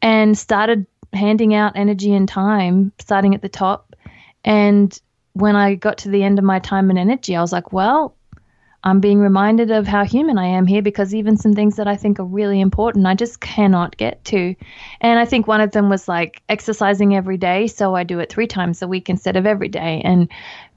and 0.00 0.38
started 0.38 0.86
handing 1.12 1.54
out 1.54 1.72
energy 1.76 2.14
and 2.14 2.28
time, 2.28 2.92
starting 2.98 3.34
at 3.34 3.42
the 3.42 3.48
top. 3.48 3.94
And 4.44 4.98
when 5.32 5.56
I 5.56 5.74
got 5.74 5.98
to 5.98 6.08
the 6.08 6.22
end 6.22 6.38
of 6.38 6.44
my 6.44 6.58
time 6.58 6.90
and 6.90 6.98
energy, 6.98 7.36
I 7.36 7.40
was 7.40 7.52
like, 7.52 7.72
well, 7.72 8.15
I'm 8.86 9.00
being 9.00 9.18
reminded 9.18 9.72
of 9.72 9.84
how 9.84 10.04
human 10.04 10.38
I 10.38 10.46
am 10.46 10.64
here 10.64 10.80
because 10.80 11.12
even 11.12 11.36
some 11.36 11.54
things 11.54 11.74
that 11.74 11.88
I 11.88 11.96
think 11.96 12.20
are 12.20 12.24
really 12.24 12.60
important, 12.60 13.04
I 13.04 13.16
just 13.16 13.40
cannot 13.40 13.96
get 13.96 14.24
to. 14.26 14.54
And 15.00 15.18
I 15.18 15.24
think 15.24 15.48
one 15.48 15.60
of 15.60 15.72
them 15.72 15.90
was 15.90 16.06
like 16.06 16.40
exercising 16.48 17.16
every 17.16 17.36
day. 17.36 17.66
So 17.66 17.96
I 17.96 18.04
do 18.04 18.20
it 18.20 18.30
three 18.30 18.46
times 18.46 18.82
a 18.82 18.86
week 18.86 19.10
instead 19.10 19.34
of 19.36 19.44
every 19.44 19.66
day. 19.66 20.02
And 20.04 20.30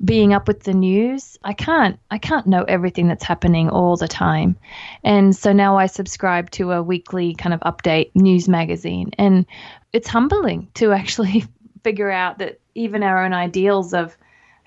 being 0.03 0.34
up 0.34 0.47
with 0.47 0.64
the 0.64 0.74
news, 0.74 1.38
I 1.43 1.53
can't, 1.53 1.99
I 2.10 2.18
can't 2.18 2.47
know 2.47 2.64
everything 2.64 3.07
that's 3.07 3.24
happening 3.24 3.70
all 3.70 3.95
the 3.95 4.07
time. 4.07 4.57
And 5.03 5.36
so 5.36 5.53
now 5.53 5.78
I 5.78 5.86
subscribe 5.86 6.49
to 6.51 6.72
a 6.72 6.82
weekly 6.82 7.36
kind 7.36 7.53
of 7.53 7.60
update 7.60 8.10
news 8.16 8.49
magazine. 8.49 9.12
And 9.20 9.45
it's 9.93 10.07
humbling 10.07 10.72
to 10.74 10.91
actually 10.93 11.45
figure 11.84 12.10
out 12.10 12.39
that 12.39 12.60
even 12.74 13.03
our 13.03 13.24
own 13.24 13.34
ideals 13.34 13.93
of 13.93 14.18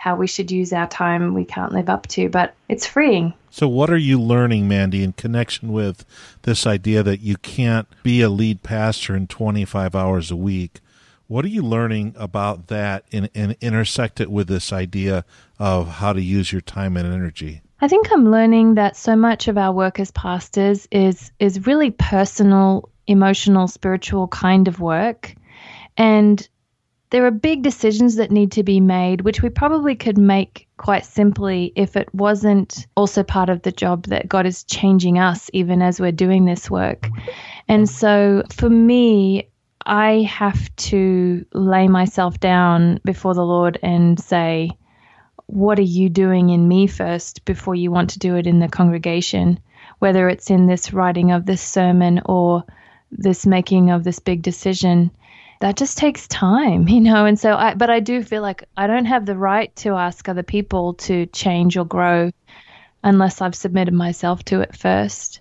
how 0.02 0.16
we 0.16 0.26
should 0.26 0.50
use 0.50 0.72
our 0.72 0.88
time 0.88 1.32
we 1.32 1.44
can't 1.44 1.70
live 1.70 1.88
up 1.88 2.08
to, 2.08 2.28
but 2.28 2.56
it's 2.68 2.84
freeing. 2.84 3.32
So, 3.50 3.68
what 3.68 3.88
are 3.88 3.96
you 3.96 4.20
learning, 4.20 4.66
Mandy, 4.66 5.04
in 5.04 5.12
connection 5.12 5.72
with 5.72 6.04
this 6.42 6.66
idea 6.66 7.04
that 7.04 7.20
you 7.20 7.36
can't 7.36 7.86
be 8.02 8.20
a 8.20 8.28
lead 8.28 8.64
pastor 8.64 9.14
in 9.14 9.28
25 9.28 9.94
hours 9.94 10.32
a 10.32 10.36
week? 10.36 10.80
What 11.28 11.44
are 11.44 11.48
you 11.48 11.62
learning 11.62 12.16
about 12.18 12.66
that 12.66 13.04
and, 13.12 13.30
and 13.32 13.54
intersect 13.60 14.20
it 14.20 14.28
with 14.28 14.48
this 14.48 14.72
idea 14.72 15.24
of 15.60 15.86
how 15.86 16.12
to 16.12 16.20
use 16.20 16.50
your 16.50 16.62
time 16.62 16.96
and 16.96 17.06
energy? 17.06 17.62
I 17.80 17.86
think 17.86 18.10
I'm 18.10 18.28
learning 18.28 18.74
that 18.74 18.96
so 18.96 19.14
much 19.14 19.46
of 19.46 19.56
our 19.56 19.72
work 19.72 20.00
as 20.00 20.10
pastors 20.10 20.88
is 20.90 21.30
is 21.38 21.64
really 21.64 21.92
personal, 21.92 22.88
emotional, 23.06 23.68
spiritual 23.68 24.26
kind 24.26 24.66
of 24.66 24.80
work. 24.80 25.36
And 25.96 26.48
there 27.12 27.26
are 27.26 27.30
big 27.30 27.62
decisions 27.62 28.16
that 28.16 28.30
need 28.30 28.52
to 28.52 28.62
be 28.62 28.80
made, 28.80 29.20
which 29.20 29.42
we 29.42 29.50
probably 29.50 29.94
could 29.94 30.16
make 30.16 30.66
quite 30.78 31.04
simply 31.04 31.70
if 31.76 31.94
it 31.94 32.12
wasn't 32.14 32.86
also 32.96 33.22
part 33.22 33.50
of 33.50 33.60
the 33.60 33.70
job 33.70 34.06
that 34.06 34.30
God 34.30 34.46
is 34.46 34.64
changing 34.64 35.18
us 35.18 35.50
even 35.52 35.82
as 35.82 36.00
we're 36.00 36.10
doing 36.10 36.46
this 36.46 36.70
work. 36.70 37.06
And 37.68 37.86
so 37.86 38.42
for 38.50 38.70
me, 38.70 39.50
I 39.84 40.22
have 40.22 40.74
to 40.76 41.44
lay 41.52 41.86
myself 41.86 42.40
down 42.40 42.98
before 43.04 43.34
the 43.34 43.44
Lord 43.44 43.78
and 43.82 44.18
say, 44.18 44.70
what 45.48 45.78
are 45.78 45.82
you 45.82 46.08
doing 46.08 46.48
in 46.48 46.66
me 46.66 46.86
first 46.86 47.44
before 47.44 47.74
you 47.74 47.90
want 47.90 48.08
to 48.10 48.18
do 48.18 48.36
it 48.36 48.46
in 48.46 48.58
the 48.58 48.68
congregation, 48.68 49.60
whether 49.98 50.30
it's 50.30 50.48
in 50.48 50.66
this 50.66 50.94
writing 50.94 51.30
of 51.30 51.44
this 51.44 51.60
sermon 51.60 52.22
or 52.24 52.64
this 53.10 53.44
making 53.44 53.90
of 53.90 54.02
this 54.02 54.18
big 54.18 54.40
decision. 54.40 55.10
That 55.62 55.76
just 55.76 55.96
takes 55.96 56.26
time, 56.26 56.88
you 56.88 57.00
know. 57.00 57.24
And 57.24 57.38
so, 57.38 57.54
I, 57.54 57.74
but 57.74 57.88
I 57.88 58.00
do 58.00 58.24
feel 58.24 58.42
like 58.42 58.64
I 58.76 58.88
don't 58.88 59.04
have 59.04 59.24
the 59.24 59.36
right 59.36 59.74
to 59.76 59.90
ask 59.90 60.28
other 60.28 60.42
people 60.42 60.94
to 60.94 61.26
change 61.26 61.76
or 61.76 61.84
grow 61.84 62.32
unless 63.04 63.40
I've 63.40 63.54
submitted 63.54 63.94
myself 63.94 64.44
to 64.46 64.60
it 64.60 64.76
first. 64.76 65.40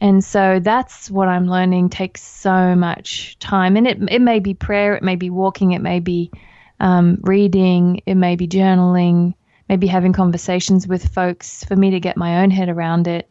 And 0.00 0.24
so 0.24 0.60
that's 0.62 1.10
what 1.10 1.28
I'm 1.28 1.46
learning 1.46 1.90
takes 1.90 2.22
so 2.22 2.74
much 2.74 3.38
time. 3.38 3.76
And 3.76 3.86
it, 3.86 3.98
it 4.10 4.22
may 4.22 4.40
be 4.40 4.54
prayer, 4.54 4.94
it 4.94 5.02
may 5.02 5.16
be 5.16 5.28
walking, 5.28 5.72
it 5.72 5.82
may 5.82 6.00
be 6.00 6.30
um, 6.80 7.18
reading, 7.20 8.00
it 8.06 8.14
may 8.14 8.36
be 8.36 8.48
journaling, 8.48 9.34
maybe 9.68 9.86
having 9.86 10.14
conversations 10.14 10.88
with 10.88 11.12
folks 11.12 11.64
for 11.64 11.76
me 11.76 11.90
to 11.90 12.00
get 12.00 12.16
my 12.16 12.42
own 12.42 12.50
head 12.50 12.70
around 12.70 13.08
it 13.08 13.30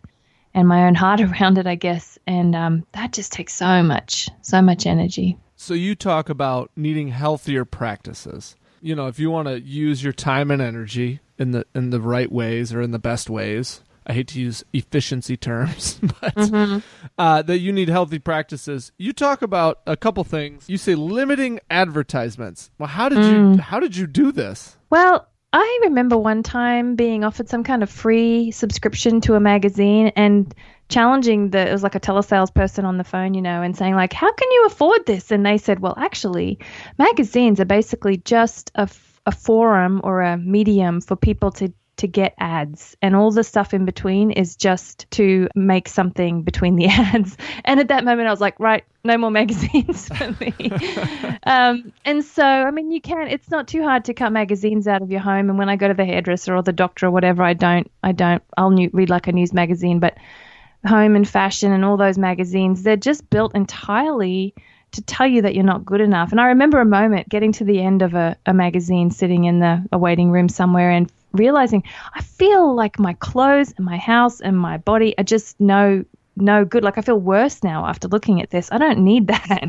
and 0.53 0.67
my 0.67 0.85
own 0.85 0.93
heart 1.03 1.21
around 1.21 1.57
it, 1.57 1.65
I 1.65 1.73
guess. 1.73 2.19
And 2.27 2.55
um, 2.55 2.85
that 2.91 3.13
just 3.13 3.33
takes 3.33 3.55
so 3.55 3.81
much, 3.81 4.29
so 4.43 4.61
much 4.61 4.85
energy. 4.85 5.35
So 5.61 5.73
you 5.73 5.93
talk 5.93 6.29
about 6.29 6.71
needing 6.77 7.09
healthier 7.09 7.65
practices. 7.65 8.55
You 8.81 8.95
know, 8.95 9.07
if 9.07 9.19
you 9.19 9.29
want 9.29 9.49
to 9.49 9.59
use 9.59 10.01
your 10.01 10.13
time 10.13 10.51
and 10.51 10.61
energy 10.61 11.19
in 11.37 11.51
the 11.51 11.65
in 11.75 11.89
the 11.89 11.99
right 11.99 12.31
ways 12.31 12.73
or 12.73 12.81
in 12.81 12.91
the 12.91 12.97
best 12.97 13.29
ways. 13.29 13.81
I 14.07 14.13
hate 14.13 14.29
to 14.29 14.39
use 14.39 14.63
efficiency 14.71 15.35
terms, 15.35 15.99
but 16.21 16.81
uh, 17.17 17.41
that 17.41 17.59
you 17.59 17.73
need 17.73 17.89
healthy 17.89 18.19
practices. 18.19 18.93
You 18.97 19.11
talk 19.11 19.41
about 19.41 19.81
a 19.85 19.97
couple 19.97 20.23
things. 20.23 20.67
You 20.69 20.77
say 20.77 20.95
limiting 20.95 21.59
advertisements. 21.69 22.71
Well, 22.79 22.87
how 22.87 23.09
did 23.09 23.19
you 23.19 23.57
how 23.61 23.81
did 23.81 23.97
you 23.97 24.07
do 24.07 24.31
this? 24.31 24.77
Well, 24.89 25.27
I 25.51 25.79
remember 25.83 26.17
one 26.17 26.41
time 26.41 26.95
being 26.95 27.25
offered 27.25 27.49
some 27.49 27.65
kind 27.65 27.83
of 27.83 27.89
free 27.89 28.51
subscription 28.51 29.19
to 29.21 29.35
a 29.35 29.41
magazine 29.41 30.13
and 30.15 30.55
challenging 30.89 31.51
the 31.51 31.69
it 31.69 31.71
was 31.71 31.83
like 31.83 31.95
a 31.95 31.99
telesales 31.99 32.53
person 32.53 32.85
on 32.85 32.97
the 32.97 33.03
phone, 33.03 33.33
you 33.33 33.41
know, 33.41 33.61
and 33.61 33.77
saying 33.77 33.95
like, 33.95 34.13
"How 34.13 34.31
can 34.31 34.51
you 34.51 34.65
afford 34.65 35.05
this?" 35.05 35.31
And 35.31 35.45
they 35.45 35.57
said, 35.57 35.79
"Well, 35.79 35.95
actually, 35.97 36.59
magazines 36.97 37.59
are 37.59 37.65
basically 37.65 38.17
just 38.17 38.71
a, 38.75 38.81
f- 38.81 39.21
a 39.25 39.31
forum 39.31 40.01
or 40.03 40.21
a 40.21 40.37
medium 40.37 41.01
for 41.01 41.15
people 41.15 41.51
to 41.53 41.71
to 41.99 42.07
get 42.07 42.33
ads 42.39 42.95
and 43.01 43.13
all 43.13 43.29
the 43.29 43.43
stuff 43.43 43.73
in 43.73 43.83
between 43.83 44.31
is 44.31 44.55
just 44.55 45.05
to 45.11 45.49
make 45.53 45.89
something 45.89 46.43
between 46.43 46.77
the 46.77 46.85
ads 46.89 47.35
and 47.65 47.77
at 47.77 47.89
that 47.89 48.05
moment 48.05 48.25
i 48.25 48.31
was 48.31 48.39
like 48.39 48.57
right 48.57 48.85
no 49.03 49.17
more 49.17 49.29
magazines 49.41 50.07
for 50.07 50.33
me 50.39 50.53
um, 51.43 51.91
and 52.05 52.23
so 52.23 52.41
i 52.41 52.71
mean 52.71 52.89
you 52.89 53.01
can 53.01 53.27
it's 53.27 53.51
not 53.51 53.67
too 53.67 53.83
hard 53.83 54.05
to 54.05 54.13
cut 54.13 54.31
magazines 54.31 54.87
out 54.87 55.01
of 55.01 55.11
your 55.11 55.19
home 55.19 55.49
and 55.49 55.59
when 55.59 55.67
i 55.67 55.75
go 55.75 55.89
to 55.89 55.93
the 55.93 56.05
hairdresser 56.05 56.55
or 56.55 56.63
the 56.63 56.71
doctor 56.71 57.07
or 57.07 57.11
whatever 57.11 57.43
i 57.43 57.53
don't 57.53 57.91
i 58.01 58.13
don't 58.13 58.43
i'll 58.55 58.71
new, 58.71 58.89
read 58.93 59.09
like 59.09 59.27
a 59.27 59.33
news 59.33 59.51
magazine 59.51 59.99
but 59.99 60.17
home 60.85 61.15
and 61.15 61.27
fashion 61.27 61.71
and 61.71 61.83
all 61.83 61.97
those 61.97 62.17
magazines 62.17 62.83
they're 62.83 62.95
just 62.95 63.29
built 63.29 63.53
entirely 63.53 64.53
to 64.91 65.01
tell 65.01 65.27
you 65.27 65.41
that 65.41 65.55
you're 65.55 65.63
not 65.63 65.85
good 65.85 66.01
enough. 66.01 66.31
And 66.31 66.41
I 66.41 66.47
remember 66.47 66.79
a 66.79 66.85
moment 66.85 67.29
getting 67.29 67.51
to 67.53 67.63
the 67.63 67.81
end 67.81 68.01
of 68.01 68.13
a, 68.13 68.35
a 68.45 68.53
magazine, 68.53 69.11
sitting 69.11 69.45
in 69.45 69.59
the 69.59 69.85
a 69.91 69.97
waiting 69.97 70.31
room 70.31 70.49
somewhere, 70.49 70.89
and 70.89 71.11
realizing 71.31 71.83
I 72.13 72.21
feel 72.21 72.73
like 72.73 72.97
my 72.97 73.13
clothes 73.13 73.73
and 73.77 73.85
my 73.85 73.97
house 73.97 74.41
and 74.41 74.57
my 74.57 74.77
body 74.77 75.15
are 75.17 75.23
just 75.23 75.59
no 75.59 76.05
no 76.35 76.65
good. 76.65 76.83
Like 76.83 76.97
I 76.97 77.01
feel 77.01 77.19
worse 77.19 77.63
now 77.63 77.85
after 77.85 78.07
looking 78.07 78.41
at 78.41 78.49
this. 78.49 78.71
I 78.71 78.77
don't 78.77 78.99
need 78.99 79.27
that. 79.27 79.63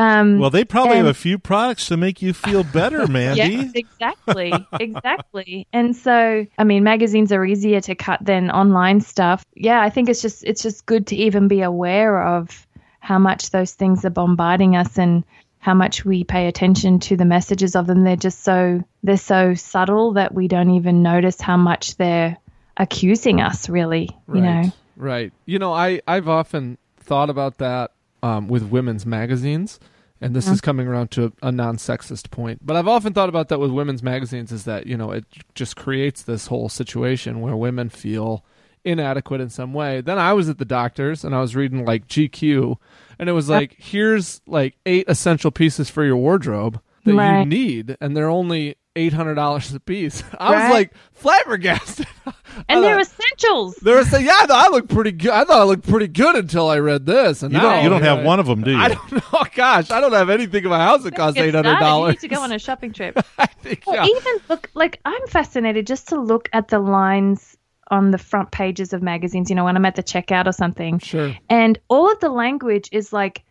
Um, 0.00 0.38
Well, 0.38 0.48
they 0.48 0.64
probably 0.64 0.96
have 0.96 1.04
a 1.04 1.12
few 1.12 1.38
products 1.38 1.88
to 1.88 1.96
make 1.98 2.22
you 2.22 2.32
feel 2.32 2.64
better, 2.64 3.06
Mandy. 3.08 3.54
Yes, 3.54 3.72
exactly, 3.74 4.50
exactly. 4.80 5.66
And 5.74 5.94
so, 5.94 6.46
I 6.56 6.64
mean, 6.64 6.84
magazines 6.84 7.32
are 7.32 7.44
easier 7.44 7.82
to 7.82 7.94
cut 7.94 8.24
than 8.24 8.50
online 8.50 9.02
stuff. 9.02 9.44
Yeah, 9.54 9.78
I 9.82 9.90
think 9.90 10.08
it's 10.08 10.22
just 10.22 10.42
it's 10.42 10.62
just 10.62 10.86
good 10.86 11.08
to 11.08 11.16
even 11.16 11.48
be 11.48 11.60
aware 11.60 12.26
of 12.26 12.66
how 13.00 13.18
much 13.18 13.50
those 13.50 13.74
things 13.74 14.02
are 14.06 14.10
bombarding 14.10 14.74
us 14.74 14.96
and 14.98 15.22
how 15.58 15.74
much 15.74 16.02
we 16.02 16.24
pay 16.24 16.46
attention 16.48 17.00
to 17.00 17.18
the 17.18 17.26
messages 17.26 17.76
of 17.76 17.86
them. 17.86 18.02
They're 18.02 18.16
just 18.16 18.42
so 18.42 18.82
they're 19.02 19.18
so 19.18 19.52
subtle 19.52 20.14
that 20.14 20.32
we 20.32 20.48
don't 20.48 20.70
even 20.70 21.02
notice 21.02 21.42
how 21.42 21.58
much 21.58 21.96
they're 21.98 22.38
accusing 22.78 23.42
us. 23.42 23.68
Really, 23.68 24.08
you 24.28 24.40
right. 24.40 24.64
know. 24.64 24.72
Right. 24.96 25.32
You 25.44 25.58
know, 25.58 25.74
I 25.74 26.00
I've 26.08 26.28
often 26.28 26.78
thought 26.96 27.28
about 27.28 27.58
that 27.58 27.90
um, 28.22 28.48
with 28.48 28.62
women's 28.64 29.06
magazines, 29.06 29.80
and 30.20 30.34
this 30.34 30.48
is 30.48 30.60
coming 30.60 30.86
around 30.86 31.10
to 31.12 31.32
a 31.42 31.50
non-sexist 31.50 32.30
point. 32.30 32.64
But 32.64 32.76
I've 32.76 32.88
often 32.88 33.12
thought 33.12 33.28
about 33.28 33.48
that 33.48 33.58
with 33.58 33.70
women's 33.70 34.02
magazines 34.02 34.52
is 34.52 34.64
that 34.64 34.86
you 34.86 34.96
know 34.96 35.10
it 35.12 35.24
just 35.54 35.76
creates 35.76 36.22
this 36.22 36.46
whole 36.48 36.68
situation 36.68 37.40
where 37.40 37.56
women 37.56 37.88
feel 37.88 38.44
inadequate 38.84 39.40
in 39.40 39.50
some 39.50 39.72
way. 39.72 40.00
Then 40.00 40.18
I 40.18 40.32
was 40.32 40.48
at 40.48 40.58
the 40.58 40.64
doctor's 40.64 41.24
and 41.24 41.34
I 41.34 41.40
was 41.40 41.56
reading 41.56 41.84
like 41.84 42.06
GQ, 42.06 42.76
and 43.18 43.28
it 43.28 43.32
was 43.32 43.48
like 43.48 43.76
here's 43.78 44.40
like 44.46 44.76
eight 44.86 45.04
essential 45.08 45.50
pieces 45.50 45.90
for 45.90 46.04
your 46.04 46.16
wardrobe 46.16 46.80
that 47.04 47.14
you 47.40 47.46
need, 47.46 47.96
and 48.00 48.16
they're 48.16 48.30
only. 48.30 48.76
Eight 49.00 49.14
hundred 49.14 49.36
dollars 49.36 49.72
a 49.72 49.80
piece. 49.80 50.22
I 50.38 50.50
was 50.50 50.70
like 50.70 50.92
flabbergasted. 51.14 52.06
And 52.68 52.80
I 52.80 52.82
they're 52.82 53.02
thought- 53.04 53.20
essentials. 53.20 53.76
They're 53.76 54.04
saying, 54.04 54.26
"Yeah, 54.26 54.36
I 54.40 54.46
thought 54.46 54.66
I 54.66 54.70
looked 54.70 54.90
pretty 54.90 55.12
good. 55.12 55.30
I 55.30 55.44
thought 55.44 55.60
I 55.60 55.64
looked 55.64 55.88
pretty 55.88 56.08
good 56.08 56.34
until 56.34 56.68
I 56.68 56.80
read 56.80 57.06
this." 57.06 57.44
And 57.44 57.54
You 57.54 57.60
don't, 57.60 57.84
you 57.84 57.88
don't 57.88 58.02
have 58.02 58.24
one 58.24 58.40
of 58.40 58.46
them, 58.46 58.62
do 58.62 58.72
you? 58.72 58.76
I 58.76 58.88
don't 58.88 59.12
know. 59.12 59.20
Oh, 59.32 59.46
gosh, 59.54 59.90
I 59.92 60.00
don't 60.00 60.12
have 60.12 60.28
anything 60.30 60.64
in 60.64 60.68
my 60.68 60.78
house 60.78 61.04
that 61.04 61.14
costs 61.14 61.38
eight 61.38 61.54
hundred 61.54 61.70
started. 61.70 61.84
You 61.84 61.90
dollars. 61.90 62.12
need 62.14 62.20
to 62.20 62.28
go 62.28 62.40
on 62.42 62.50
a 62.52 62.58
shopping 62.58 62.92
trip. 62.92 63.18
I 63.38 63.46
think, 63.46 63.84
Or 63.86 63.94
yeah. 63.94 64.04
even 64.04 64.34
look 64.48 64.68
like 64.74 65.00
I'm 65.04 65.26
fascinated 65.28 65.86
just 65.86 66.08
to 66.08 66.20
look 66.20 66.48
at 66.52 66.68
the 66.68 66.80
lines 66.80 67.56
on 67.90 68.10
the 68.10 68.18
front 68.18 68.50
pages 68.50 68.92
of 68.92 69.00
magazines, 69.00 69.48
you 69.48 69.56
know, 69.56 69.64
when 69.64 69.76
I'm 69.76 69.84
at 69.86 69.94
the 69.94 70.02
checkout 70.02 70.46
or 70.46 70.52
something. 70.52 70.98
Sure. 70.98 71.34
And 71.48 71.78
all 71.88 72.10
of 72.10 72.18
the 72.20 72.28
language 72.30 72.88
is 72.92 73.12
like 73.12 73.44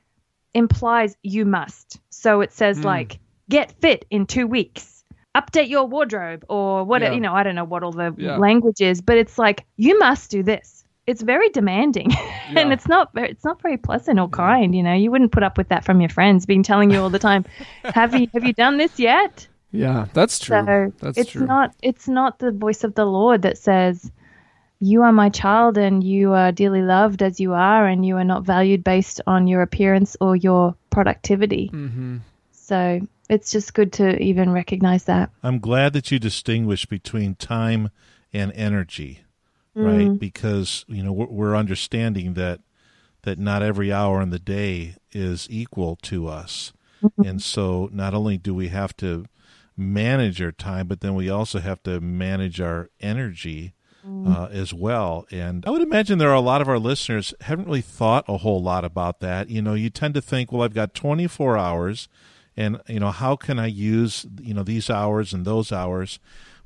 implies 0.53 1.15
you 1.23 1.45
must. 1.45 1.99
So 2.09 2.41
it 2.41 2.51
says 2.51 2.77
hmm. 2.79 2.83
like 2.83 3.19
get 3.49 3.71
fit 3.81 4.05
in 4.09 4.25
2 4.25 4.45
weeks. 4.45 4.98
Update 5.36 5.69
your 5.69 5.86
wardrobe 5.86 6.43
or 6.49 6.84
what 6.84 7.01
Yeah. 7.01 7.11
you 7.11 7.19
know, 7.19 7.34
I 7.34 7.43
don't 7.43 7.55
know 7.55 7.63
what 7.63 7.84
all 7.84 7.91
the 7.91 8.13
Yeah. 8.17 8.38
language 8.38 8.82
is, 8.82 8.99
but 9.01 9.17
it's 9.17 9.38
like 9.38 9.65
you 9.77 9.97
must 9.99 10.32
do 10.32 10.41
this. 10.43 10.84
It's 11.05 11.21
very 11.21 11.49
demanding. 11.49 12.11
and 12.55 12.73
it's 12.73 12.88
not 12.88 13.13
very, 13.13 13.30
it's 13.30 13.43
not 13.45 13.61
very 13.61 13.77
pleasant 13.77 14.19
or 14.19 14.27
kind, 14.27 14.75
you 14.75 14.82
know. 14.84 14.93
You 14.93 15.11
wouldn't 15.11 15.32
put 15.32 15.43
up 15.43 15.57
with 15.57 15.69
that 15.69 15.84
from 15.86 16.01
your 16.01 16.09
friends 16.09 16.45
being 16.45 16.63
telling 16.63 16.89
you 16.91 16.99
all 17.01 17.09
the 17.11 17.19
time, 17.19 17.45
"Have 17.93 18.15
you 18.15 18.27
have 18.34 18.43
you 18.43 18.53
done 18.53 18.77
this 18.77 18.99
yet?" 18.99 19.47
Yeah, 19.71 20.07
that's 20.13 20.39
true. 20.39 20.57
So 20.65 20.93
that's 20.99 21.17
it's 21.17 21.32
true. 21.32 21.45
not 21.45 21.73
it's 21.84 22.07
not 22.07 22.39
the 22.39 22.51
voice 22.51 22.84
of 22.84 22.95
the 22.95 23.05
Lord 23.05 23.43
that 23.43 23.57
says, 23.57 24.11
"You 24.80 25.03
are 25.03 25.11
my 25.11 25.30
child, 25.30 25.77
and 25.77 26.03
you 26.03 26.34
are 26.34 26.51
dearly 26.51 26.82
loved 26.82 27.21
as 27.21 27.39
you 27.39 27.53
are, 27.53 27.88
and 27.88 28.03
you 28.05 28.17
are 28.17 28.23
not 28.23 28.43
valued 28.45 28.84
based 28.84 29.21
on 29.27 29.47
your 29.47 29.61
appearance 29.61 30.17
or 30.19 30.36
your 30.36 30.75
productivity." 30.89 31.69
mm-hmm. 31.73 32.17
So 32.51 32.99
it's 33.30 33.51
just 33.51 33.73
good 33.73 33.93
to 33.93 34.19
even 34.21 34.51
recognize 34.51 35.05
that. 35.05 35.30
I'm 35.43 35.59
glad 35.59 35.93
that 35.93 36.11
you 36.11 36.19
distinguish 36.19 36.86
between 36.86 37.36
time 37.36 37.89
and 38.34 38.51
energy, 38.53 39.21
right? 39.75 40.09
Mm. 40.09 40.19
Because 40.19 40.84
you 40.88 41.03
know 41.03 41.11
we're, 41.11 41.27
we're 41.27 41.55
understanding 41.55 42.34
that 42.34 42.59
that 43.23 43.38
not 43.38 43.61
every 43.61 43.91
hour 43.91 44.21
in 44.21 44.30
the 44.30 44.39
day 44.39 44.95
is 45.11 45.47
equal 45.49 45.95
to 46.03 46.27
us, 46.27 46.73
Mm-hmm. 47.01 47.21
and 47.21 47.41
so 47.41 47.89
not 47.93 48.13
only 48.13 48.38
do 48.38 48.53
we 48.53 48.67
have 48.67 48.93
to 48.97 49.23
manage 49.77 50.41
our 50.41 50.51
time, 50.51 50.86
but 50.88 50.99
then 50.99 51.15
we 51.15 51.30
also 51.30 51.59
have 51.59 51.82
to 51.84 52.01
manage 52.01 52.59
our 52.59 52.89
energy. 52.99 53.73
Mm. 54.05 54.34
Uh, 54.34 54.47
as 54.47 54.73
well, 54.73 55.27
and 55.30 55.65
I 55.65 55.71
would 55.71 55.82
imagine 55.82 56.19
there 56.19 56.30
are 56.30 56.34
a 56.34 56.39
lot 56.39 56.61
of 56.61 56.69
our 56.69 56.80
listeners 56.80 57.34
haven't 57.41 57.65
really 57.65 57.82
thought 57.82 58.23
a 58.30 58.38
whole 58.38 58.63
lot 58.63 58.86
about 58.86 59.19
that. 59.19 59.49
You 59.49 59.61
know, 59.61 59.73
you 59.73 59.89
tend 59.89 60.13
to 60.13 60.21
think, 60.21 60.53
well, 60.53 60.61
I've 60.61 60.73
got 60.73 60.93
24 60.93 61.57
hours, 61.57 62.07
and 62.60 62.72
you 62.88 62.99
know, 62.99 63.12
how 63.12 63.36
can 63.36 63.57
I 63.57 63.68
use 63.68 64.26
you 64.41 64.53
know 64.53 64.64
these 64.64 64.89
hours 64.89 65.34
and 65.34 65.45
those 65.45 65.72
hours? 65.72 66.20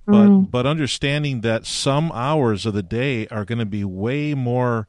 but 0.05 0.51
but 0.51 0.65
understanding 0.65 1.41
that 1.41 1.65
some 1.65 2.11
hours 2.11 2.65
of 2.65 2.73
the 2.73 2.83
day 2.83 3.25
are 3.27 3.45
going 3.45 3.59
to 3.59 3.65
be 3.65 3.85
way 3.85 4.33
more 4.33 4.85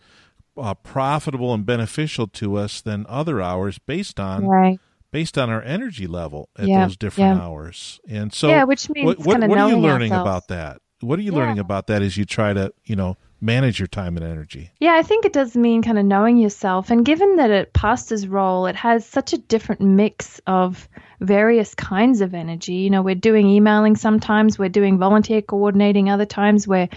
uh, 0.56 0.74
profitable 0.74 1.54
and 1.54 1.64
beneficial 1.64 2.26
to 2.26 2.56
us 2.56 2.80
than 2.80 3.06
other 3.08 3.40
hours 3.40 3.78
based 3.78 4.18
on 4.18 4.46
Right. 4.46 4.80
based 5.12 5.38
on 5.38 5.50
our 5.50 5.62
energy 5.62 6.08
level 6.08 6.48
at 6.58 6.66
Yeah, 6.66 6.82
those 6.84 6.96
different 6.96 7.36
yeah. 7.36 7.44
hours. 7.44 8.00
And 8.08 8.32
so, 8.32 8.48
Yeah, 8.48 8.64
which 8.64 8.90
means 8.90 9.06
what, 9.06 9.18
what, 9.20 9.48
what 9.48 9.58
are 9.58 9.68
you 9.70 9.76
learning 9.78 10.12
ourselves. 10.12 10.26
about 10.28 10.48
that? 10.48 10.80
What 11.00 11.18
are 11.20 11.22
you 11.22 11.32
Yeah. 11.32 11.38
learning 11.38 11.60
about 11.60 11.86
that 11.86 12.02
as 12.02 12.16
you 12.16 12.24
try 12.24 12.52
to 12.52 12.72
you 12.84 12.96
know 12.96 13.16
manage 13.44 13.78
your 13.78 13.86
time 13.86 14.16
and 14.16 14.24
energy? 14.24 14.70
Yeah, 14.80 14.94
I 14.94 15.02
think 15.02 15.24
it 15.24 15.32
does 15.32 15.54
mean 15.54 15.82
kind 15.82 15.98
of 15.98 16.04
knowing 16.04 16.38
yourself. 16.38 16.90
And 16.90 17.04
given 17.04 17.36
that 17.36 17.50
a 17.50 17.66
pastor's 17.66 18.26
role, 18.26 18.66
it 18.66 18.76
has 18.76 19.06
such 19.06 19.32
a 19.32 19.38
different 19.38 19.82
mix 19.82 20.40
of 20.46 20.88
various 21.20 21.74
kinds 21.74 22.22
of 22.22 22.34
energy. 22.34 22.74
You 22.74 22.90
know, 22.90 23.02
we're 23.02 23.14
doing 23.14 23.46
emailing 23.48 23.96
sometimes, 23.96 24.58
we're 24.58 24.68
doing 24.68 24.98
volunteer 24.98 25.42
coordinating 25.42 26.08
other 26.08 26.26
times, 26.26 26.66
where 26.66 26.88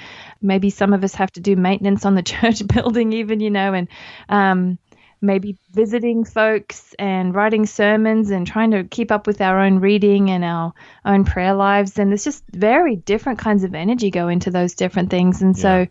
maybe 0.41 0.69
some 0.69 0.93
of 0.93 1.03
us 1.03 1.15
have 1.15 1.31
to 1.33 1.41
do 1.41 1.55
maintenance 1.55 2.05
on 2.05 2.15
the 2.15 2.23
church 2.33 2.65
building, 2.65 3.13
even, 3.13 3.41
you 3.41 3.49
know, 3.49 3.73
and 3.73 3.87
um, 4.29 4.77
maybe 5.21 5.57
visiting 5.71 6.23
folks 6.23 6.93
and 6.99 7.33
writing 7.33 7.65
sermons 7.65 8.29
and 8.29 8.47
trying 8.47 8.71
to 8.71 8.83
keep 8.83 9.11
up 9.11 9.27
with 9.27 9.41
our 9.41 9.59
own 9.59 9.79
reading 9.79 10.29
and 10.29 10.43
our 10.43 10.73
own 11.05 11.25
prayer 11.25 11.53
lives. 11.53 11.97
And 11.99 12.11
there's 12.11 12.23
just 12.23 12.43
very 12.51 12.95
different 12.95 13.39
kinds 13.39 13.63
of 13.63 13.75
energy 13.75 14.11
go 14.11 14.27
into 14.27 14.51
those 14.51 14.75
different 14.75 15.09
things. 15.09 15.41
And 15.41 15.57
so, 15.57 15.87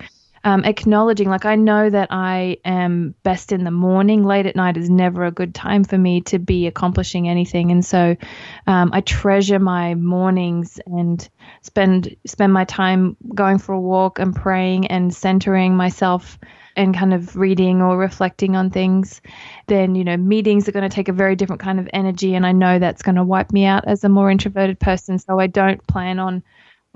um, 0.47 0.62
acknowledging, 0.64 1.28
like, 1.28 1.44
I 1.44 1.57
know 1.57 1.90
that 1.90 2.07
I 2.12 2.59
am 2.64 3.16
best 3.24 3.51
in 3.51 3.64
the 3.64 3.72
morning. 3.72 4.24
Late 4.24 4.47
at 4.47 4.55
night 4.55 4.76
is 4.76 4.88
never 4.88 5.24
a 5.24 5.32
good 5.32 5.57
time 5.57 5.82
for 5.82 5.99
me 5.99 6.20
to 6.22 6.38
be 6.38 6.68
accomplishing 6.68 7.28
anything. 7.28 7.72
And 7.72 7.84
so, 7.84 8.16
um, 8.68 8.90
I 8.92 9.01
treasure 9.01 9.59
my 9.59 9.97
mornings 9.97 10.78
and 10.86 11.28
spend 11.62 12.14
spend 12.26 12.53
my 12.53 12.64
time 12.64 13.16
going 13.34 13.59
for 13.59 13.72
a 13.72 13.80
walk 13.80 14.20
and 14.20 14.36
praying 14.36 14.86
and 14.86 15.12
centering 15.12 15.76
myself 15.76 16.38
and 16.76 16.94
kind 16.94 17.12
of 17.12 17.34
reading 17.34 17.82
or 17.82 17.97
reflecting 17.97 18.55
on 18.55 18.70
things, 18.70 19.22
then, 19.66 19.97
you 19.97 20.05
know, 20.05 20.16
meetings 20.16 20.68
are 20.68 20.72
going 20.72 20.88
to 20.88 20.94
take 20.94 21.09
a 21.09 21.12
very 21.12 21.34
different 21.34 21.61
kind 21.62 21.80
of 21.80 21.88
energy. 21.92 22.36
And 22.36 22.47
I 22.47 22.53
know 22.53 22.78
that's 22.78 23.03
going 23.03 23.16
to 23.16 23.24
wipe 23.24 23.51
me 23.51 23.64
out 23.64 23.88
as 23.88 24.05
a 24.05 24.09
more 24.09 24.30
introverted 24.30 24.78
person. 24.78 25.18
So 25.18 25.40
I 25.40 25.49
don't 25.49 25.84
plan 25.88 26.20
on 26.20 26.44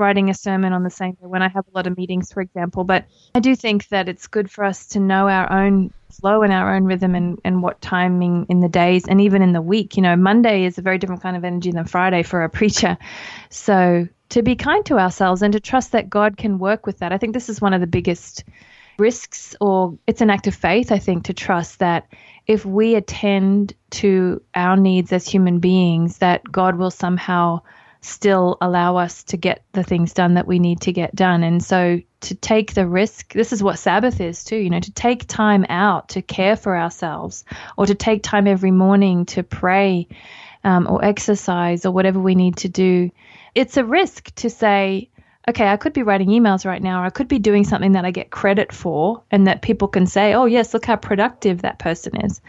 writing 0.01 0.30
a 0.30 0.34
sermon 0.34 0.72
on 0.72 0.82
the 0.82 0.90
same 0.90 1.12
day 1.12 1.26
when 1.26 1.42
I 1.42 1.48
have 1.48 1.66
a 1.68 1.76
lot 1.76 1.86
of 1.86 1.96
meetings, 1.96 2.32
for 2.32 2.40
example. 2.40 2.82
But 2.82 3.05
I 3.34 3.40
do 3.40 3.55
think 3.55 3.86
that 3.88 4.09
it's 4.09 4.26
good 4.26 4.51
for 4.51 4.64
us 4.64 4.86
to 4.88 5.01
know 5.01 5.28
our 5.28 5.53
own 5.53 5.92
flow 6.11 6.42
and 6.42 6.53
our 6.53 6.74
own 6.74 6.84
rhythm 6.84 7.14
and, 7.14 7.38
and 7.44 7.62
what 7.62 7.80
timing 7.80 8.46
in 8.48 8.61
the 8.61 8.68
days 8.68 9.07
and 9.07 9.20
even 9.20 9.42
in 9.42 9.53
the 9.53 9.62
week. 9.62 9.96
You 9.96 10.03
know, 10.03 10.16
Monday 10.16 10.64
is 10.64 10.78
a 10.78 10.82
very 10.82 10.98
different 10.98 11.22
kind 11.22 11.36
of 11.36 11.44
energy 11.44 11.70
than 11.70 11.84
Friday 11.84 12.24
for 12.24 12.42
a 12.42 12.51
preacher. 12.59 12.98
So 13.51 14.09
to 14.30 14.42
be 14.42 14.57
kind 14.57 14.84
to 14.86 14.98
ourselves 14.98 15.42
and 15.42 15.53
to 15.53 15.61
trust 15.61 15.92
that 15.92 16.11
God 16.11 16.36
can 16.36 16.59
work 16.59 16.86
with 16.86 16.98
that. 16.98 17.12
I 17.12 17.18
think 17.18 17.34
this 17.34 17.48
is 17.48 17.61
one 17.61 17.74
of 17.74 17.80
the 17.80 17.86
biggest 17.86 18.44
risks, 18.98 19.57
or 19.61 19.98
it's 20.07 20.20
an 20.20 20.30
act 20.30 20.46
of 20.46 20.55
faith, 20.55 20.92
I 20.92 20.98
think, 20.98 21.24
to 21.24 21.34
trust 21.34 21.80
that 21.80 22.07
if 22.46 22.64
we 22.64 22.94
attend 22.94 23.74
to 23.90 24.42
our 24.55 24.76
needs 24.76 25.12
as 25.12 25.28
human 25.28 25.59
beings, 25.59 26.18
that 26.18 26.42
God 26.44 26.76
will 26.76 26.90
somehow 26.90 27.61
still 28.01 28.57
allow 28.61 28.96
us 28.96 29.24
to 29.24 29.36
get 29.36 29.62
the 29.72 29.82
things 29.82 30.14
done 30.14 30.34
that 30.34 30.46
we 30.46 30.59
need 30.59 30.80
to 30.82 30.92
get 30.92 31.14
done. 31.14 31.42
And 31.42 31.62
so 31.62 32.01
to 32.20 32.34
take 32.34 32.72
the 32.74 32.86
risk, 32.86 33.32
this 33.32 33.53
is 33.53 33.62
what 33.62 33.78
Sabbath 33.78 34.20
is 34.20 34.44
too, 34.44 34.57
you 34.57 34.70
know, 34.70 34.80
to 34.80 34.92
take 34.92 35.26
time 35.26 35.66
out 35.68 36.11
to 36.11 36.22
care 36.22 36.57
for 36.57 36.76
ourselves 36.76 37.44
or 37.76 37.86
to 37.86 37.94
take 37.94 38.22
time 38.22 38.46
every 38.46 38.70
morning 38.70 39.26
to 39.26 39.42
pray 39.42 40.09
um, 40.64 40.86
or 40.88 41.05
exercise 41.05 41.84
or 41.84 41.92
whatever 41.92 42.20
we 42.20 42.34
need 42.34 42.57
to 42.59 42.68
do. 42.68 43.11
It's 43.55 43.76
a 43.76 43.84
risk 43.84 44.34
to 44.36 44.51
say, 44.51 45.11
okay, 45.48 45.66
I 45.66 45.76
could 45.76 45.92
be 45.92 46.03
writing 46.03 46.28
emails 46.28 46.64
right 46.64 46.82
now, 46.82 47.03
or 47.03 47.07
I 47.07 47.11
could 47.11 47.28
be 47.28 47.38
doing 47.38 47.64
something 47.64 47.92
that 47.92 48.05
I 48.05 48.11
get 48.11 48.30
credit 48.30 48.72
for 48.72 49.22
and 49.30 49.46
that 49.46 49.62
people 49.62 49.88
can 49.88 50.07
say, 50.07 50.34
oh, 50.34 50.44
yes, 50.44 50.74
look 50.74 50.84
how 50.84 50.96
productive 50.96 51.62
that 51.62 51.78
person 51.78 52.24
is. 52.24 52.40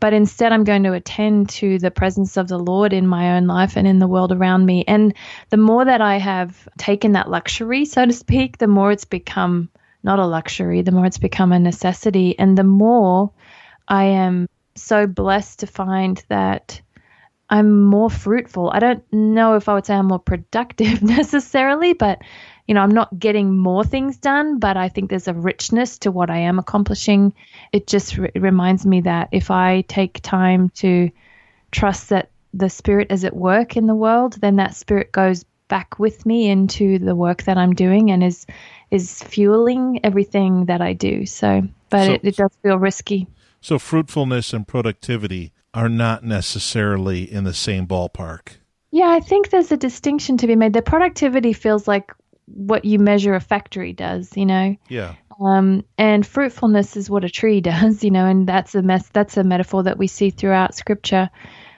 But 0.00 0.12
instead, 0.12 0.52
I'm 0.52 0.64
going 0.64 0.84
to 0.84 0.92
attend 0.92 1.48
to 1.50 1.78
the 1.78 1.90
presence 1.90 2.36
of 2.36 2.48
the 2.48 2.58
Lord 2.58 2.92
in 2.92 3.06
my 3.06 3.36
own 3.36 3.46
life 3.46 3.76
and 3.76 3.86
in 3.86 3.98
the 3.98 4.06
world 4.06 4.32
around 4.32 4.66
me. 4.66 4.84
And 4.86 5.14
the 5.50 5.56
more 5.56 5.84
that 5.84 6.00
I 6.00 6.18
have 6.18 6.68
taken 6.78 7.12
that 7.12 7.30
luxury, 7.30 7.84
so 7.84 8.06
to 8.06 8.12
speak, 8.12 8.58
the 8.58 8.66
more 8.66 8.92
it's 8.92 9.04
become 9.04 9.68
not 10.02 10.18
a 10.18 10.26
luxury, 10.26 10.82
the 10.82 10.92
more 10.92 11.06
it's 11.06 11.18
become 11.18 11.52
a 11.52 11.58
necessity. 11.58 12.38
And 12.38 12.56
the 12.56 12.64
more 12.64 13.32
I 13.88 14.04
am 14.04 14.48
so 14.76 15.06
blessed 15.06 15.60
to 15.60 15.66
find 15.66 16.22
that 16.28 16.80
I'm 17.50 17.82
more 17.82 18.10
fruitful. 18.10 18.70
I 18.72 18.78
don't 18.78 19.02
know 19.12 19.54
if 19.54 19.68
I 19.68 19.74
would 19.74 19.86
say 19.86 19.94
I'm 19.94 20.08
more 20.08 20.18
productive 20.18 21.02
necessarily, 21.02 21.94
but 21.94 22.20
you 22.68 22.74
know, 22.74 22.82
I'm 22.82 22.90
not 22.90 23.18
getting 23.18 23.56
more 23.56 23.82
things 23.82 24.18
done, 24.18 24.58
but 24.58 24.76
I 24.76 24.90
think 24.90 25.08
there's 25.08 25.26
a 25.26 25.32
richness 25.32 25.98
to 26.00 26.10
what 26.10 26.28
I 26.28 26.36
am 26.36 26.58
accomplishing. 26.58 27.32
It 27.72 27.86
just 27.86 28.18
re- 28.18 28.30
reminds 28.36 28.84
me 28.84 29.00
that 29.00 29.30
if 29.32 29.50
I 29.50 29.80
take 29.88 30.20
time 30.22 30.68
to 30.76 31.10
trust 31.72 32.10
that 32.10 32.30
the 32.52 32.68
Spirit 32.68 33.10
is 33.10 33.24
at 33.24 33.34
work 33.34 33.76
in 33.78 33.86
the 33.86 33.94
world, 33.94 34.34
then 34.40 34.56
that 34.56 34.76
Spirit 34.76 35.12
goes 35.12 35.44
back 35.68 35.98
with 35.98 36.26
me 36.26 36.48
into 36.50 36.98
the 36.98 37.14
work 37.14 37.44
that 37.44 37.56
I'm 37.56 37.74
doing 37.74 38.10
and 38.10 38.22
is 38.22 38.46
is 38.90 39.22
fueling 39.22 40.00
everything 40.04 40.66
that 40.66 40.80
I 40.80 40.92
do. 40.92 41.26
So, 41.26 41.62
but 41.90 42.04
So- 42.04 42.12
it, 42.12 42.20
it 42.22 42.36
does 42.36 42.50
feel 42.62 42.78
risky. 42.78 43.26
So 43.60 43.78
fruitfulness 43.78 44.52
and 44.52 44.68
productivity 44.68 45.52
are 45.74 45.88
not 45.88 46.22
necessarily 46.22 47.30
in 47.30 47.44
the 47.44 47.52
same 47.54 47.86
ballpark. 47.86 48.58
Yeah, 48.90 49.08
I 49.08 49.20
think 49.20 49.50
there's 49.50 49.72
a 49.72 49.76
distinction 49.76 50.36
to 50.38 50.46
be 50.46 50.54
made. 50.56 50.72
The 50.72 50.80
productivity 50.82 51.52
feels 51.52 51.88
like 51.88 52.12
what 52.54 52.84
you 52.84 52.98
measure 52.98 53.34
a 53.34 53.40
factory 53.40 53.92
does, 53.92 54.36
you 54.36 54.46
know. 54.46 54.76
Yeah. 54.88 55.14
Um, 55.40 55.84
and 55.96 56.26
fruitfulness 56.26 56.96
is 56.96 57.08
what 57.08 57.24
a 57.24 57.30
tree 57.30 57.60
does, 57.72 58.02
you 58.02 58.10
know, 58.10 58.26
and 58.26 58.46
that's 58.46 58.74
a 58.74 58.82
mess. 58.82 59.08
That's 59.12 59.36
a 59.36 59.44
metaphor 59.44 59.84
that 59.84 59.98
we 59.98 60.06
see 60.06 60.30
throughout 60.30 60.74
Scripture. 60.74 61.30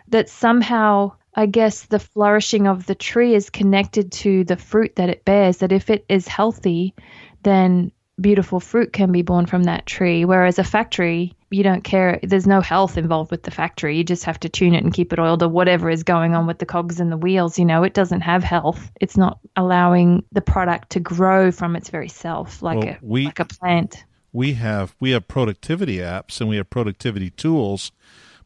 That 0.09 0.29
somehow, 0.29 1.13
I 1.35 1.47
guess, 1.47 1.87
the 1.87 1.99
flourishing 1.99 2.67
of 2.67 2.87
the 2.87 2.95
tree 2.95 3.35
is 3.35 3.51
connected 3.51 4.13
to 4.13 4.45
the 4.45 4.57
fruit 4.57 4.97
that 4.97 5.09
it 5.09 5.25
bears. 5.25 5.59
That 5.59 5.73
if 5.73 5.91
it 5.91 6.05
is 6.09 6.27
healthy, 6.27 6.95
then 7.43 7.93
beautiful 8.21 8.61
fruit 8.61 8.93
can 8.93 9.13
be 9.13 9.23
born 9.23 9.47
from 9.47 9.65
that 9.65 9.87
tree. 9.87 10.25
Whereas 10.25 10.59
a 10.59 10.65
factory, 10.65 11.37
you 11.51 11.63
don't 11.63 11.83
care. 11.83 12.21
There's 12.23 12.47
no 12.47 12.61
health 12.61 12.97
involved 12.97 13.31
with 13.31 13.43
the 13.43 13.51
factory. 13.51 13.97
You 13.97 14.05
just 14.05 14.25
have 14.25 14.39
to 14.41 14.49
tune 14.49 14.75
it 14.75 14.85
and 14.85 14.93
keep 14.95 15.13
it 15.13 15.19
oiled 15.19 15.43
or 15.43 15.49
whatever 15.49 15.91
is 15.91 16.03
going 16.03 16.35
on 16.35 16.47
with 16.47 16.59
the 16.59 16.67
cogs 16.67 17.01
and 17.01 17.11
the 17.11 17.17
wheels. 17.17 17.59
You 17.59 17.65
know, 17.65 17.83
it 17.83 17.95
doesn't 17.95 18.21
have 18.21 18.43
health. 18.45 18.91
It's 19.01 19.17
not 19.17 19.39
allowing 19.57 20.25
the 20.33 20.41
product 20.41 20.91
to 20.91 21.01
grow 21.01 21.51
from 21.51 21.77
its 21.77 21.91
very 21.91 22.09
self, 22.09 22.63
like 22.63 22.79
Well, 22.79 22.89
a 22.89 22.99
we- 23.03 23.25
like 23.27 23.41
a 23.41 23.45
plant. 23.45 24.05
we 24.33 24.53
have 24.55 24.95
we 25.01 25.11
have 25.11 25.27
productivity 25.27 25.97
apps 25.99 26.41
and 26.41 26.49
we 26.49 26.57
have 26.57 26.71
productivity 26.71 27.31
tools 27.31 27.91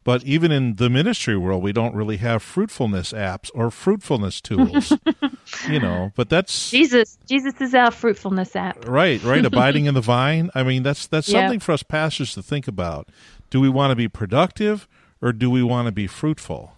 but 0.05 0.23
even 0.23 0.51
in 0.51 0.75
the 0.75 0.89
ministry 0.89 1.35
world 1.35 1.61
we 1.61 1.73
don't 1.73 1.93
really 1.93 2.17
have 2.17 2.41
fruitfulness 2.41 3.11
apps 3.11 3.51
or 3.53 3.69
fruitfulness 3.69 4.39
tools 4.39 4.93
you 5.67 5.79
know 5.79 6.11
but 6.15 6.29
that's 6.29 6.71
Jesus, 6.71 7.17
Jesus 7.27 7.59
is 7.59 7.75
our 7.75 7.91
fruitfulness 7.91 8.55
app. 8.55 8.87
right 8.87 9.21
right 9.23 9.43
abiding 9.51 9.85
in 9.85 9.93
the 9.93 10.01
vine. 10.01 10.49
I 10.55 10.63
mean 10.63 10.83
that's 10.83 11.07
that's 11.07 11.29
something 11.29 11.59
for 11.59 11.73
us 11.73 11.83
pastors 11.83 12.33
to 12.35 12.43
think 12.43 12.69
about. 12.69 13.09
Do 13.49 13.59
we 13.59 13.67
want 13.67 13.91
to 13.91 13.95
be 13.95 14.07
productive 14.07 14.87
or 15.21 15.33
do 15.33 15.49
we 15.49 15.61
want 15.63 15.87
to 15.87 15.91
be 15.91 16.07
fruitful? 16.07 16.71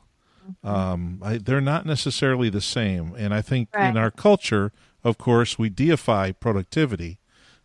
Um, 0.64 1.20
I, 1.22 1.38
they're 1.38 1.60
not 1.60 1.86
necessarily 1.86 2.50
the 2.50 2.62
same 2.62 3.14
and 3.18 3.34
i 3.34 3.42
think 3.42 3.68
in 3.78 3.98
our 3.98 4.10
culture 4.10 4.72
of 5.04 5.18
course 5.18 5.60
we 5.60 5.70
deify 5.70 6.32
productivity 6.32 7.20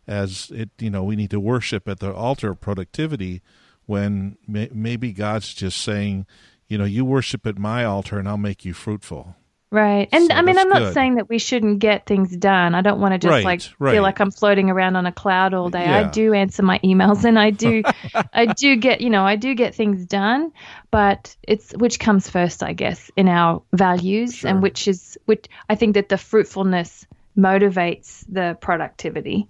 as 0.05 0.51
it 0.53 0.69
you 0.79 0.89
know 0.89 1.01
we 1.01 1.15
need 1.15 1.29
to 1.31 1.39
worship 1.39 1.87
at 1.87 1.99
the 1.99 2.13
altar 2.13 2.49
of 2.51 2.59
productivity 2.59 3.41
when 3.85 4.37
may, 4.47 4.69
maybe 4.73 5.11
god's 5.11 5.53
just 5.53 5.81
saying 5.81 6.25
you 6.67 6.77
know 6.77 6.85
you 6.85 7.03
worship 7.05 7.45
at 7.47 7.57
my 7.57 7.83
altar 7.85 8.17
and 8.19 8.27
i'll 8.27 8.37
make 8.37 8.65
you 8.65 8.73
fruitful 8.73 9.35
Right. 9.71 10.07
And 10.11 10.27
So 10.27 10.35
I 10.35 10.43
mean, 10.43 10.59
I'm 10.59 10.69
not 10.69 10.83
good. 10.83 10.93
saying 10.93 11.15
that 11.15 11.29
we 11.29 11.39
shouldn't 11.39 11.79
get 11.79 12.05
things 12.05 12.37
done. 12.37 12.75
I 12.75 12.81
don't 12.81 12.99
want 12.99 13.13
to 13.13 13.17
just 13.17 13.31
Right, 13.31 13.43
like 13.43 13.61
right. 13.79 13.93
feel 13.93 14.03
like 14.03 14.19
I'm 14.19 14.29
floating 14.29 14.69
around 14.69 14.95
on 14.97 15.07
a 15.07 15.11
cloud 15.11 15.55
all 15.55 15.71
day. 15.71 15.83
I 15.87 16.03
do 16.11 16.31
answer 16.31 16.61
my 16.61 16.77
emails 16.83 17.23
and 17.25 17.39
I 17.39 17.49
do, 17.49 17.81
I 18.33 18.45
do 18.45 18.75
get, 18.75 19.01
you 19.01 19.09
know, 19.09 19.25
I 19.25 19.35
do 19.35 19.55
get 19.55 19.73
things 19.73 20.05
done, 20.05 20.51
but 20.91 21.35
it's 21.41 21.71
which 21.75 21.97
comes 21.99 22.29
first, 22.29 22.61
I 22.61 22.73
guess, 22.73 23.09
in 23.17 23.27
our 23.27 23.63
values 23.73 24.35
Sure. 24.35 24.51
and 24.51 24.61
which 24.61 24.87
is, 24.87 25.17
which 25.25 25.47
I 25.67 25.73
think 25.73 25.95
that 25.95 26.07
the 26.07 26.19
fruitfulness 26.19 27.07
motivates 27.35 28.23
the 28.29 28.55
productivity, 28.61 29.47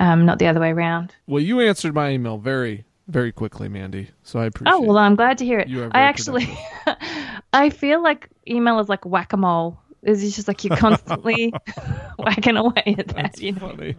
um, 0.00 0.24
not 0.24 0.38
the 0.38 0.46
other 0.46 0.60
way 0.60 0.70
around. 0.70 1.14
Well, 1.26 1.42
you 1.42 1.60
answered 1.60 1.94
my 1.94 2.08
email 2.12 2.38
very, 2.38 2.86
very 3.12 3.30
quickly, 3.30 3.68
Mandy. 3.68 4.08
So 4.22 4.40
I 4.40 4.44
oh, 4.44 4.46
appreciate. 4.46 4.74
Oh 4.74 4.80
well, 4.80 4.98
I'm 4.98 5.14
glad 5.14 5.38
to 5.38 5.44
hear 5.44 5.60
it. 5.60 5.68
I 5.92 6.00
actually, 6.00 6.48
I 7.52 7.70
feel 7.70 8.02
like 8.02 8.28
email 8.48 8.80
is 8.80 8.88
like 8.88 9.04
whack 9.04 9.32
a 9.32 9.36
mole. 9.36 9.78
It's 10.02 10.22
just 10.34 10.48
like 10.48 10.64
you're 10.64 10.76
constantly 10.78 11.52
whacking 12.18 12.56
away 12.56 12.96
at 12.98 13.08
that. 13.08 13.40
You 13.40 13.52
know? 13.52 13.68
funny. 13.68 13.96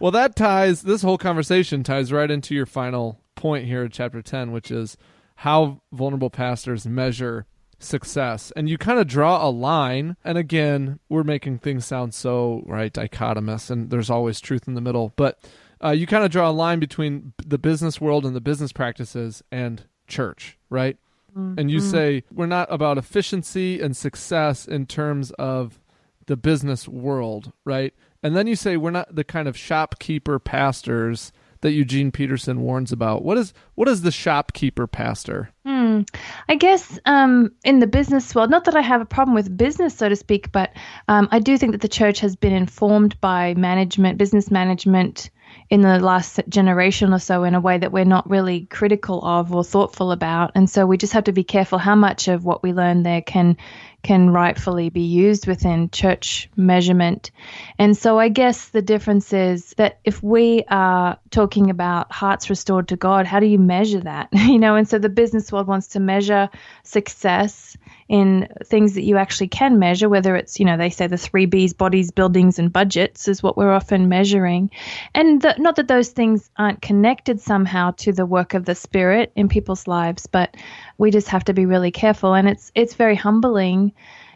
Well, 0.00 0.10
that 0.12 0.34
ties 0.34 0.82
this 0.82 1.02
whole 1.02 1.18
conversation 1.18 1.82
ties 1.82 2.12
right 2.12 2.30
into 2.30 2.54
your 2.54 2.66
final 2.66 3.20
point 3.34 3.66
here 3.66 3.84
in 3.84 3.90
chapter 3.90 4.22
10, 4.22 4.50
which 4.50 4.70
is 4.70 4.96
how 5.36 5.80
vulnerable 5.92 6.30
pastors 6.30 6.86
measure 6.86 7.46
success. 7.78 8.50
And 8.56 8.68
you 8.68 8.78
kind 8.78 8.98
of 8.98 9.06
draw 9.06 9.46
a 9.46 9.50
line. 9.50 10.16
And 10.24 10.38
again, 10.38 10.98
we're 11.08 11.22
making 11.22 11.58
things 11.58 11.86
sound 11.86 12.14
so 12.14 12.62
right 12.66 12.92
dichotomous, 12.92 13.70
and 13.70 13.90
there's 13.90 14.10
always 14.10 14.40
truth 14.40 14.66
in 14.66 14.74
the 14.74 14.80
middle. 14.80 15.12
But 15.16 15.38
uh, 15.82 15.90
you 15.90 16.06
kind 16.06 16.24
of 16.24 16.30
draw 16.30 16.48
a 16.48 16.52
line 16.52 16.78
between 16.78 17.32
the 17.44 17.58
business 17.58 18.00
world 18.00 18.26
and 18.26 18.34
the 18.36 18.40
business 18.40 18.72
practices 18.72 19.42
and 19.50 19.84
church, 20.06 20.58
right? 20.68 20.96
And 21.36 21.70
you 21.70 21.78
say 21.78 22.24
we're 22.32 22.46
not 22.46 22.66
about 22.72 22.98
efficiency 22.98 23.80
and 23.80 23.96
success 23.96 24.66
in 24.66 24.86
terms 24.86 25.30
of 25.32 25.78
the 26.26 26.36
business 26.36 26.88
world, 26.88 27.52
right? 27.64 27.94
And 28.22 28.36
then 28.36 28.46
you 28.46 28.56
say 28.56 28.76
we're 28.76 28.90
not 28.90 29.14
the 29.14 29.24
kind 29.24 29.46
of 29.48 29.56
shopkeeper 29.56 30.38
pastors 30.38 31.32
that 31.60 31.72
Eugene 31.72 32.10
Peterson 32.10 32.62
warns 32.62 32.90
about. 32.90 33.22
What 33.22 33.38
is 33.38 33.52
what 33.74 33.88
is 33.88 34.02
the 34.02 34.10
shopkeeper 34.10 34.86
pastor? 34.86 35.50
Hmm. 35.64 36.00
I 36.48 36.56
guess 36.56 36.98
um, 37.04 37.52
in 37.64 37.78
the 37.78 37.86
business 37.86 38.34
world, 38.34 38.50
not 38.50 38.64
that 38.64 38.76
I 38.76 38.80
have 38.80 39.00
a 39.00 39.06
problem 39.06 39.34
with 39.34 39.56
business, 39.56 39.96
so 39.96 40.08
to 40.08 40.16
speak, 40.16 40.50
but 40.52 40.72
um, 41.08 41.28
I 41.30 41.38
do 41.38 41.58
think 41.58 41.72
that 41.72 41.80
the 41.80 41.88
church 41.88 42.20
has 42.20 42.34
been 42.34 42.52
informed 42.52 43.20
by 43.20 43.54
management, 43.54 44.18
business 44.18 44.50
management, 44.50 45.30
in 45.68 45.82
the 45.82 45.98
last 46.00 46.40
generation 46.48 47.12
or 47.12 47.18
so 47.18 47.44
in 47.44 47.54
a 47.54 47.60
way 47.60 47.78
that 47.78 47.92
we're 47.92 48.04
not 48.04 48.28
really 48.28 48.66
critical 48.66 49.24
of 49.24 49.54
or 49.54 49.62
thoughtful 49.62 50.10
about. 50.12 50.52
And 50.54 50.68
so 50.68 50.84
we 50.86 50.96
just 50.96 51.12
have 51.12 51.24
to 51.24 51.32
be 51.32 51.44
careful 51.44 51.78
how 51.78 51.94
much 51.94 52.28
of 52.28 52.44
what 52.44 52.62
we 52.62 52.72
learn 52.72 53.02
there 53.02 53.22
can 53.22 53.56
can 54.02 54.30
rightfully 54.30 54.88
be 54.88 55.02
used 55.02 55.46
within 55.46 55.90
church 55.90 56.48
measurement. 56.56 57.30
And 57.78 57.96
so 57.96 58.18
I 58.18 58.28
guess 58.28 58.68
the 58.68 58.80
difference 58.80 59.32
is 59.32 59.74
that 59.76 59.98
if 60.04 60.22
we 60.22 60.64
are 60.68 61.18
talking 61.30 61.68
about 61.68 62.10
hearts 62.10 62.48
restored 62.48 62.88
to 62.88 62.96
God, 62.96 63.26
how 63.26 63.40
do 63.40 63.46
you 63.46 63.58
measure 63.58 64.00
that? 64.00 64.28
You 64.50 64.58
know, 64.58 64.74
and 64.74 64.88
so 64.88 64.98
the 64.98 65.08
business 65.08 65.52
world 65.52 65.68
wants 65.68 65.88
to 65.88 66.00
measure 66.00 66.48
success 66.82 67.76
in 68.10 68.48
things 68.64 68.94
that 68.94 69.04
you 69.04 69.16
actually 69.16 69.46
can 69.46 69.78
measure, 69.78 70.08
whether 70.08 70.34
it's, 70.34 70.58
you 70.58 70.66
know, 70.66 70.76
they 70.76 70.90
say 70.90 71.06
the 71.06 71.16
three 71.16 71.46
B's, 71.46 71.72
bodies, 71.72 72.10
buildings, 72.10 72.58
and 72.58 72.72
budgets 72.72 73.28
is 73.28 73.40
what 73.40 73.56
we're 73.56 73.72
often 73.72 74.08
measuring. 74.08 74.68
And 75.14 75.40
the, 75.40 75.54
not 75.58 75.76
that 75.76 75.86
those 75.86 76.08
things 76.08 76.50
aren't 76.56 76.82
connected 76.82 77.40
somehow 77.40 77.92
to 77.98 78.12
the 78.12 78.26
work 78.26 78.54
of 78.54 78.64
the 78.64 78.74
Spirit 78.74 79.30
in 79.36 79.48
people's 79.48 79.86
lives, 79.86 80.26
but 80.26 80.56
we 80.98 81.12
just 81.12 81.28
have 81.28 81.44
to 81.44 81.54
be 81.54 81.66
really 81.66 81.92
careful. 81.92 82.34
And 82.34 82.48
it's 82.48 82.72
it's 82.74 82.94
very 82.94 83.14
humbling 83.14 83.92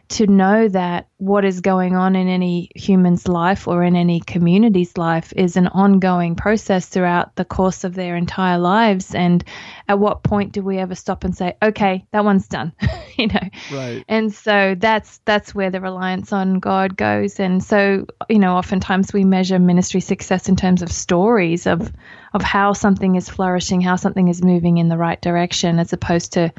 to 0.08 0.26
know 0.26 0.68
that 0.68 1.08
what 1.16 1.44
is 1.44 1.60
going 1.60 1.96
on 1.96 2.14
in 2.16 2.28
any 2.28 2.70
human's 2.74 3.26
life 3.26 3.66
or 3.66 3.82
in 3.82 3.96
any 3.96 4.20
community's 4.20 4.96
life 4.98 5.32
is 5.34 5.56
an 5.56 5.68
ongoing 5.68 6.34
process 6.36 6.86
throughout 6.86 7.34
the 7.36 7.44
course 7.44 7.84
of 7.84 7.94
their 7.94 8.14
entire 8.16 8.58
lives. 8.58 9.14
And 9.14 9.42
at 9.88 9.98
what 9.98 10.22
point 10.22 10.52
do 10.52 10.62
we 10.62 10.78
ever 10.78 10.94
stop 10.94 11.24
and 11.24 11.34
say, 11.34 11.56
okay, 11.62 12.04
that 12.12 12.24
one's 12.24 12.46
done? 12.48 12.72
you 13.16 13.28
know, 13.28 13.48
Right. 13.72 14.04
and 14.08 14.32
so 14.34 14.74
that's 14.78 15.18
that's 15.24 15.54
where 15.54 15.70
the 15.70 15.80
reliance 15.80 16.32
on 16.32 16.58
God 16.58 16.96
goes. 16.96 17.40
And 17.40 17.62
so, 17.62 18.06
you 18.28 18.38
know, 18.38 18.56
oftentimes 18.56 19.12
we 19.12 19.24
measure 19.24 19.58
ministry 19.58 20.00
success 20.00 20.48
in 20.48 20.56
terms 20.56 20.82
of 20.82 20.92
stories 20.92 21.66
of 21.66 21.92
of 22.34 22.42
how 22.42 22.72
something 22.72 23.14
is 23.14 23.28
flourishing, 23.28 23.80
how 23.80 23.96
something 23.96 24.28
is 24.28 24.42
moving 24.42 24.78
in 24.78 24.88
the 24.88 24.98
right 24.98 25.20
direction, 25.22 25.78
as 25.78 25.92
opposed 25.92 26.32
to 26.32 26.52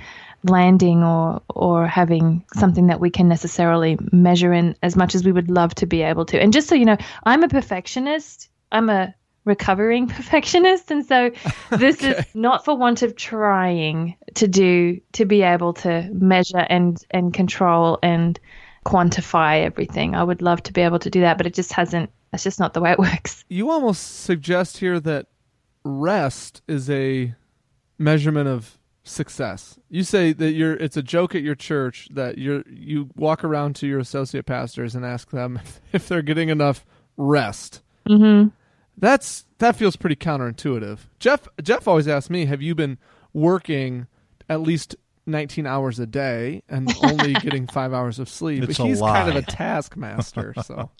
landing 0.50 1.04
or 1.04 1.42
or 1.50 1.88
having 1.88 2.44
something 2.56 2.88
that 2.88 3.00
we 3.00 3.10
can 3.10 3.28
necessarily 3.28 3.98
measure 4.12 4.54
in 4.54 4.76
as 4.84 4.96
much 4.96 5.16
as 5.16 5.24
we 5.24 5.32
would 5.32 5.50
love 5.50 5.76
to 5.76 5.86
be 5.86 6.02
able 6.02 6.26
to. 6.26 6.42
And 6.42 6.54
just 6.54 6.68
so 6.68 6.76
you 6.76 6.86
know, 6.86 6.98
I'm 7.24 7.44
a 7.44 7.48
perfectionist. 7.48 8.50
I'm 8.72 8.90
a 8.90 9.14
recovering 9.46 10.08
perfectionist 10.18 10.92
and 10.92 11.06
so 11.06 11.32
this 11.78 12.04
is 12.04 12.26
not 12.34 12.66
for 12.66 12.76
want 12.76 13.04
of 13.04 13.16
trying 13.16 14.16
to 14.34 14.48
do 14.48 15.00
to 15.14 15.24
be 15.24 15.44
able 15.44 15.72
to 15.72 16.10
measure 16.14 16.66
and 16.68 17.06
and 17.12 17.34
control 17.34 18.00
and 18.02 18.40
quantify 18.86 19.64
everything 19.64 20.16
i 20.16 20.24
would 20.24 20.42
love 20.42 20.62
to 20.64 20.74
be 20.74 20.82
able 20.82 20.98
to 20.98 21.12
do 21.12 21.22
that 21.22 21.38
but 21.38 21.46
it 21.46 21.54
just 21.54 21.72
hasn't 21.72 22.10
that's 22.32 22.44
just 22.44 22.60
not 22.60 22.74
the 22.74 22.82
way 22.82 22.92
it 22.92 23.00
works 23.14 23.46
You 23.48 23.70
almost 23.70 24.24
suggest 24.24 24.78
here 24.80 25.00
that 25.00 25.28
rest 25.84 26.64
is 26.68 26.90
a 26.90 27.36
measurement 27.98 28.50
of 28.50 28.78
success. 29.06 29.80
You 29.90 30.04
say 30.04 30.34
that 30.34 30.52
you're 30.52 30.74
it's 30.74 30.98
a 30.98 31.04
joke 31.04 31.36
at 31.36 31.42
your 31.42 31.56
church 31.56 32.10
that 32.12 32.38
you're 32.38 32.64
you 32.68 33.10
walk 33.16 33.44
around 33.44 33.76
to 33.78 33.88
your 33.88 34.00
associate 34.00 34.46
pastors 34.46 34.96
and 34.96 35.06
ask 35.06 35.30
them 35.30 35.60
if 35.94 36.08
they're 36.08 36.22
getting 36.22 36.50
enough 36.50 36.86
rest. 37.16 37.82
mm-hmm. 38.08 38.50
That's 38.98 39.46
that 39.60 39.76
feels 39.76 39.96
pretty 39.96 40.16
counterintuitive. 40.16 41.00
Jeff 41.20 41.48
Jeff 41.62 41.88
always 41.88 42.08
asks 42.08 42.30
me, 42.30 42.46
"Have 42.46 42.62
you 42.62 42.76
been 42.76 42.98
working 43.34 44.08
at 44.50 44.62
least 44.62 44.96
19 45.26 45.66
hours 45.66 46.00
a 46.00 46.06
day 46.06 46.62
and 46.70 46.94
only 47.04 47.34
getting 47.42 47.68
5 47.68 47.94
hours 47.94 48.20
of 48.20 48.30
sleep?" 48.30 48.64
It's 48.64 48.78
but 48.78 48.86
a 48.86 48.88
he's 48.88 49.02
kind 49.02 49.30
of 49.30 49.36
a 49.36 49.42
taskmaster, 49.42 50.54
so 50.64 50.92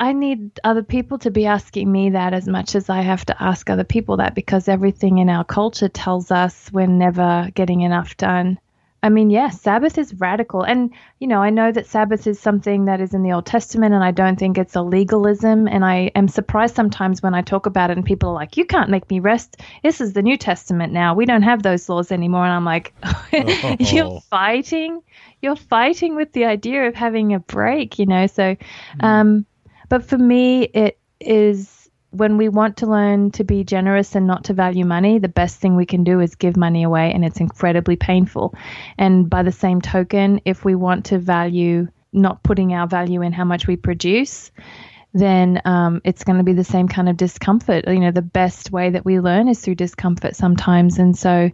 I 0.00 0.14
need 0.14 0.58
other 0.64 0.82
people 0.82 1.18
to 1.18 1.30
be 1.30 1.44
asking 1.44 1.92
me 1.92 2.10
that 2.10 2.32
as 2.32 2.48
much 2.48 2.74
as 2.74 2.88
I 2.88 3.02
have 3.02 3.26
to 3.26 3.42
ask 3.42 3.68
other 3.68 3.84
people 3.84 4.16
that 4.16 4.34
because 4.34 4.66
everything 4.66 5.18
in 5.18 5.28
our 5.28 5.44
culture 5.44 5.90
tells 5.90 6.30
us 6.30 6.70
we're 6.72 6.86
never 6.86 7.50
getting 7.54 7.82
enough 7.82 8.16
done. 8.16 8.58
I 9.02 9.10
mean, 9.10 9.30
yes, 9.30 9.60
Sabbath 9.60 9.98
is 9.98 10.14
radical. 10.14 10.62
And, 10.62 10.92
you 11.18 11.26
know, 11.26 11.42
I 11.42 11.50
know 11.50 11.70
that 11.70 11.86
Sabbath 11.86 12.26
is 12.26 12.38
something 12.38 12.86
that 12.86 13.00
is 13.00 13.14
in 13.14 13.22
the 13.22 13.32
Old 13.32 13.46
Testament, 13.46 13.94
and 13.94 14.04
I 14.04 14.10
don't 14.10 14.38
think 14.38 14.58
it's 14.58 14.76
a 14.76 14.82
legalism. 14.82 15.68
And 15.68 15.84
I 15.84 16.10
am 16.14 16.28
surprised 16.28 16.74
sometimes 16.74 17.22
when 17.22 17.34
I 17.34 17.42
talk 17.42 17.66
about 17.66 17.90
it 17.90 17.96
and 17.96 18.04
people 18.04 18.30
are 18.30 18.34
like, 18.34 18.56
you 18.56 18.64
can't 18.64 18.90
make 18.90 19.08
me 19.10 19.20
rest. 19.20 19.56
This 19.82 20.00
is 20.00 20.12
the 20.12 20.22
New 20.22 20.36
Testament 20.36 20.92
now. 20.92 21.14
We 21.14 21.24
don't 21.24 21.42
have 21.42 21.62
those 21.62 21.88
laws 21.88 22.12
anymore. 22.12 22.44
And 22.44 22.52
I'm 22.52 22.64
like, 22.64 22.92
oh. 23.04 23.76
you're 23.78 24.20
fighting. 24.30 25.02
You're 25.40 25.56
fighting 25.56 26.14
with 26.16 26.32
the 26.32 26.44
idea 26.44 26.86
of 26.86 26.94
having 26.94 27.32
a 27.32 27.38
break, 27.38 27.98
you 27.98 28.04
know? 28.04 28.26
So, 28.26 28.54
mm. 28.54 28.56
um, 29.00 29.46
but 29.90 30.06
for 30.06 30.16
me, 30.16 30.62
it 30.62 30.98
is 31.20 31.90
when 32.10 32.36
we 32.36 32.48
want 32.48 32.78
to 32.78 32.86
learn 32.86 33.30
to 33.32 33.44
be 33.44 33.62
generous 33.62 34.14
and 34.14 34.26
not 34.26 34.44
to 34.44 34.54
value 34.54 34.84
money, 34.84 35.18
the 35.18 35.28
best 35.28 35.60
thing 35.60 35.76
we 35.76 35.86
can 35.86 36.02
do 36.02 36.20
is 36.20 36.34
give 36.34 36.56
money 36.56 36.82
away, 36.82 37.12
and 37.12 37.24
it's 37.24 37.40
incredibly 37.40 37.96
painful. 37.96 38.54
And 38.96 39.28
by 39.28 39.42
the 39.42 39.52
same 39.52 39.80
token, 39.80 40.40
if 40.44 40.64
we 40.64 40.74
want 40.74 41.06
to 41.06 41.18
value 41.18 41.88
not 42.12 42.42
putting 42.42 42.72
our 42.72 42.88
value 42.88 43.22
in 43.22 43.32
how 43.32 43.44
much 43.44 43.66
we 43.66 43.76
produce, 43.76 44.50
then 45.12 45.60
um, 45.64 46.00
it's 46.04 46.24
going 46.24 46.38
to 46.38 46.44
be 46.44 46.52
the 46.52 46.64
same 46.64 46.88
kind 46.88 47.08
of 47.08 47.16
discomfort. 47.16 47.84
You 47.86 48.00
know, 48.00 48.12
the 48.12 48.22
best 48.22 48.70
way 48.70 48.90
that 48.90 49.04
we 49.04 49.20
learn 49.20 49.48
is 49.48 49.60
through 49.60 49.76
discomfort 49.76 50.36
sometimes. 50.36 50.98
And 50.98 51.16
so, 51.18 51.50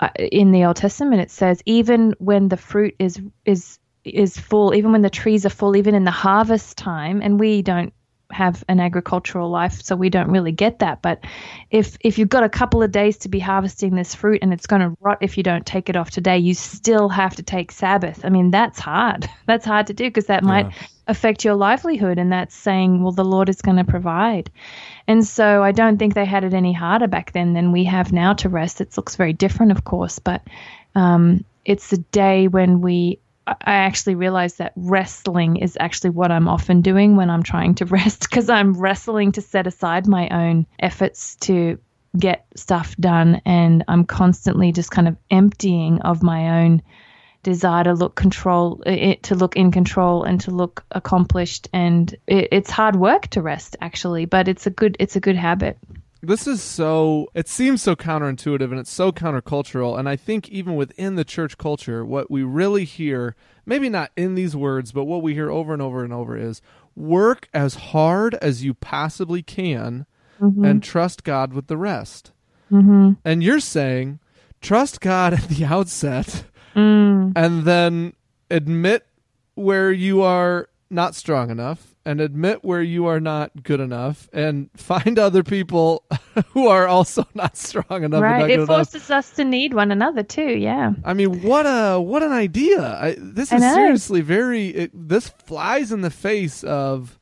uh, 0.00 0.08
in 0.18 0.52
the 0.52 0.64
Old 0.64 0.76
Testament, 0.76 1.22
it 1.22 1.30
says 1.30 1.62
even 1.66 2.14
when 2.18 2.48
the 2.48 2.56
fruit 2.56 2.94
is 2.98 3.20
is 3.44 3.77
is 4.14 4.38
full, 4.38 4.74
even 4.74 4.92
when 4.92 5.02
the 5.02 5.10
trees 5.10 5.46
are 5.46 5.50
full, 5.50 5.76
even 5.76 5.94
in 5.94 6.04
the 6.04 6.10
harvest 6.10 6.76
time, 6.76 7.20
and 7.22 7.38
we 7.38 7.62
don't 7.62 7.92
have 8.30 8.62
an 8.68 8.78
agricultural 8.78 9.48
life, 9.48 9.80
so 9.82 9.96
we 9.96 10.10
don't 10.10 10.30
really 10.30 10.52
get 10.52 10.80
that. 10.80 11.00
But 11.00 11.24
if 11.70 11.96
if 12.00 12.18
you've 12.18 12.28
got 12.28 12.44
a 12.44 12.48
couple 12.48 12.82
of 12.82 12.92
days 12.92 13.16
to 13.18 13.28
be 13.28 13.38
harvesting 13.38 13.94
this 13.94 14.14
fruit 14.14 14.40
and 14.42 14.52
it's 14.52 14.66
going 14.66 14.82
to 14.82 14.96
rot 15.00 15.18
if 15.20 15.36
you 15.36 15.42
don't 15.42 15.64
take 15.64 15.88
it 15.88 15.96
off 15.96 16.10
today, 16.10 16.38
you 16.38 16.54
still 16.54 17.08
have 17.08 17.36
to 17.36 17.42
take 17.42 17.72
Sabbath. 17.72 18.24
I 18.24 18.28
mean, 18.28 18.50
that's 18.50 18.78
hard. 18.78 19.28
That's 19.46 19.64
hard 19.64 19.86
to 19.86 19.94
do 19.94 20.04
because 20.04 20.26
that 20.26 20.44
might 20.44 20.66
yeah. 20.66 20.86
affect 21.06 21.42
your 21.42 21.54
livelihood, 21.54 22.18
and 22.18 22.30
that's 22.30 22.54
saying, 22.54 23.02
well, 23.02 23.12
the 23.12 23.24
Lord 23.24 23.48
is 23.48 23.62
going 23.62 23.78
to 23.78 23.84
provide. 23.84 24.50
And 25.06 25.26
so 25.26 25.62
I 25.62 25.72
don't 25.72 25.96
think 25.96 26.12
they 26.12 26.26
had 26.26 26.44
it 26.44 26.52
any 26.52 26.74
harder 26.74 27.06
back 27.06 27.32
then 27.32 27.54
than 27.54 27.72
we 27.72 27.84
have 27.84 28.12
now 28.12 28.34
to 28.34 28.50
rest. 28.50 28.82
It 28.82 28.94
looks 28.98 29.16
very 29.16 29.32
different, 29.32 29.72
of 29.72 29.84
course, 29.84 30.18
but 30.18 30.42
um, 30.94 31.46
it's 31.64 31.94
a 31.94 31.98
day 31.98 32.46
when 32.46 32.82
we 32.82 33.20
I 33.48 33.74
actually 33.74 34.14
realized 34.14 34.58
that 34.58 34.72
wrestling 34.76 35.56
is 35.56 35.76
actually 35.80 36.10
what 36.10 36.30
I'm 36.30 36.48
often 36.48 36.82
doing 36.82 37.16
when 37.16 37.30
I'm 37.30 37.42
trying 37.42 37.74
to 37.76 37.84
rest 37.98 38.20
because 38.20 38.48
I'm 38.48 38.78
wrestling 38.78 39.32
to 39.32 39.40
set 39.40 39.66
aside 39.66 40.06
my 40.06 40.28
own 40.28 40.66
efforts 40.78 41.36
to 41.36 41.78
get 42.18 42.46
stuff 42.56 42.96
done 42.96 43.40
and 43.44 43.84
I'm 43.86 44.04
constantly 44.04 44.72
just 44.72 44.90
kind 44.90 45.08
of 45.08 45.16
emptying 45.30 46.00
of 46.02 46.22
my 46.22 46.62
own 46.62 46.82
desire 47.42 47.84
to 47.84 47.94
look 47.94 48.14
control 48.14 48.82
it 48.84 49.22
to 49.24 49.34
look 49.34 49.56
in 49.56 49.70
control 49.70 50.24
and 50.24 50.40
to 50.40 50.50
look 50.50 50.84
accomplished 50.90 51.68
and 51.72 52.14
it, 52.26 52.48
it's 52.50 52.70
hard 52.70 52.96
work 52.96 53.28
to 53.28 53.40
rest 53.40 53.76
actually 53.80 54.24
but 54.24 54.48
it's 54.48 54.66
a 54.66 54.70
good 54.70 54.96
it's 54.98 55.16
a 55.16 55.20
good 55.20 55.36
habit 55.36 55.78
this 56.20 56.46
is 56.46 56.62
so 56.62 57.28
it 57.34 57.48
seems 57.48 57.82
so 57.82 57.94
counterintuitive 57.94 58.70
and 58.70 58.80
it's 58.80 58.90
so 58.90 59.12
countercultural 59.12 59.98
and 59.98 60.08
i 60.08 60.16
think 60.16 60.48
even 60.48 60.74
within 60.74 61.14
the 61.14 61.24
church 61.24 61.56
culture 61.58 62.04
what 62.04 62.30
we 62.30 62.42
really 62.42 62.84
hear 62.84 63.36
maybe 63.64 63.88
not 63.88 64.10
in 64.16 64.34
these 64.34 64.56
words 64.56 64.92
but 64.92 65.04
what 65.04 65.22
we 65.22 65.34
hear 65.34 65.50
over 65.50 65.72
and 65.72 65.82
over 65.82 66.02
and 66.02 66.12
over 66.12 66.36
is 66.36 66.60
work 66.96 67.48
as 67.54 67.74
hard 67.74 68.34
as 68.36 68.64
you 68.64 68.74
possibly 68.74 69.42
can 69.42 70.06
mm-hmm. 70.40 70.64
and 70.64 70.82
trust 70.82 71.22
god 71.24 71.52
with 71.52 71.68
the 71.68 71.76
rest 71.76 72.32
mm-hmm. 72.70 73.12
and 73.24 73.42
you're 73.42 73.60
saying 73.60 74.18
trust 74.60 75.00
god 75.00 75.32
at 75.32 75.48
the 75.48 75.64
outset 75.64 76.44
mm. 76.74 77.32
and 77.36 77.64
then 77.64 78.12
admit 78.50 79.06
where 79.54 79.92
you 79.92 80.22
are 80.22 80.68
not 80.90 81.14
strong 81.14 81.50
enough 81.50 81.87
and 82.04 82.20
admit 82.20 82.64
where 82.64 82.82
you 82.82 83.06
are 83.06 83.20
not 83.20 83.62
good 83.62 83.80
enough 83.80 84.28
and 84.32 84.70
find 84.76 85.18
other 85.18 85.42
people 85.42 86.04
who 86.50 86.68
are 86.68 86.86
also 86.86 87.26
not 87.34 87.56
strong 87.56 88.04
enough. 88.04 88.22
Right. 88.22 88.50
It 88.50 88.66
forces 88.66 89.10
enough. 89.10 89.18
us 89.18 89.30
to 89.32 89.44
need 89.44 89.74
one 89.74 89.90
another 89.90 90.22
too. 90.22 90.56
Yeah. 90.56 90.92
I 91.04 91.14
mean, 91.14 91.42
what 91.42 91.66
a 91.66 92.00
what 92.00 92.22
an 92.22 92.32
idea. 92.32 92.80
I, 92.80 93.16
this 93.18 93.52
is 93.52 93.62
seriously 93.62 94.20
very. 94.20 94.68
It, 94.68 95.08
this 95.08 95.28
flies 95.28 95.92
in 95.92 96.00
the 96.00 96.10
face 96.10 96.64
of 96.64 97.17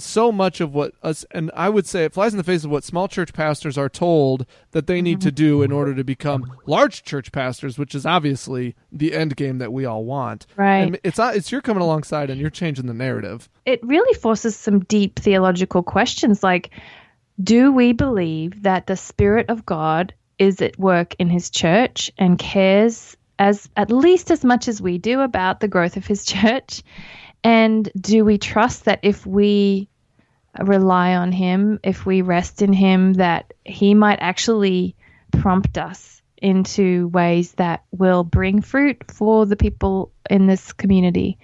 so 0.00 0.32
much 0.32 0.60
of 0.60 0.74
what 0.74 0.92
us 1.02 1.24
and 1.30 1.50
I 1.54 1.68
would 1.68 1.86
say 1.86 2.04
it 2.04 2.12
flies 2.12 2.32
in 2.32 2.38
the 2.38 2.44
face 2.44 2.64
of 2.64 2.70
what 2.70 2.84
small 2.84 3.08
church 3.08 3.32
pastors 3.32 3.78
are 3.78 3.88
told 3.88 4.46
that 4.72 4.86
they 4.86 5.00
need 5.00 5.20
to 5.22 5.28
mm-hmm. 5.28 5.34
do 5.34 5.62
in 5.62 5.72
order 5.72 5.94
to 5.94 6.04
become 6.04 6.52
large 6.66 7.02
church 7.02 7.32
pastors, 7.32 7.78
which 7.78 7.94
is 7.94 8.06
obviously 8.06 8.74
the 8.90 9.14
end 9.14 9.36
game 9.36 9.58
that 9.58 9.72
we 9.72 9.84
all 9.84 10.04
want. 10.04 10.46
Right. 10.56 10.78
And 10.78 11.00
it's 11.04 11.18
not, 11.18 11.36
it's 11.36 11.52
you're 11.52 11.60
coming 11.60 11.82
alongside 11.82 12.30
and 12.30 12.40
you're 12.40 12.50
changing 12.50 12.86
the 12.86 12.94
narrative. 12.94 13.48
It 13.66 13.80
really 13.84 14.14
forces 14.18 14.56
some 14.56 14.80
deep 14.80 15.18
theological 15.18 15.82
questions 15.82 16.42
like 16.42 16.70
do 17.42 17.72
we 17.72 17.92
believe 17.92 18.64
that 18.64 18.86
the 18.86 18.96
spirit 18.96 19.46
of 19.48 19.64
God 19.64 20.12
is 20.38 20.60
at 20.60 20.78
work 20.78 21.14
in 21.18 21.28
his 21.28 21.50
church 21.50 22.10
and 22.18 22.38
cares 22.38 23.16
as 23.38 23.68
at 23.76 23.90
least 23.90 24.30
as 24.30 24.44
much 24.44 24.68
as 24.68 24.82
we 24.82 24.98
do 24.98 25.20
about 25.20 25.60
the 25.60 25.68
growth 25.68 25.96
of 25.96 26.06
his 26.06 26.24
church? 26.26 26.82
And 27.42 27.90
do 27.98 28.24
we 28.24 28.38
trust 28.38 28.84
that 28.84 29.00
if 29.02 29.26
we 29.26 29.88
rely 30.58 31.14
on 31.14 31.32
Him, 31.32 31.80
if 31.82 32.04
we 32.04 32.22
rest 32.22 32.62
in 32.62 32.72
Him, 32.72 33.14
that 33.14 33.52
He 33.64 33.94
might 33.94 34.18
actually 34.20 34.96
prompt 35.32 35.78
us 35.78 36.22
into 36.40 37.08
ways 37.08 37.52
that 37.52 37.84
will 37.90 38.24
bring 38.24 38.62
fruit 38.62 39.04
for 39.10 39.46
the 39.46 39.56
people 39.56 40.12
in 40.28 40.46
this 40.46 40.72
community? 40.72 41.38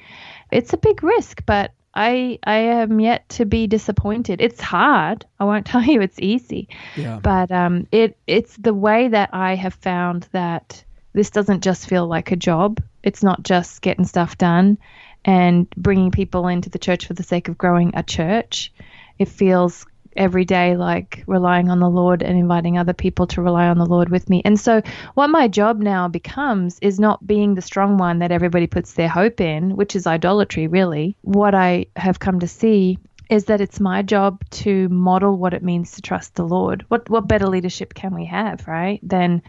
It's 0.50 0.72
a 0.72 0.78
big 0.78 1.02
risk, 1.02 1.44
but 1.46 1.72
I 1.94 2.38
I 2.44 2.56
am 2.56 3.00
yet 3.00 3.28
to 3.30 3.46
be 3.46 3.66
disappointed. 3.66 4.40
It's 4.40 4.60
hard. 4.60 5.24
I 5.40 5.44
won't 5.44 5.66
tell 5.72 5.82
you 5.82 6.00
it's 6.00 6.20
easy. 6.20 6.68
Yeah. 6.96 7.18
But 7.22 7.50
um, 7.50 7.86
it 7.90 8.16
it's 8.26 8.56
the 8.56 8.74
way 8.74 9.08
that 9.08 9.30
I 9.32 9.54
have 9.54 9.74
found 9.74 10.28
that 10.32 10.84
this 11.12 11.30
doesn't 11.30 11.64
just 11.64 11.88
feel 11.88 12.06
like 12.06 12.30
a 12.30 12.36
job. 12.36 12.82
It's 13.02 13.22
not 13.22 13.42
just 13.42 13.80
getting 13.80 14.04
stuff 14.04 14.36
done 14.36 14.78
and 15.24 15.68
bringing 15.70 16.10
people 16.10 16.46
into 16.46 16.68
the 16.68 16.78
church 16.78 17.06
for 17.06 17.14
the 17.14 17.22
sake 17.22 17.48
of 17.48 17.56
growing 17.56 17.92
a 17.94 18.02
church. 18.02 18.72
It 19.18 19.28
feels 19.28 19.86
every 20.16 20.44
day 20.44 20.76
like 20.76 21.22
relying 21.26 21.68
on 21.68 21.78
the 21.78 21.90
Lord 21.90 22.22
and 22.22 22.38
inviting 22.38 22.78
other 22.78 22.92
people 22.92 23.26
to 23.28 23.42
rely 23.42 23.68
on 23.68 23.78
the 23.78 23.86
Lord 23.86 24.08
with 24.08 24.28
me. 24.30 24.42
And 24.44 24.58
so, 24.58 24.82
what 25.14 25.28
my 25.28 25.48
job 25.48 25.78
now 25.78 26.08
becomes 26.08 26.78
is 26.80 26.98
not 26.98 27.26
being 27.26 27.54
the 27.54 27.62
strong 27.62 27.98
one 27.98 28.20
that 28.20 28.32
everybody 28.32 28.66
puts 28.66 28.94
their 28.94 29.08
hope 29.08 29.40
in, 29.40 29.76
which 29.76 29.94
is 29.94 30.06
idolatry, 30.06 30.66
really. 30.66 31.16
What 31.22 31.54
I 31.54 31.86
have 31.96 32.18
come 32.18 32.40
to 32.40 32.48
see 32.48 32.98
is 33.28 33.46
that 33.46 33.60
it's 33.60 33.80
my 33.80 34.02
job 34.02 34.42
to 34.50 34.88
model 34.88 35.36
what 35.36 35.54
it 35.54 35.62
means 35.62 35.92
to 35.92 36.02
trust 36.02 36.34
the 36.34 36.46
Lord. 36.46 36.84
What 36.88 37.08
what 37.10 37.28
better 37.28 37.48
leadership 37.48 37.94
can 37.94 38.14
we 38.14 38.26
have, 38.26 38.66
right? 38.66 39.00
Than 39.02 39.42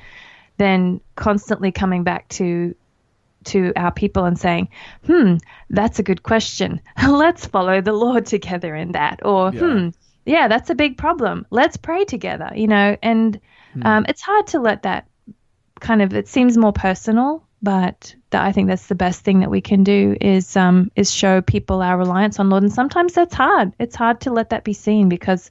than 0.58 1.02
constantly 1.16 1.72
coming 1.72 2.04
back 2.04 2.28
to 2.30 2.76
to 3.48 3.74
our 3.76 3.92
people 3.92 4.26
and 4.26 4.38
saying, 4.40 4.70
hmm, 5.06 5.36
that's 5.70 6.00
a 6.00 6.04
good 6.04 6.24
question. 6.24 6.82
Let's 7.08 7.46
follow 7.46 7.82
the 7.82 7.94
Lord 7.94 8.26
together 8.26 8.76
in 8.76 8.94
that. 8.94 9.26
Or, 9.26 9.52
yeah. 9.54 9.60
hmm, 9.60 9.90
yeah, 10.26 10.48
that's 10.48 10.70
a 10.70 10.76
big 10.76 10.98
problem. 10.98 11.46
Let's 11.50 11.78
pray 11.78 12.06
together, 12.06 12.52
you 12.56 12.68
know. 12.68 12.98
And 13.02 13.40
hmm. 13.74 13.86
um, 13.86 14.06
it's 14.08 14.22
hard 14.22 14.48
to 14.48 14.60
let 14.60 14.84
that 14.84 15.08
kind 15.80 16.02
of, 16.02 16.14
it 16.14 16.28
seems 16.28 16.58
more 16.58 16.74
personal. 16.74 17.44
But 17.62 18.16
I 18.32 18.52
think 18.52 18.68
that's 18.68 18.88
the 18.88 18.96
best 18.96 19.22
thing 19.22 19.40
that 19.40 19.50
we 19.50 19.62
can 19.62 19.84
do 19.84 20.16
is 20.22 20.56
um, 20.56 20.92
is 20.96 21.12
show 21.12 21.42
people 21.42 21.82
our 21.82 21.98
reliance 21.98 22.40
on 22.40 22.50
Lord, 22.52 22.62
and 22.62 22.72
sometimes 22.72 23.14
that's 23.14 23.34
hard. 23.34 23.74
It's 23.80 23.96
hard 23.96 24.22
to 24.22 24.32
let 24.32 24.52
that 24.52 24.64
be 24.64 24.74
seen 24.74 25.10
because 25.10 25.50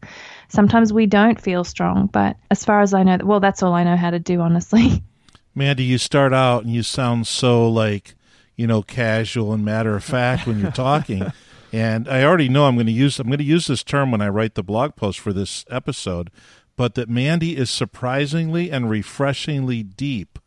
sometimes 0.48 0.92
we 0.92 1.06
don't 1.06 1.40
feel 1.40 1.64
strong. 1.64 2.06
But 2.06 2.36
as 2.48 2.64
far 2.64 2.80
as 2.80 2.94
I 2.94 3.02
know, 3.02 3.18
well, 3.24 3.40
that's 3.40 3.62
all 3.62 3.74
I 3.74 3.82
know 3.82 3.96
how 3.96 4.10
to 4.10 4.20
do, 4.20 4.40
honestly. 4.40 5.02
Mandy, 5.56 5.84
you 5.84 5.96
start 5.96 6.34
out 6.34 6.64
and 6.64 6.72
you 6.72 6.82
sound 6.82 7.26
so 7.26 7.66
like, 7.66 8.14
you 8.56 8.66
know, 8.66 8.82
casual 8.82 9.54
and 9.54 9.64
matter 9.64 9.96
of 9.96 10.04
fact 10.04 10.46
when 10.46 10.60
you're 10.60 10.70
talking. 10.70 11.32
and 11.72 12.06
I 12.06 12.24
already 12.24 12.50
know 12.50 12.66
I'm 12.66 12.74
going 12.74 12.86
to 12.86 12.92
use 12.92 13.18
I'm 13.18 13.28
going 13.28 13.38
to 13.38 13.44
use 13.44 13.66
this 13.66 13.82
term 13.82 14.10
when 14.10 14.20
I 14.20 14.28
write 14.28 14.54
the 14.54 14.62
blog 14.62 14.96
post 14.96 15.18
for 15.18 15.32
this 15.32 15.64
episode, 15.70 16.30
but 16.76 16.94
that 16.94 17.08
Mandy 17.08 17.56
is 17.56 17.70
surprisingly 17.70 18.70
and 18.70 18.90
refreshingly 18.90 19.82
deep. 19.82 20.38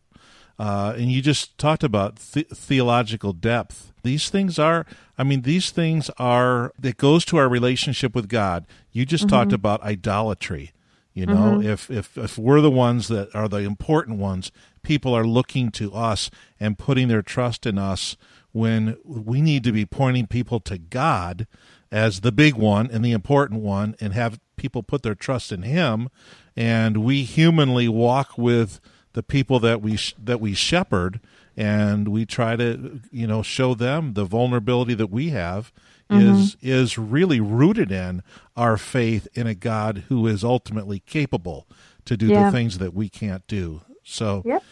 Uh, 0.60 0.93
and 0.95 1.12
you 1.12 1.24
just 1.24 1.57
talked 1.57 1.84
about 1.84 2.18
th- 2.18 2.49
theological 2.49 3.34
depth. 3.34 3.91
These 4.03 4.30
things 4.30 4.60
are, 4.60 4.86
I 5.18 5.24
mean, 5.24 5.41
these 5.41 5.72
things 5.72 6.12
are, 6.20 6.72
it 6.84 6.97
goes 6.97 7.26
to 7.26 7.38
our 7.38 7.49
relationship 7.49 8.14
with 8.14 8.30
God. 8.30 8.68
You 8.91 9.05
just 9.07 9.24
mm-hmm. 9.24 9.36
talked 9.36 9.53
about 9.53 9.82
idolatry. 9.82 10.74
You 11.20 11.26
know, 11.26 11.57
mm-hmm. 11.57 11.68
if, 11.68 11.89
if 11.89 12.18
if 12.18 12.38
we're 12.38 12.62
the 12.62 12.72
ones 12.72 13.10
that 13.10 13.34
are 13.36 13.49
the 13.49 13.57
important 13.57 14.20
ones, 14.20 14.51
people 14.89 15.13
are 15.13 15.23
looking 15.27 15.69
to 15.69 15.93
us 15.93 16.31
and 16.59 16.79
putting 16.79 17.07
their 17.09 17.21
trust 17.21 17.67
in 17.67 17.77
us 17.77 18.17
when 18.51 18.97
we 19.05 19.39
need 19.39 19.63
to 19.63 19.71
be 19.71 19.85
pointing 19.85 20.25
people 20.25 20.59
to 20.59 20.79
God. 20.79 21.45
as 21.91 22.21
the 22.21 22.31
big 22.31 22.55
one 22.55 22.89
and 22.91 23.03
the 23.05 23.11
important 23.11 23.61
one 23.61 23.95
and 24.01 24.13
have 24.13 24.39
people 24.57 24.81
put 24.83 25.01
their 25.03 25.15
trust 25.15 25.51
in 25.51 25.61
him 25.63 26.07
and 26.55 26.97
we 27.03 27.23
humanly 27.23 27.87
walk 27.87 28.35
with 28.37 28.79
the 29.13 29.23
people 29.23 29.59
that 29.59 29.79
we 29.81 29.95
sh- 29.95 30.15
that 30.23 30.39
we 30.39 30.53
shepherd 30.53 31.19
and 31.57 32.07
we 32.07 32.25
try 32.25 32.55
to 32.55 32.99
you 33.11 33.27
know 33.27 33.41
show 33.43 33.73
them 33.75 34.13
the 34.13 34.25
vulnerability 34.25 34.93
that 34.95 35.11
we 35.11 35.29
have 35.29 35.71
is 36.11 36.55
mm-hmm. 36.55 36.67
is 36.77 36.97
really 36.97 37.39
rooted 37.39 37.91
in 37.91 38.21
our 38.55 38.75
faith 38.77 39.27
in 39.33 39.45
a 39.47 39.55
God 39.55 40.03
who 40.09 40.27
is 40.27 40.43
ultimately 40.43 40.99
capable 40.99 41.67
to 42.05 42.15
do 42.17 42.27
Yeah. 42.27 42.45
the 42.45 42.51
things 42.51 42.77
that 42.79 42.93
we 42.93 43.09
can't 43.09 43.45
do. 43.47 43.81
So 44.10 44.41
Yep. 44.45 44.64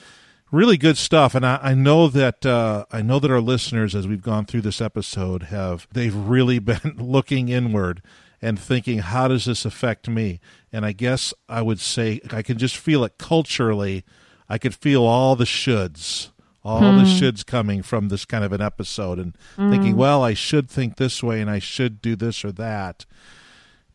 really 0.51 0.77
good 0.77 0.97
stuff. 0.97 1.35
And 1.35 1.45
I, 1.45 1.59
I 1.61 1.73
know 1.73 2.07
that 2.07 2.45
uh, 2.45 2.85
i 2.91 3.01
know 3.01 3.19
that 3.19 3.31
our 3.31 3.41
listeners 3.41 3.95
as 3.95 4.07
we've 4.07 4.21
gone 4.21 4.45
through 4.45 4.61
this 4.61 4.81
episode 4.81 5.43
have 5.43 5.87
they've 5.91 6.15
really 6.15 6.59
been 6.71 6.95
looking 6.97 7.49
inward 7.49 8.01
and 8.41 8.59
thinking 8.59 8.99
how 8.99 9.27
does 9.27 9.45
this 9.45 9.65
affect 9.65 10.07
me? 10.07 10.39
And 10.71 10.85
i 10.85 10.91
guess 10.91 11.33
i 11.49 11.61
would 11.61 11.79
say 11.79 12.19
i 12.31 12.41
can 12.41 12.57
just 12.57 12.77
feel 12.77 13.03
it 13.03 13.17
culturally. 13.17 14.03
I 14.49 14.57
could 14.57 14.73
feel 14.75 15.03
all 15.03 15.35
the 15.35 15.45
shoulds 15.45 16.29
all 16.63 16.81
the 16.97 17.03
shoulds 17.03 17.45
coming 17.45 17.81
from 17.81 18.09
this 18.09 18.25
kind 18.25 18.43
of 18.43 18.51
an 18.51 18.61
episode 18.61 19.19
and 19.19 19.37
thinking 19.55 19.95
well 19.95 20.21
i 20.21 20.33
should 20.33 20.69
think 20.69 20.97
this 20.97 21.23
way 21.23 21.39
and 21.39 21.49
i 21.49 21.59
should 21.59 22.01
do 22.01 22.13
this 22.15 22.43
or 22.43 22.51
that 22.51 23.05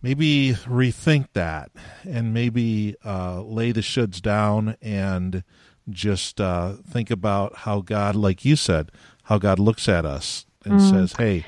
maybe 0.03 0.55
rethink 0.65 1.29
that 1.33 1.71
and 2.05 2.35
maybe 2.35 2.97
uh, 3.05 3.43
lay 3.43 3.73
the 3.73 3.81
shoulds 3.81 4.21
down 4.21 4.77
and 4.83 5.45
just 5.89 6.41
uh, 6.41 6.75
think 6.89 7.11
about 7.11 7.57
how 7.59 7.81
God, 7.81 8.15
like 8.15 8.45
you 8.45 8.57
said, 8.57 8.91
how 9.25 9.39
God 9.39 9.59
looks 9.59 9.89
at 9.89 10.05
us 10.05 10.47
and 10.65 10.81
says, 10.81 11.15
"Hey, 11.19 11.45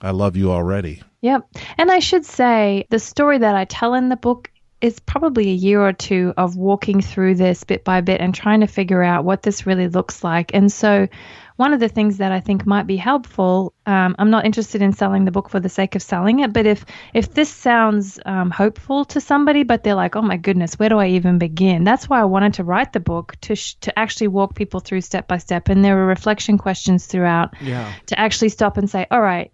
I 0.00 0.10
love 0.10 0.36
you 0.36 0.50
already." 0.50 1.02
Yep. 1.22 1.48
And 1.78 1.90
I 1.90 1.98
should 1.98 2.24
say 2.24 2.86
the 2.90 2.98
story 2.98 3.38
that 3.38 3.54
I 3.56 3.64
tell 3.64 3.94
in 3.94 4.08
the 4.08 4.16
book 4.16 4.50
is 4.80 5.00
probably 5.00 5.48
a 5.50 5.54
year 5.54 5.80
or 5.80 5.92
two 5.92 6.34
of 6.36 6.56
walking 6.56 7.00
through 7.00 7.34
this 7.34 7.64
bit 7.64 7.84
by 7.84 8.00
bit 8.02 8.20
and 8.20 8.34
trying 8.34 8.60
to 8.60 8.66
figure 8.66 9.02
out 9.02 9.24
what 9.24 9.42
this 9.42 9.66
really 9.66 9.88
looks 9.88 10.22
like. 10.22 10.52
And 10.54 10.70
so, 10.70 11.08
one 11.56 11.72
of 11.72 11.80
the 11.80 11.88
things 11.88 12.18
that 12.18 12.32
I 12.32 12.40
think 12.40 12.66
might 12.66 12.86
be 12.86 12.98
helpful, 12.98 13.72
um, 13.86 14.14
I'm 14.18 14.28
not 14.28 14.44
interested 14.44 14.82
in 14.82 14.92
selling 14.92 15.24
the 15.24 15.30
book 15.30 15.48
for 15.48 15.58
the 15.58 15.70
sake 15.70 15.94
of 15.94 16.02
selling 16.02 16.40
it, 16.40 16.52
but 16.52 16.66
if 16.66 16.84
if 17.14 17.32
this 17.32 17.48
sounds 17.48 18.18
um, 18.26 18.50
hopeful 18.50 19.06
to 19.06 19.22
somebody, 19.22 19.62
but 19.62 19.82
they're 19.82 19.94
like, 19.94 20.16
oh 20.16 20.22
my 20.22 20.36
goodness, 20.36 20.78
where 20.78 20.90
do 20.90 20.98
I 20.98 21.08
even 21.08 21.38
begin? 21.38 21.82
That's 21.84 22.10
why 22.10 22.20
I 22.20 22.24
wanted 22.24 22.54
to 22.54 22.64
write 22.64 22.92
the 22.92 23.00
book 23.00 23.36
to 23.42 23.56
sh- 23.56 23.76
to 23.80 23.98
actually 23.98 24.28
walk 24.28 24.54
people 24.54 24.80
through 24.80 25.00
step 25.00 25.26
by 25.26 25.38
step, 25.38 25.70
and 25.70 25.82
there 25.82 25.96
were 25.96 26.04
reflection 26.04 26.58
questions 26.58 27.06
throughout 27.06 27.54
Yeah. 27.62 27.90
to 28.06 28.20
actually 28.20 28.50
stop 28.50 28.76
and 28.76 28.90
say, 28.90 29.06
all 29.10 29.22
right, 29.22 29.50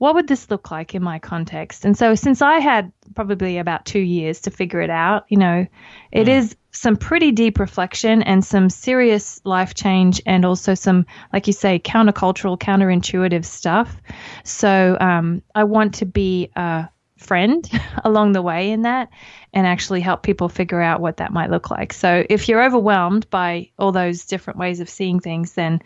what 0.00 0.14
would 0.14 0.26
this 0.26 0.50
look 0.50 0.70
like 0.70 0.94
in 0.94 1.02
my 1.02 1.18
context? 1.18 1.84
And 1.84 1.94
so, 1.94 2.14
since 2.14 2.40
I 2.40 2.58
had 2.58 2.90
probably 3.14 3.58
about 3.58 3.84
two 3.84 4.00
years 4.00 4.40
to 4.40 4.50
figure 4.50 4.80
it 4.80 4.88
out, 4.88 5.26
you 5.28 5.36
know, 5.36 5.66
it 6.10 6.26
is 6.26 6.56
some 6.70 6.96
pretty 6.96 7.32
deep 7.32 7.58
reflection 7.58 8.22
and 8.22 8.42
some 8.42 8.70
serious 8.70 9.42
life 9.44 9.74
change, 9.74 10.22
and 10.24 10.46
also 10.46 10.72
some, 10.72 11.04
like 11.34 11.48
you 11.48 11.52
say, 11.52 11.78
countercultural, 11.78 12.58
counterintuitive 12.58 13.44
stuff. 13.44 13.94
So, 14.42 14.96
um, 14.98 15.42
I 15.54 15.64
want 15.64 15.96
to 15.96 16.06
be 16.06 16.50
a 16.56 16.88
friend 17.18 17.70
along 18.02 18.32
the 18.32 18.40
way 18.40 18.70
in 18.70 18.82
that 18.82 19.10
and 19.52 19.66
actually 19.66 20.00
help 20.00 20.22
people 20.22 20.48
figure 20.48 20.80
out 20.80 21.02
what 21.02 21.18
that 21.18 21.30
might 21.30 21.50
look 21.50 21.70
like. 21.70 21.92
So, 21.92 22.24
if 22.30 22.48
you're 22.48 22.64
overwhelmed 22.64 23.28
by 23.28 23.68
all 23.78 23.92
those 23.92 24.24
different 24.24 24.58
ways 24.58 24.80
of 24.80 24.88
seeing 24.88 25.20
things, 25.20 25.52
then 25.52 25.82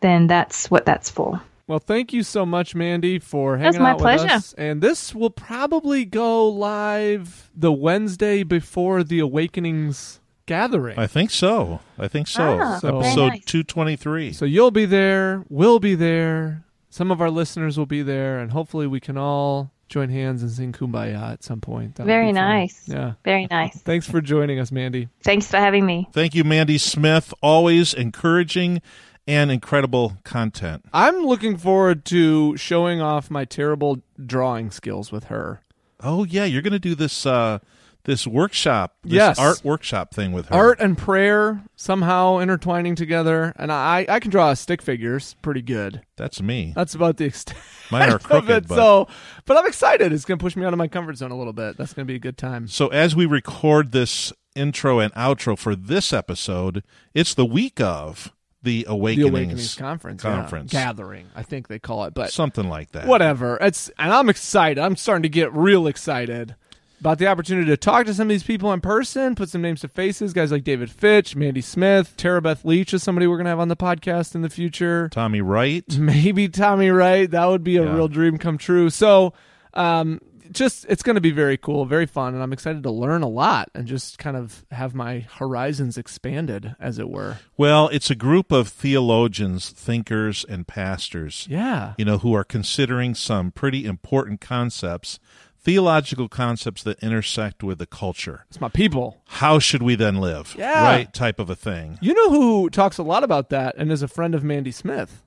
then 0.00 0.26
that's 0.26 0.70
what 0.70 0.86
that's 0.86 1.10
for. 1.10 1.42
Well, 1.68 1.78
thank 1.78 2.12
you 2.12 2.22
so 2.22 2.44
much, 2.46 2.74
Mandy, 2.74 3.18
for 3.18 3.56
That's 3.58 3.76
hanging 3.76 3.82
my 3.82 3.90
out 3.90 3.96
with 3.96 4.02
pleasure. 4.02 4.26
us. 4.34 4.54
And 4.54 4.80
this 4.80 5.14
will 5.14 5.30
probably 5.30 6.04
go 6.04 6.48
live 6.48 7.50
the 7.54 7.70
Wednesday 7.72 8.42
before 8.42 9.04
the 9.04 9.20
Awakenings 9.20 10.20
gathering. 10.46 10.98
I 10.98 11.06
think 11.06 11.30
so. 11.30 11.80
I 11.98 12.08
think 12.08 12.26
so. 12.26 12.58
Ah, 12.60 12.78
very 12.80 12.96
Episode 12.96 13.26
nice. 13.28 13.44
two 13.44 13.62
twenty 13.62 13.96
three. 13.96 14.32
So 14.32 14.44
you'll 14.46 14.70
be 14.70 14.86
there, 14.86 15.44
we'll 15.50 15.78
be 15.78 15.94
there, 15.94 16.64
some 16.88 17.10
of 17.10 17.20
our 17.20 17.30
listeners 17.30 17.76
will 17.78 17.84
be 17.86 18.00
there, 18.02 18.38
and 18.38 18.50
hopefully 18.50 18.86
we 18.86 18.98
can 18.98 19.18
all 19.18 19.70
join 19.90 20.08
hands 20.08 20.42
and 20.42 20.50
sing 20.50 20.72
Kumbaya 20.72 21.32
at 21.32 21.42
some 21.44 21.60
point. 21.60 21.96
That 21.96 22.04
would 22.04 22.08
Very 22.08 22.26
be 22.32 22.36
fun. 22.38 22.48
nice. 22.48 22.82
Yeah. 22.88 23.12
Very 23.24 23.46
nice. 23.50 23.78
Thanks 23.82 24.08
for 24.08 24.20
joining 24.22 24.58
us, 24.58 24.72
Mandy. 24.72 25.08
Thanks 25.22 25.46
for 25.50 25.58
having 25.58 25.84
me. 25.84 26.08
Thank 26.12 26.34
you, 26.34 26.44
Mandy 26.44 26.78
Smith. 26.78 27.32
Always 27.42 27.92
encouraging 27.94 28.80
and 29.28 29.52
incredible 29.52 30.16
content. 30.24 30.84
I'm 30.92 31.24
looking 31.26 31.56
forward 31.56 32.04
to 32.06 32.56
showing 32.56 33.00
off 33.00 33.30
my 33.30 33.44
terrible 33.44 33.98
drawing 34.24 34.70
skills 34.72 35.12
with 35.12 35.24
her. 35.24 35.60
Oh 36.00 36.24
yeah, 36.24 36.44
you're 36.46 36.62
going 36.62 36.72
to 36.72 36.78
do 36.80 36.94
this 36.94 37.26
uh, 37.26 37.58
this 38.04 38.26
workshop, 38.26 38.94
this 39.02 39.12
Yes. 39.14 39.38
art 39.38 39.60
workshop 39.64 40.14
thing 40.14 40.32
with 40.32 40.46
her. 40.48 40.54
Art 40.54 40.80
and 40.80 40.96
prayer 40.96 41.62
somehow 41.76 42.38
intertwining 42.38 42.94
together, 42.94 43.52
and 43.56 43.70
I 43.70 44.06
I 44.08 44.18
can 44.20 44.30
draw 44.30 44.54
stick 44.54 44.80
figures 44.80 45.36
pretty 45.42 45.60
good. 45.62 46.00
That's 46.16 46.40
me. 46.40 46.72
That's 46.74 46.94
about 46.94 47.18
the 47.18 47.26
extent 47.26 47.58
Mine 47.90 48.10
are 48.10 48.14
of 48.16 48.22
crooked, 48.22 48.50
it. 48.50 48.68
but 48.68 48.76
So, 48.76 49.08
but 49.44 49.56
I'm 49.58 49.66
excited. 49.66 50.12
It's 50.12 50.24
going 50.24 50.38
to 50.38 50.42
push 50.42 50.56
me 50.56 50.64
out 50.64 50.72
of 50.72 50.78
my 50.78 50.88
comfort 50.88 51.16
zone 51.18 51.32
a 51.32 51.36
little 51.36 51.52
bit. 51.52 51.76
That's 51.76 51.92
going 51.92 52.06
to 52.06 52.10
be 52.10 52.16
a 52.16 52.20
good 52.20 52.38
time. 52.38 52.66
So 52.68 52.88
as 52.88 53.14
we 53.14 53.26
record 53.26 53.92
this 53.92 54.32
intro 54.54 55.00
and 55.00 55.12
outro 55.14 55.58
for 55.58 55.74
this 55.76 56.12
episode, 56.12 56.82
it's 57.14 57.34
the 57.34 57.44
week 57.46 57.80
of 57.80 58.32
the 58.62 58.82
The 58.84 58.90
Awakenings, 58.92 59.30
Awakenings 59.30 59.74
conference, 59.76 60.24
yeah. 60.24 60.48
gathering, 60.66 61.26
I 61.36 61.42
think 61.42 61.68
they 61.68 61.78
call 61.78 62.04
it, 62.04 62.14
but 62.14 62.32
something 62.32 62.68
like 62.68 62.90
that. 62.92 63.06
whatever. 63.06 63.56
It's 63.60 63.88
and 63.98 64.12
I'm 64.12 64.28
excited. 64.28 64.78
I'm 64.80 64.96
starting 64.96 65.22
to 65.22 65.28
get 65.28 65.52
real 65.52 65.86
excited 65.86 66.56
about 67.00 67.18
the 67.18 67.28
opportunity 67.28 67.66
to 67.68 67.76
talk 67.76 68.06
to 68.06 68.14
some 68.14 68.26
of 68.26 68.30
these 68.30 68.42
people 68.42 68.72
in 68.72 68.80
person, 68.80 69.36
put 69.36 69.48
some 69.48 69.62
names 69.62 69.82
to 69.82 69.88
faces. 69.88 70.32
Guys 70.32 70.50
like 70.50 70.64
David 70.64 70.90
Fitch, 70.90 71.36
Mandy 71.36 71.60
Smith, 71.60 72.14
Tara 72.16 72.42
Beth 72.42 72.64
Leach 72.64 72.92
is 72.92 73.04
somebody 73.04 73.28
we're 73.28 73.36
going 73.36 73.44
to 73.44 73.50
have 73.50 73.60
on 73.60 73.68
the 73.68 73.76
podcast 73.76 74.34
in 74.34 74.42
the 74.42 74.50
future. 74.50 75.08
Tommy 75.10 75.40
Wright. 75.40 75.84
Maybe 75.96 76.48
Tommy 76.48 76.90
Wright. 76.90 77.30
That 77.30 77.46
would 77.46 77.62
be 77.62 77.76
a 77.76 77.84
Yeah. 77.84 77.94
real 77.94 78.08
dream 78.08 78.36
come 78.38 78.58
true. 78.58 78.90
So, 78.90 79.32
um, 79.74 80.20
just 80.52 80.86
it's 80.88 81.02
going 81.02 81.14
to 81.14 81.20
be 81.20 81.30
very 81.30 81.56
cool, 81.56 81.84
very 81.84 82.06
fun, 82.06 82.34
and 82.34 82.42
I'm 82.42 82.52
excited 82.52 82.82
to 82.82 82.90
learn 82.90 83.22
a 83.22 83.28
lot 83.28 83.70
and 83.74 83.86
just 83.86 84.18
kind 84.18 84.36
of 84.36 84.64
have 84.70 84.94
my 84.94 85.26
horizons 85.36 85.98
expanded, 85.98 86.74
as 86.80 86.98
it 86.98 87.08
were. 87.08 87.38
Well, 87.56 87.88
it's 87.88 88.10
a 88.10 88.14
group 88.14 88.52
of 88.52 88.68
theologians, 88.68 89.70
thinkers, 89.70 90.44
and 90.48 90.66
pastors. 90.66 91.46
Yeah. 91.50 91.94
You 91.98 92.04
know, 92.04 92.18
who 92.18 92.34
are 92.34 92.44
considering 92.44 93.14
some 93.14 93.50
pretty 93.50 93.84
important 93.84 94.40
concepts, 94.40 95.18
theological 95.60 96.28
concepts 96.28 96.82
that 96.82 97.02
intersect 97.02 97.62
with 97.62 97.78
the 97.78 97.86
culture. 97.86 98.46
It's 98.48 98.60
my 98.60 98.68
people. 98.68 99.18
How 99.26 99.58
should 99.58 99.82
we 99.82 99.94
then 99.94 100.16
live? 100.16 100.54
Yeah. 100.56 100.82
Right? 100.82 101.12
Type 101.12 101.38
of 101.38 101.50
a 101.50 101.56
thing. 101.56 101.98
You 102.00 102.14
know 102.14 102.30
who 102.30 102.70
talks 102.70 102.98
a 102.98 103.02
lot 103.02 103.24
about 103.24 103.50
that 103.50 103.74
and 103.76 103.92
is 103.92 104.02
a 104.02 104.08
friend 104.08 104.34
of 104.34 104.44
Mandy 104.44 104.70
Smith? 104.70 105.22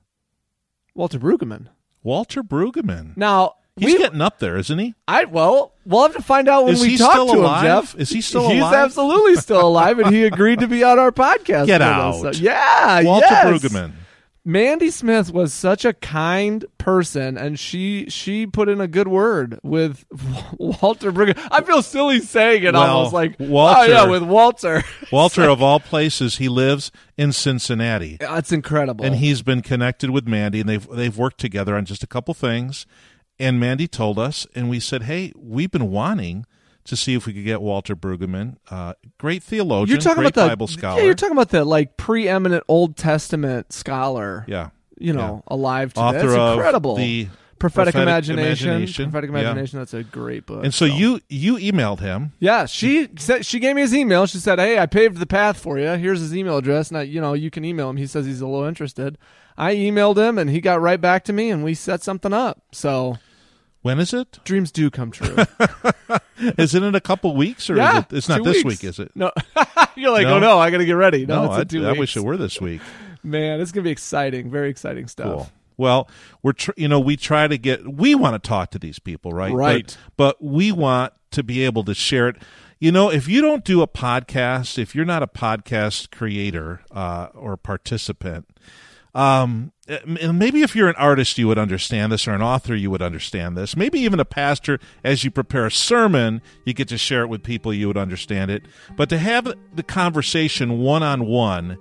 Walter 0.94 1.18
Brueggemann. 1.18 1.68
Walter 2.02 2.42
Brueggemann. 2.42 3.16
Now, 3.16 3.54
He's 3.76 3.94
we, 3.94 3.98
getting 3.98 4.20
up 4.20 4.38
there, 4.38 4.56
isn't 4.58 4.78
he? 4.78 4.94
I 5.08 5.24
well, 5.24 5.72
we'll 5.86 6.02
have 6.02 6.14
to 6.14 6.22
find 6.22 6.48
out 6.48 6.64
when 6.64 6.74
Is 6.74 6.82
we 6.82 6.90
he 6.90 6.96
talk 6.98 7.12
still 7.12 7.28
to 7.28 7.38
alive? 7.40 7.64
him, 7.64 7.82
Jeff. 7.82 7.94
Is 7.98 8.10
he 8.10 8.20
still 8.20 8.42
alive? 8.42 8.52
He's 8.52 8.60
alive? 8.62 8.74
absolutely 8.74 9.36
still 9.36 9.66
alive, 9.66 9.98
and 9.98 10.14
he 10.14 10.24
agreed 10.24 10.60
to 10.60 10.68
be 10.68 10.84
on 10.84 10.98
our 10.98 11.10
podcast. 11.10 11.66
Get 11.66 11.80
us. 11.80 12.22
out. 12.24 12.34
So- 12.34 12.40
yeah, 12.42 13.02
Walter 13.02 13.26
yes. 13.30 13.46
Brueggemann. 13.62 13.92
Mandy 14.44 14.90
Smith 14.90 15.32
was 15.32 15.54
such 15.54 15.84
a 15.84 15.92
kind 15.92 16.64
person, 16.76 17.38
and 17.38 17.58
she 17.58 18.10
she 18.10 18.44
put 18.44 18.68
in 18.68 18.80
a 18.80 18.88
good 18.88 19.06
word 19.06 19.58
with 19.62 20.04
Walter 20.58 21.12
Brueggemann. 21.12 21.48
I 21.50 21.62
feel 21.62 21.80
silly 21.80 22.18
saying 22.20 22.64
it, 22.64 22.74
Well, 22.74 22.82
almost 22.82 23.14
like 23.14 23.36
Walter- 23.38 23.80
Oh 23.80 23.84
yeah, 23.84 24.04
with 24.04 24.24
Walter. 24.24 24.82
Walter, 25.12 25.42
of 25.48 25.62
all 25.62 25.78
places, 25.80 26.38
he 26.38 26.48
lives 26.48 26.90
in 27.16 27.32
Cincinnati. 27.32 28.16
That's 28.18 28.50
incredible. 28.52 29.04
and 29.04 29.14
he's 29.14 29.42
been 29.42 29.62
connected 29.62 30.10
with 30.10 30.26
Mandy, 30.26 30.60
and 30.60 30.68
they've 30.68 30.86
they've 30.88 31.16
worked 31.16 31.38
together 31.38 31.76
on 31.76 31.84
just 31.84 32.02
a 32.02 32.06
couple 32.08 32.34
things. 32.34 32.84
And 33.38 33.58
Mandy 33.58 33.88
told 33.88 34.18
us, 34.18 34.46
and 34.54 34.68
we 34.70 34.78
said, 34.80 35.02
"Hey, 35.04 35.32
we've 35.36 35.70
been 35.70 35.90
wanting 35.90 36.46
to 36.84 36.96
see 36.96 37.14
if 37.14 37.26
we 37.26 37.32
could 37.32 37.44
get 37.44 37.62
Walter 37.62 37.94
Brueggemann, 37.94 38.56
uh, 38.70 38.94
great 39.18 39.42
theologian, 39.42 39.94
you're 39.94 40.00
talking 40.02 40.22
great 40.22 40.32
about 40.34 40.42
the 40.42 40.48
Bible 40.50 40.66
scholar, 40.66 40.98
Yeah, 41.00 41.04
you're 41.06 41.14
talking 41.14 41.36
about 41.36 41.50
the 41.50 41.64
like 41.64 41.96
preeminent 41.96 42.64
Old 42.68 42.96
Testament 42.96 43.72
scholar. 43.72 44.44
yeah, 44.48 44.70
you 44.98 45.12
know, 45.12 45.42
alive 45.46 45.94
today. 45.94 46.02
author 46.04 46.18
That's 46.30 46.34
of 46.34 46.52
incredible. 46.58 46.96
the 46.96 47.28
prophetic, 47.62 47.94
Prophetic 47.94 48.08
imagination. 48.28 48.68
Imagination. 48.68 49.04
Prophetic 49.10 49.30
Yeah. 49.30 49.40
imagination. 49.40 49.78
That's 49.78 49.94
a 49.94 50.02
great 50.02 50.44
book. 50.46 50.64
And 50.64 50.74
so 50.74 50.84
you 50.84 51.20
you 51.28 51.56
emailed 51.56 52.00
him. 52.00 52.32
Yeah, 52.38 52.66
she 52.66 53.08
said 53.16 53.46
she 53.46 53.58
gave 53.58 53.74
me 53.76 53.82
his 53.82 53.94
email. 53.94 54.26
She 54.26 54.38
said, 54.38 54.58
"Hey, 54.58 54.78
I 54.78 54.86
paved 54.86 55.16
the 55.18 55.26
path 55.26 55.58
for 55.58 55.78
you. 55.78 55.88
Here's 55.92 56.20
his 56.20 56.36
email 56.36 56.58
address. 56.58 56.90
Now, 56.90 57.00
you 57.00 57.20
know, 57.20 57.32
you 57.32 57.50
can 57.50 57.64
email 57.64 57.88
him. 57.88 57.96
He 57.96 58.06
says 58.06 58.26
he's 58.26 58.40
a 58.40 58.46
little 58.46 58.66
interested." 58.66 59.16
I 59.56 59.74
emailed 59.74 60.16
him, 60.16 60.38
and 60.38 60.48
he 60.50 60.60
got 60.60 60.80
right 60.80 61.00
back 61.00 61.24
to 61.24 61.32
me, 61.32 61.50
and 61.50 61.62
we 61.62 61.74
set 61.74 62.02
something 62.02 62.32
up. 62.32 62.62
So 62.72 63.18
When 63.82 63.98
is 63.98 64.12
it? 64.14 64.38
dreams 64.44 64.70
do 64.72 64.90
come 64.90 65.10
true. 65.10 65.36
Is 66.58 66.74
it 66.74 66.82
in 66.82 66.94
a 66.96 67.00
couple 67.00 67.36
weeks 67.36 67.70
or 67.70 67.76
yeah, 67.76 67.98
is 67.98 68.04
it, 68.04 68.12
it's 68.16 68.28
not 68.28 68.42
this 68.42 68.64
weeks. 68.64 68.82
week? 68.82 68.84
Is 68.90 68.98
it? 68.98 69.12
No, 69.14 69.30
you're 69.94 70.10
like, 70.10 70.26
No? 70.26 70.36
oh 70.36 70.38
no, 70.40 70.58
I 70.58 70.70
got 70.70 70.78
to 70.78 70.84
get 70.84 70.94
ready. 70.94 71.24
No, 71.24 71.44
No, 71.46 71.52
it's 71.52 71.62
in 71.62 71.68
two 71.80 71.86
I, 71.86 71.90
I 71.90 71.98
wish 71.98 72.16
it 72.16 72.20
were 72.24 72.36
this 72.36 72.60
week. 72.60 72.80
Man, 73.22 73.60
it's 73.60 73.70
gonna 73.70 73.84
be 73.84 73.90
exciting. 73.92 74.50
Very 74.50 74.68
exciting 74.68 75.06
stuff. 75.06 75.26
Cool. 75.26 75.50
Well, 75.76 76.08
we're 76.42 76.52
tr- 76.52 76.72
you 76.76 76.88
know 76.88 77.00
we 77.00 77.16
try 77.16 77.48
to 77.48 77.58
get 77.58 77.86
we 77.86 78.14
want 78.14 78.42
to 78.42 78.48
talk 78.48 78.70
to 78.72 78.78
these 78.78 78.98
people, 78.98 79.32
right? 79.32 79.52
Right. 79.52 79.96
But, 80.16 80.40
but 80.40 80.44
we 80.44 80.72
want 80.72 81.12
to 81.32 81.42
be 81.42 81.64
able 81.64 81.84
to 81.84 81.94
share 81.94 82.28
it. 82.28 82.36
You 82.78 82.90
know, 82.90 83.10
if 83.10 83.28
you 83.28 83.40
don't 83.40 83.64
do 83.64 83.80
a 83.80 83.86
podcast, 83.86 84.76
if 84.76 84.94
you're 84.94 85.04
not 85.04 85.22
a 85.22 85.28
podcast 85.28 86.10
creator 86.10 86.80
uh, 86.90 87.28
or 87.32 87.56
participant, 87.56 88.48
um, 89.14 89.72
and 89.86 90.38
maybe 90.38 90.62
if 90.62 90.74
you're 90.74 90.88
an 90.88 90.94
artist, 90.96 91.36
you 91.36 91.46
would 91.48 91.58
understand 91.58 92.12
this, 92.12 92.26
or 92.26 92.32
an 92.32 92.42
author, 92.42 92.74
you 92.74 92.90
would 92.90 93.02
understand 93.02 93.56
this. 93.56 93.76
Maybe 93.76 94.00
even 94.00 94.20
a 94.20 94.24
pastor, 94.24 94.78
as 95.04 95.22
you 95.22 95.30
prepare 95.30 95.66
a 95.66 95.70
sermon, 95.70 96.40
you 96.64 96.72
get 96.72 96.88
to 96.88 96.98
share 96.98 97.22
it 97.22 97.26
with 97.26 97.42
people, 97.42 97.74
you 97.74 97.88
would 97.88 97.98
understand 97.98 98.50
it. 98.50 98.62
But 98.96 99.08
to 99.10 99.18
have 99.18 99.52
the 99.74 99.82
conversation 99.82 100.78
one 100.78 101.02
on 101.02 101.26
one, 101.26 101.78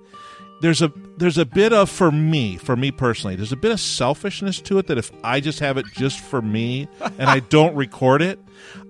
there's 0.61 0.81
a 0.81 0.91
there's 1.17 1.37
a 1.37 1.45
bit 1.45 1.73
of 1.73 1.89
for 1.89 2.11
me 2.11 2.55
for 2.57 2.75
me 2.75 2.91
personally 2.91 3.35
there's 3.35 3.51
a 3.51 3.55
bit 3.57 3.71
of 3.71 3.79
selfishness 3.79 4.61
to 4.61 4.77
it 4.77 4.87
that 4.87 4.97
if 4.97 5.11
i 5.23 5.39
just 5.39 5.59
have 5.59 5.77
it 5.77 5.85
just 5.93 6.19
for 6.19 6.41
me 6.41 6.87
and 7.01 7.23
i 7.29 7.39
don't 7.49 7.75
record 7.75 8.21
it 8.21 8.39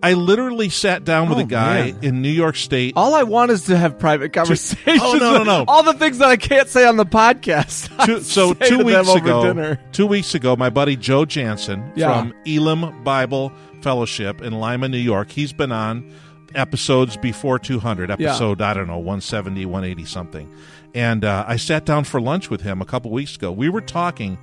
i 0.04 0.14
literally 0.14 0.70
sat 0.70 1.04
down 1.04 1.30
with 1.30 1.38
Oh, 1.38 1.42
a 1.42 1.46
guy 1.46 1.92
man. 1.92 2.04
in 2.04 2.22
new 2.22 2.30
york 2.30 2.56
state 2.56 2.94
All 2.96 3.16
I 3.16 3.24
want 3.24 3.52
is 3.52 3.64
to 3.66 3.78
have 3.78 3.98
private 4.00 4.34
conversations. 4.34 5.02
Oh, 5.04 5.14
no, 5.18 5.38
no, 5.38 5.44
no. 5.44 5.66
All 5.68 5.84
the 5.84 5.94
things 5.94 6.18
that 6.20 6.30
I 6.30 6.38
can't 6.38 6.68
say 6.68 6.86
on 6.86 6.98
the 6.98 7.06
podcast. 7.06 7.90
two, 8.06 8.22
so 8.22 8.54
two 8.54 8.84
weeks 8.84 9.10
ago, 9.14 9.44
dinner. 9.46 9.80
two 9.92 10.08
weeks 10.08 10.36
ago, 10.36 10.56
my 10.56 10.70
buddy 10.70 10.96
Joe 10.98 11.26
Jansen 11.26 11.92
Yeah. 11.96 12.20
from 12.22 12.34
Elim 12.46 13.04
Bible 13.04 13.52
Fellowship 13.82 14.42
in 14.42 14.60
Lima, 14.60 14.88
New 14.90 14.98
York, 14.98 15.32
he's 15.32 15.54
been 15.54 15.72
on 15.72 16.12
episodes 16.54 17.16
before 17.18 17.58
200, 17.60 18.12
episode, 18.12 18.62
I 18.62 18.74
don't 18.74 18.88
know, 18.88 18.98
170, 18.98 19.66
180 19.66 20.06
something. 20.06 20.54
And 20.94 21.24
uh, 21.24 21.46
I 21.48 21.56
sat 21.56 21.86
down 21.86 22.04
for 22.04 22.20
lunch 22.20 22.50
with 22.50 22.62
him 22.62 22.82
a 22.82 22.86
couple 22.86 23.12
weeks 23.12 23.36
ago. 23.36 23.52
We 23.52 23.70
were 23.70 23.80
talking, 23.82 24.38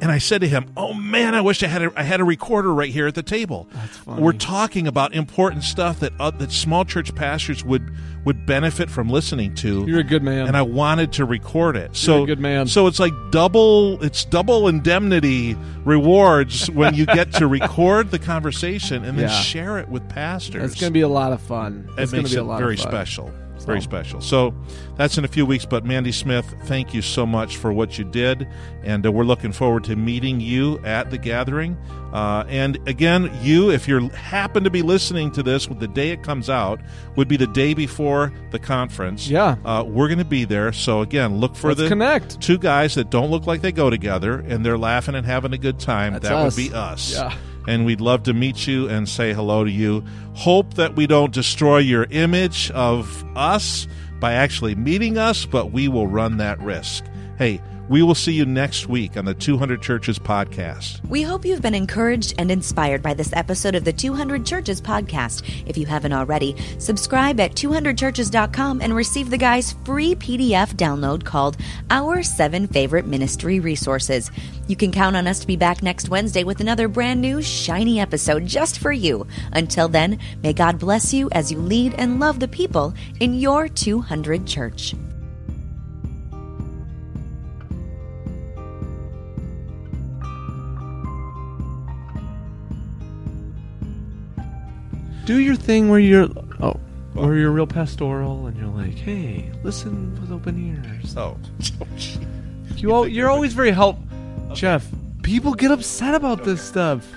and 0.00 0.10
I 0.10 0.16
said 0.18 0.40
to 0.40 0.48
him, 0.48 0.72
"Oh 0.76 0.94
man, 0.94 1.34
I 1.34 1.42
wish 1.42 1.62
I 1.62 1.66
had 1.66 1.82
a, 1.82 1.92
I 1.94 2.02
had 2.04 2.20
a 2.20 2.24
recorder 2.24 2.72
right 2.72 2.90
here 2.90 3.06
at 3.06 3.14
the 3.14 3.22
table." 3.22 3.68
We're 4.06 4.32
talking 4.32 4.86
about 4.86 5.12
important 5.14 5.62
stuff 5.64 6.00
that 6.00 6.12
uh, 6.18 6.30
that 6.32 6.52
small 6.52 6.86
church 6.86 7.14
pastors 7.14 7.62
would 7.64 7.90
would 8.24 8.46
benefit 8.46 8.90
from 8.90 9.08
listening 9.10 9.54
to 9.56 9.84
You're 9.86 10.00
a 10.00 10.04
good 10.04 10.22
man. 10.22 10.46
and 10.46 10.56
I 10.56 10.62
wanted 10.62 11.12
to 11.14 11.24
record 11.26 11.76
it. 11.76 11.94
So 11.96 12.22
a 12.22 12.26
good 12.26 12.40
man. 12.40 12.66
So 12.66 12.86
it's 12.86 12.98
like 13.00 13.12
double. 13.30 14.02
It's 14.02 14.24
double 14.24 14.68
indemnity 14.68 15.54
rewards 15.84 16.70
when 16.70 16.94
you 16.94 17.04
get 17.04 17.32
to 17.34 17.46
record 17.46 18.10
the 18.10 18.18
conversation 18.18 19.04
and 19.04 19.18
then 19.18 19.28
Yeah. 19.28 19.40
share 19.40 19.78
it 19.78 19.88
with 19.90 20.08
pastors. 20.08 20.72
It's 20.72 20.80
going 20.80 20.90
to 20.92 20.94
be 20.94 21.00
a 21.02 21.08
lot 21.08 21.32
of 21.32 21.40
fun. 21.42 21.88
it 21.98 22.02
It's 22.02 22.12
going 22.12 22.22
makes 22.22 22.30
to 22.30 22.36
be 22.36 22.40
it 22.40 22.44
a 22.44 22.48
lot 22.48 22.58
very 22.58 22.74
of 22.74 22.80
special. 23.60 23.66
Very 23.66 23.80
special. 23.82 24.20
So 24.20 24.54
that's 24.96 25.16
in 25.18 25.24
a 25.24 25.28
few 25.28 25.46
weeks. 25.46 25.64
But 25.64 25.84
Mandy 25.84 26.12
Smith, 26.12 26.52
thank 26.64 26.92
you 26.94 27.02
so 27.02 27.24
much 27.26 27.56
for 27.56 27.72
what 27.72 27.98
you 27.98 28.04
did, 28.04 28.48
and 28.82 29.04
uh, 29.06 29.12
we're 29.12 29.24
looking 29.24 29.52
forward 29.52 29.84
to 29.84 29.96
meeting 29.96 30.40
you 30.40 30.78
at 30.84 31.10
the 31.10 31.18
gathering. 31.18 31.76
Uh, 32.12 32.44
and 32.48 32.76
again, 32.88 33.30
you, 33.40 33.70
if 33.70 33.86
you 33.86 34.08
happen 34.08 34.64
to 34.64 34.70
be 34.70 34.82
listening 34.82 35.30
to 35.30 35.42
this, 35.44 35.66
the 35.66 35.86
day 35.86 36.10
it 36.10 36.22
comes 36.24 36.50
out 36.50 36.80
would 37.14 37.28
be 37.28 37.36
the 37.36 37.46
day 37.46 37.72
before 37.72 38.32
the 38.50 38.58
conference. 38.58 39.28
Yeah. 39.28 39.56
uh, 39.64 39.84
we're 39.86 40.08
going 40.08 40.18
to 40.18 40.24
be 40.24 40.44
there. 40.44 40.72
So 40.72 41.02
again, 41.02 41.38
look 41.38 41.54
for 41.54 41.68
Let's 41.68 41.82
the 41.82 41.88
connect. 41.88 42.40
two 42.40 42.58
guys 42.58 42.96
that 42.96 43.10
don't 43.10 43.30
look 43.30 43.46
like 43.46 43.60
they 43.60 43.70
go 43.72 43.90
together, 43.90 44.40
and 44.40 44.66
they're 44.66 44.78
laughing 44.78 45.14
and 45.14 45.24
having 45.24 45.52
a 45.52 45.58
good 45.58 45.78
time. 45.78 46.14
That's 46.14 46.24
that 46.28 46.34
us. 46.34 46.56
would 46.56 46.62
be 46.70 46.74
us 46.74 47.12
Yeah. 47.14 47.32
And 47.66 47.84
we'd 47.84 48.00
love 48.00 48.22
to 48.24 48.32
meet 48.32 48.66
you 48.66 48.88
and 48.88 49.08
say 49.08 49.32
hello 49.32 49.64
to 49.64 49.70
you. 49.70 50.04
Hope 50.34 50.74
that 50.74 50.96
we 50.96 51.06
don't 51.06 51.32
destroy 51.32 51.78
your 51.78 52.04
image 52.10 52.70
of 52.72 53.24
us 53.36 53.86
by 54.18 54.34
actually 54.34 54.74
meeting 54.74 55.18
us, 55.18 55.44
but 55.46 55.72
we 55.72 55.88
will 55.88 56.06
run 56.06 56.36
that 56.36 56.60
risk. 56.60 57.04
Hey, 57.38 57.60
we 57.90 58.04
will 58.04 58.14
see 58.14 58.32
you 58.32 58.46
next 58.46 58.88
week 58.88 59.16
on 59.16 59.24
the 59.24 59.34
200 59.34 59.82
Churches 59.82 60.16
podcast. 60.16 61.04
We 61.08 61.22
hope 61.22 61.44
you've 61.44 61.60
been 61.60 61.74
encouraged 61.74 62.34
and 62.38 62.48
inspired 62.48 63.02
by 63.02 63.14
this 63.14 63.32
episode 63.32 63.74
of 63.74 63.82
the 63.82 63.92
200 63.92 64.46
Churches 64.46 64.80
podcast. 64.80 65.42
If 65.66 65.76
you 65.76 65.86
haven't 65.86 66.12
already, 66.12 66.54
subscribe 66.78 67.40
at 67.40 67.56
200churches.com 67.56 68.80
and 68.80 68.94
receive 68.94 69.28
the 69.28 69.36
guy's 69.36 69.72
free 69.84 70.14
PDF 70.14 70.74
download 70.74 71.24
called 71.24 71.56
Our 71.90 72.22
7 72.22 72.68
Favorite 72.68 73.06
Ministry 73.06 73.58
Resources. 73.58 74.30
You 74.68 74.76
can 74.76 74.92
count 74.92 75.16
on 75.16 75.26
us 75.26 75.40
to 75.40 75.48
be 75.48 75.56
back 75.56 75.82
next 75.82 76.10
Wednesday 76.10 76.44
with 76.44 76.60
another 76.60 76.86
brand 76.86 77.20
new, 77.20 77.42
shiny 77.42 77.98
episode 77.98 78.46
just 78.46 78.78
for 78.78 78.92
you. 78.92 79.26
Until 79.52 79.88
then, 79.88 80.20
may 80.44 80.52
God 80.52 80.78
bless 80.78 81.12
you 81.12 81.28
as 81.32 81.50
you 81.50 81.58
lead 81.58 81.94
and 81.94 82.20
love 82.20 82.38
the 82.38 82.46
people 82.46 82.94
in 83.18 83.34
your 83.34 83.66
200 83.66 84.46
church. 84.46 84.94
Do 95.30 95.38
your 95.38 95.54
thing 95.54 95.88
where 95.88 96.00
you're 96.00 96.24
oh, 96.24 96.58
oh, 96.60 96.80
where 97.12 97.36
you're 97.36 97.52
real 97.52 97.64
pastoral 97.64 98.48
and 98.48 98.56
you're 98.56 98.66
like, 98.66 98.98
hey, 98.98 99.48
listen 99.62 100.20
with 100.20 100.32
open 100.32 100.58
ears. 100.58 101.16
Oh, 101.16 101.38
oh 101.80 101.86
You 102.74 102.92
al- 102.92 103.06
you're 103.06 103.30
always 103.30 103.52
very 103.52 103.70
help, 103.70 103.96
Jeff. 104.54 104.88
People 105.22 105.54
get 105.54 105.70
upset 105.70 106.16
about 106.16 106.42
this 106.42 106.60
stuff. 106.60 107.08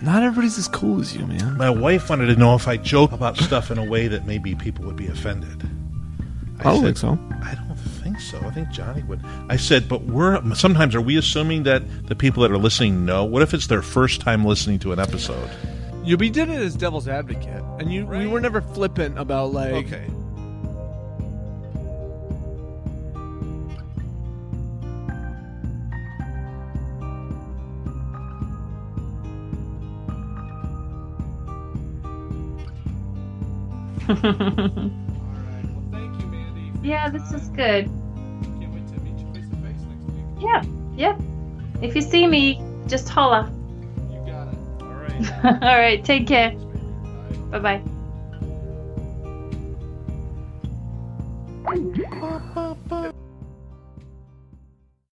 Not 0.00 0.22
everybody's 0.22 0.56
as 0.56 0.68
cool 0.68 1.02
as 1.02 1.14
you, 1.14 1.26
man. 1.26 1.58
my 1.58 1.68
wife 1.68 2.08
wanted 2.08 2.28
to 2.28 2.36
know 2.36 2.54
if 2.54 2.66
I 2.66 2.78
joke 2.78 3.12
about 3.12 3.36
stuff 3.36 3.70
in 3.70 3.76
a 3.76 3.84
way 3.84 4.08
that 4.08 4.26
maybe 4.26 4.54
people 4.54 4.86
would 4.86 4.96
be 4.96 5.08
offended. 5.08 5.68
I 6.60 6.62
don't 6.62 6.82
think 6.82 6.96
so. 6.96 7.18
I 7.42 7.54
don't 7.56 7.76
think 7.76 8.20
so. 8.20 8.38
I 8.38 8.50
think 8.52 8.70
Johnny 8.70 9.02
would. 9.02 9.20
I 9.50 9.58
said, 9.58 9.86
but 9.86 10.04
we're 10.04 10.42
sometimes 10.54 10.94
are 10.94 11.02
we 11.02 11.18
assuming 11.18 11.64
that 11.64 12.06
the 12.06 12.16
people 12.16 12.42
that 12.42 12.50
are 12.50 12.56
listening 12.56 13.04
know? 13.04 13.22
What 13.22 13.42
if 13.42 13.52
it's 13.52 13.66
their 13.66 13.82
first 13.82 14.22
time 14.22 14.46
listening 14.46 14.78
to 14.78 14.92
an 14.92 14.98
episode? 14.98 15.50
You 16.04 16.16
be 16.16 16.30
did 16.30 16.48
it 16.48 16.60
as 16.60 16.74
devil's 16.74 17.06
advocate, 17.06 17.62
and 17.78 17.92
you 17.92 18.04
we 18.06 18.26
were 18.26 18.40
never 18.40 18.60
flippant 18.60 19.18
about 19.18 19.52
like. 19.52 19.72
Okay. 19.86 20.06
All 34.08 34.16
right. 34.16 35.64
Well, 35.64 35.84
thank 35.92 36.20
you, 36.20 36.26
Mandy. 36.26 36.72
Yeah, 36.82 37.08
this 37.10 37.32
is 37.32 37.48
good. 37.50 37.86
Can't 37.86 38.74
wait 38.74 38.88
to 38.88 39.00
meet 39.00 39.18
you 39.20 39.32
face 39.32 39.48
to 39.48 39.56
face 39.56 39.80
next 39.88 40.04
week. 40.06 40.24
Yeah, 40.40 40.64
yep. 40.96 41.20
If 41.80 41.94
you 41.94 42.02
see 42.02 42.26
me, 42.26 42.60
just 42.88 43.08
holla. 43.08 43.52
All 45.44 45.78
right, 45.78 46.04
take 46.04 46.26
care. 46.26 46.50
Bye. 47.50 47.58
Bye 47.58 47.58
bye. 47.58 47.82
Ba, 52.20 52.42
ba, 52.54 52.76
ba. 52.88 53.11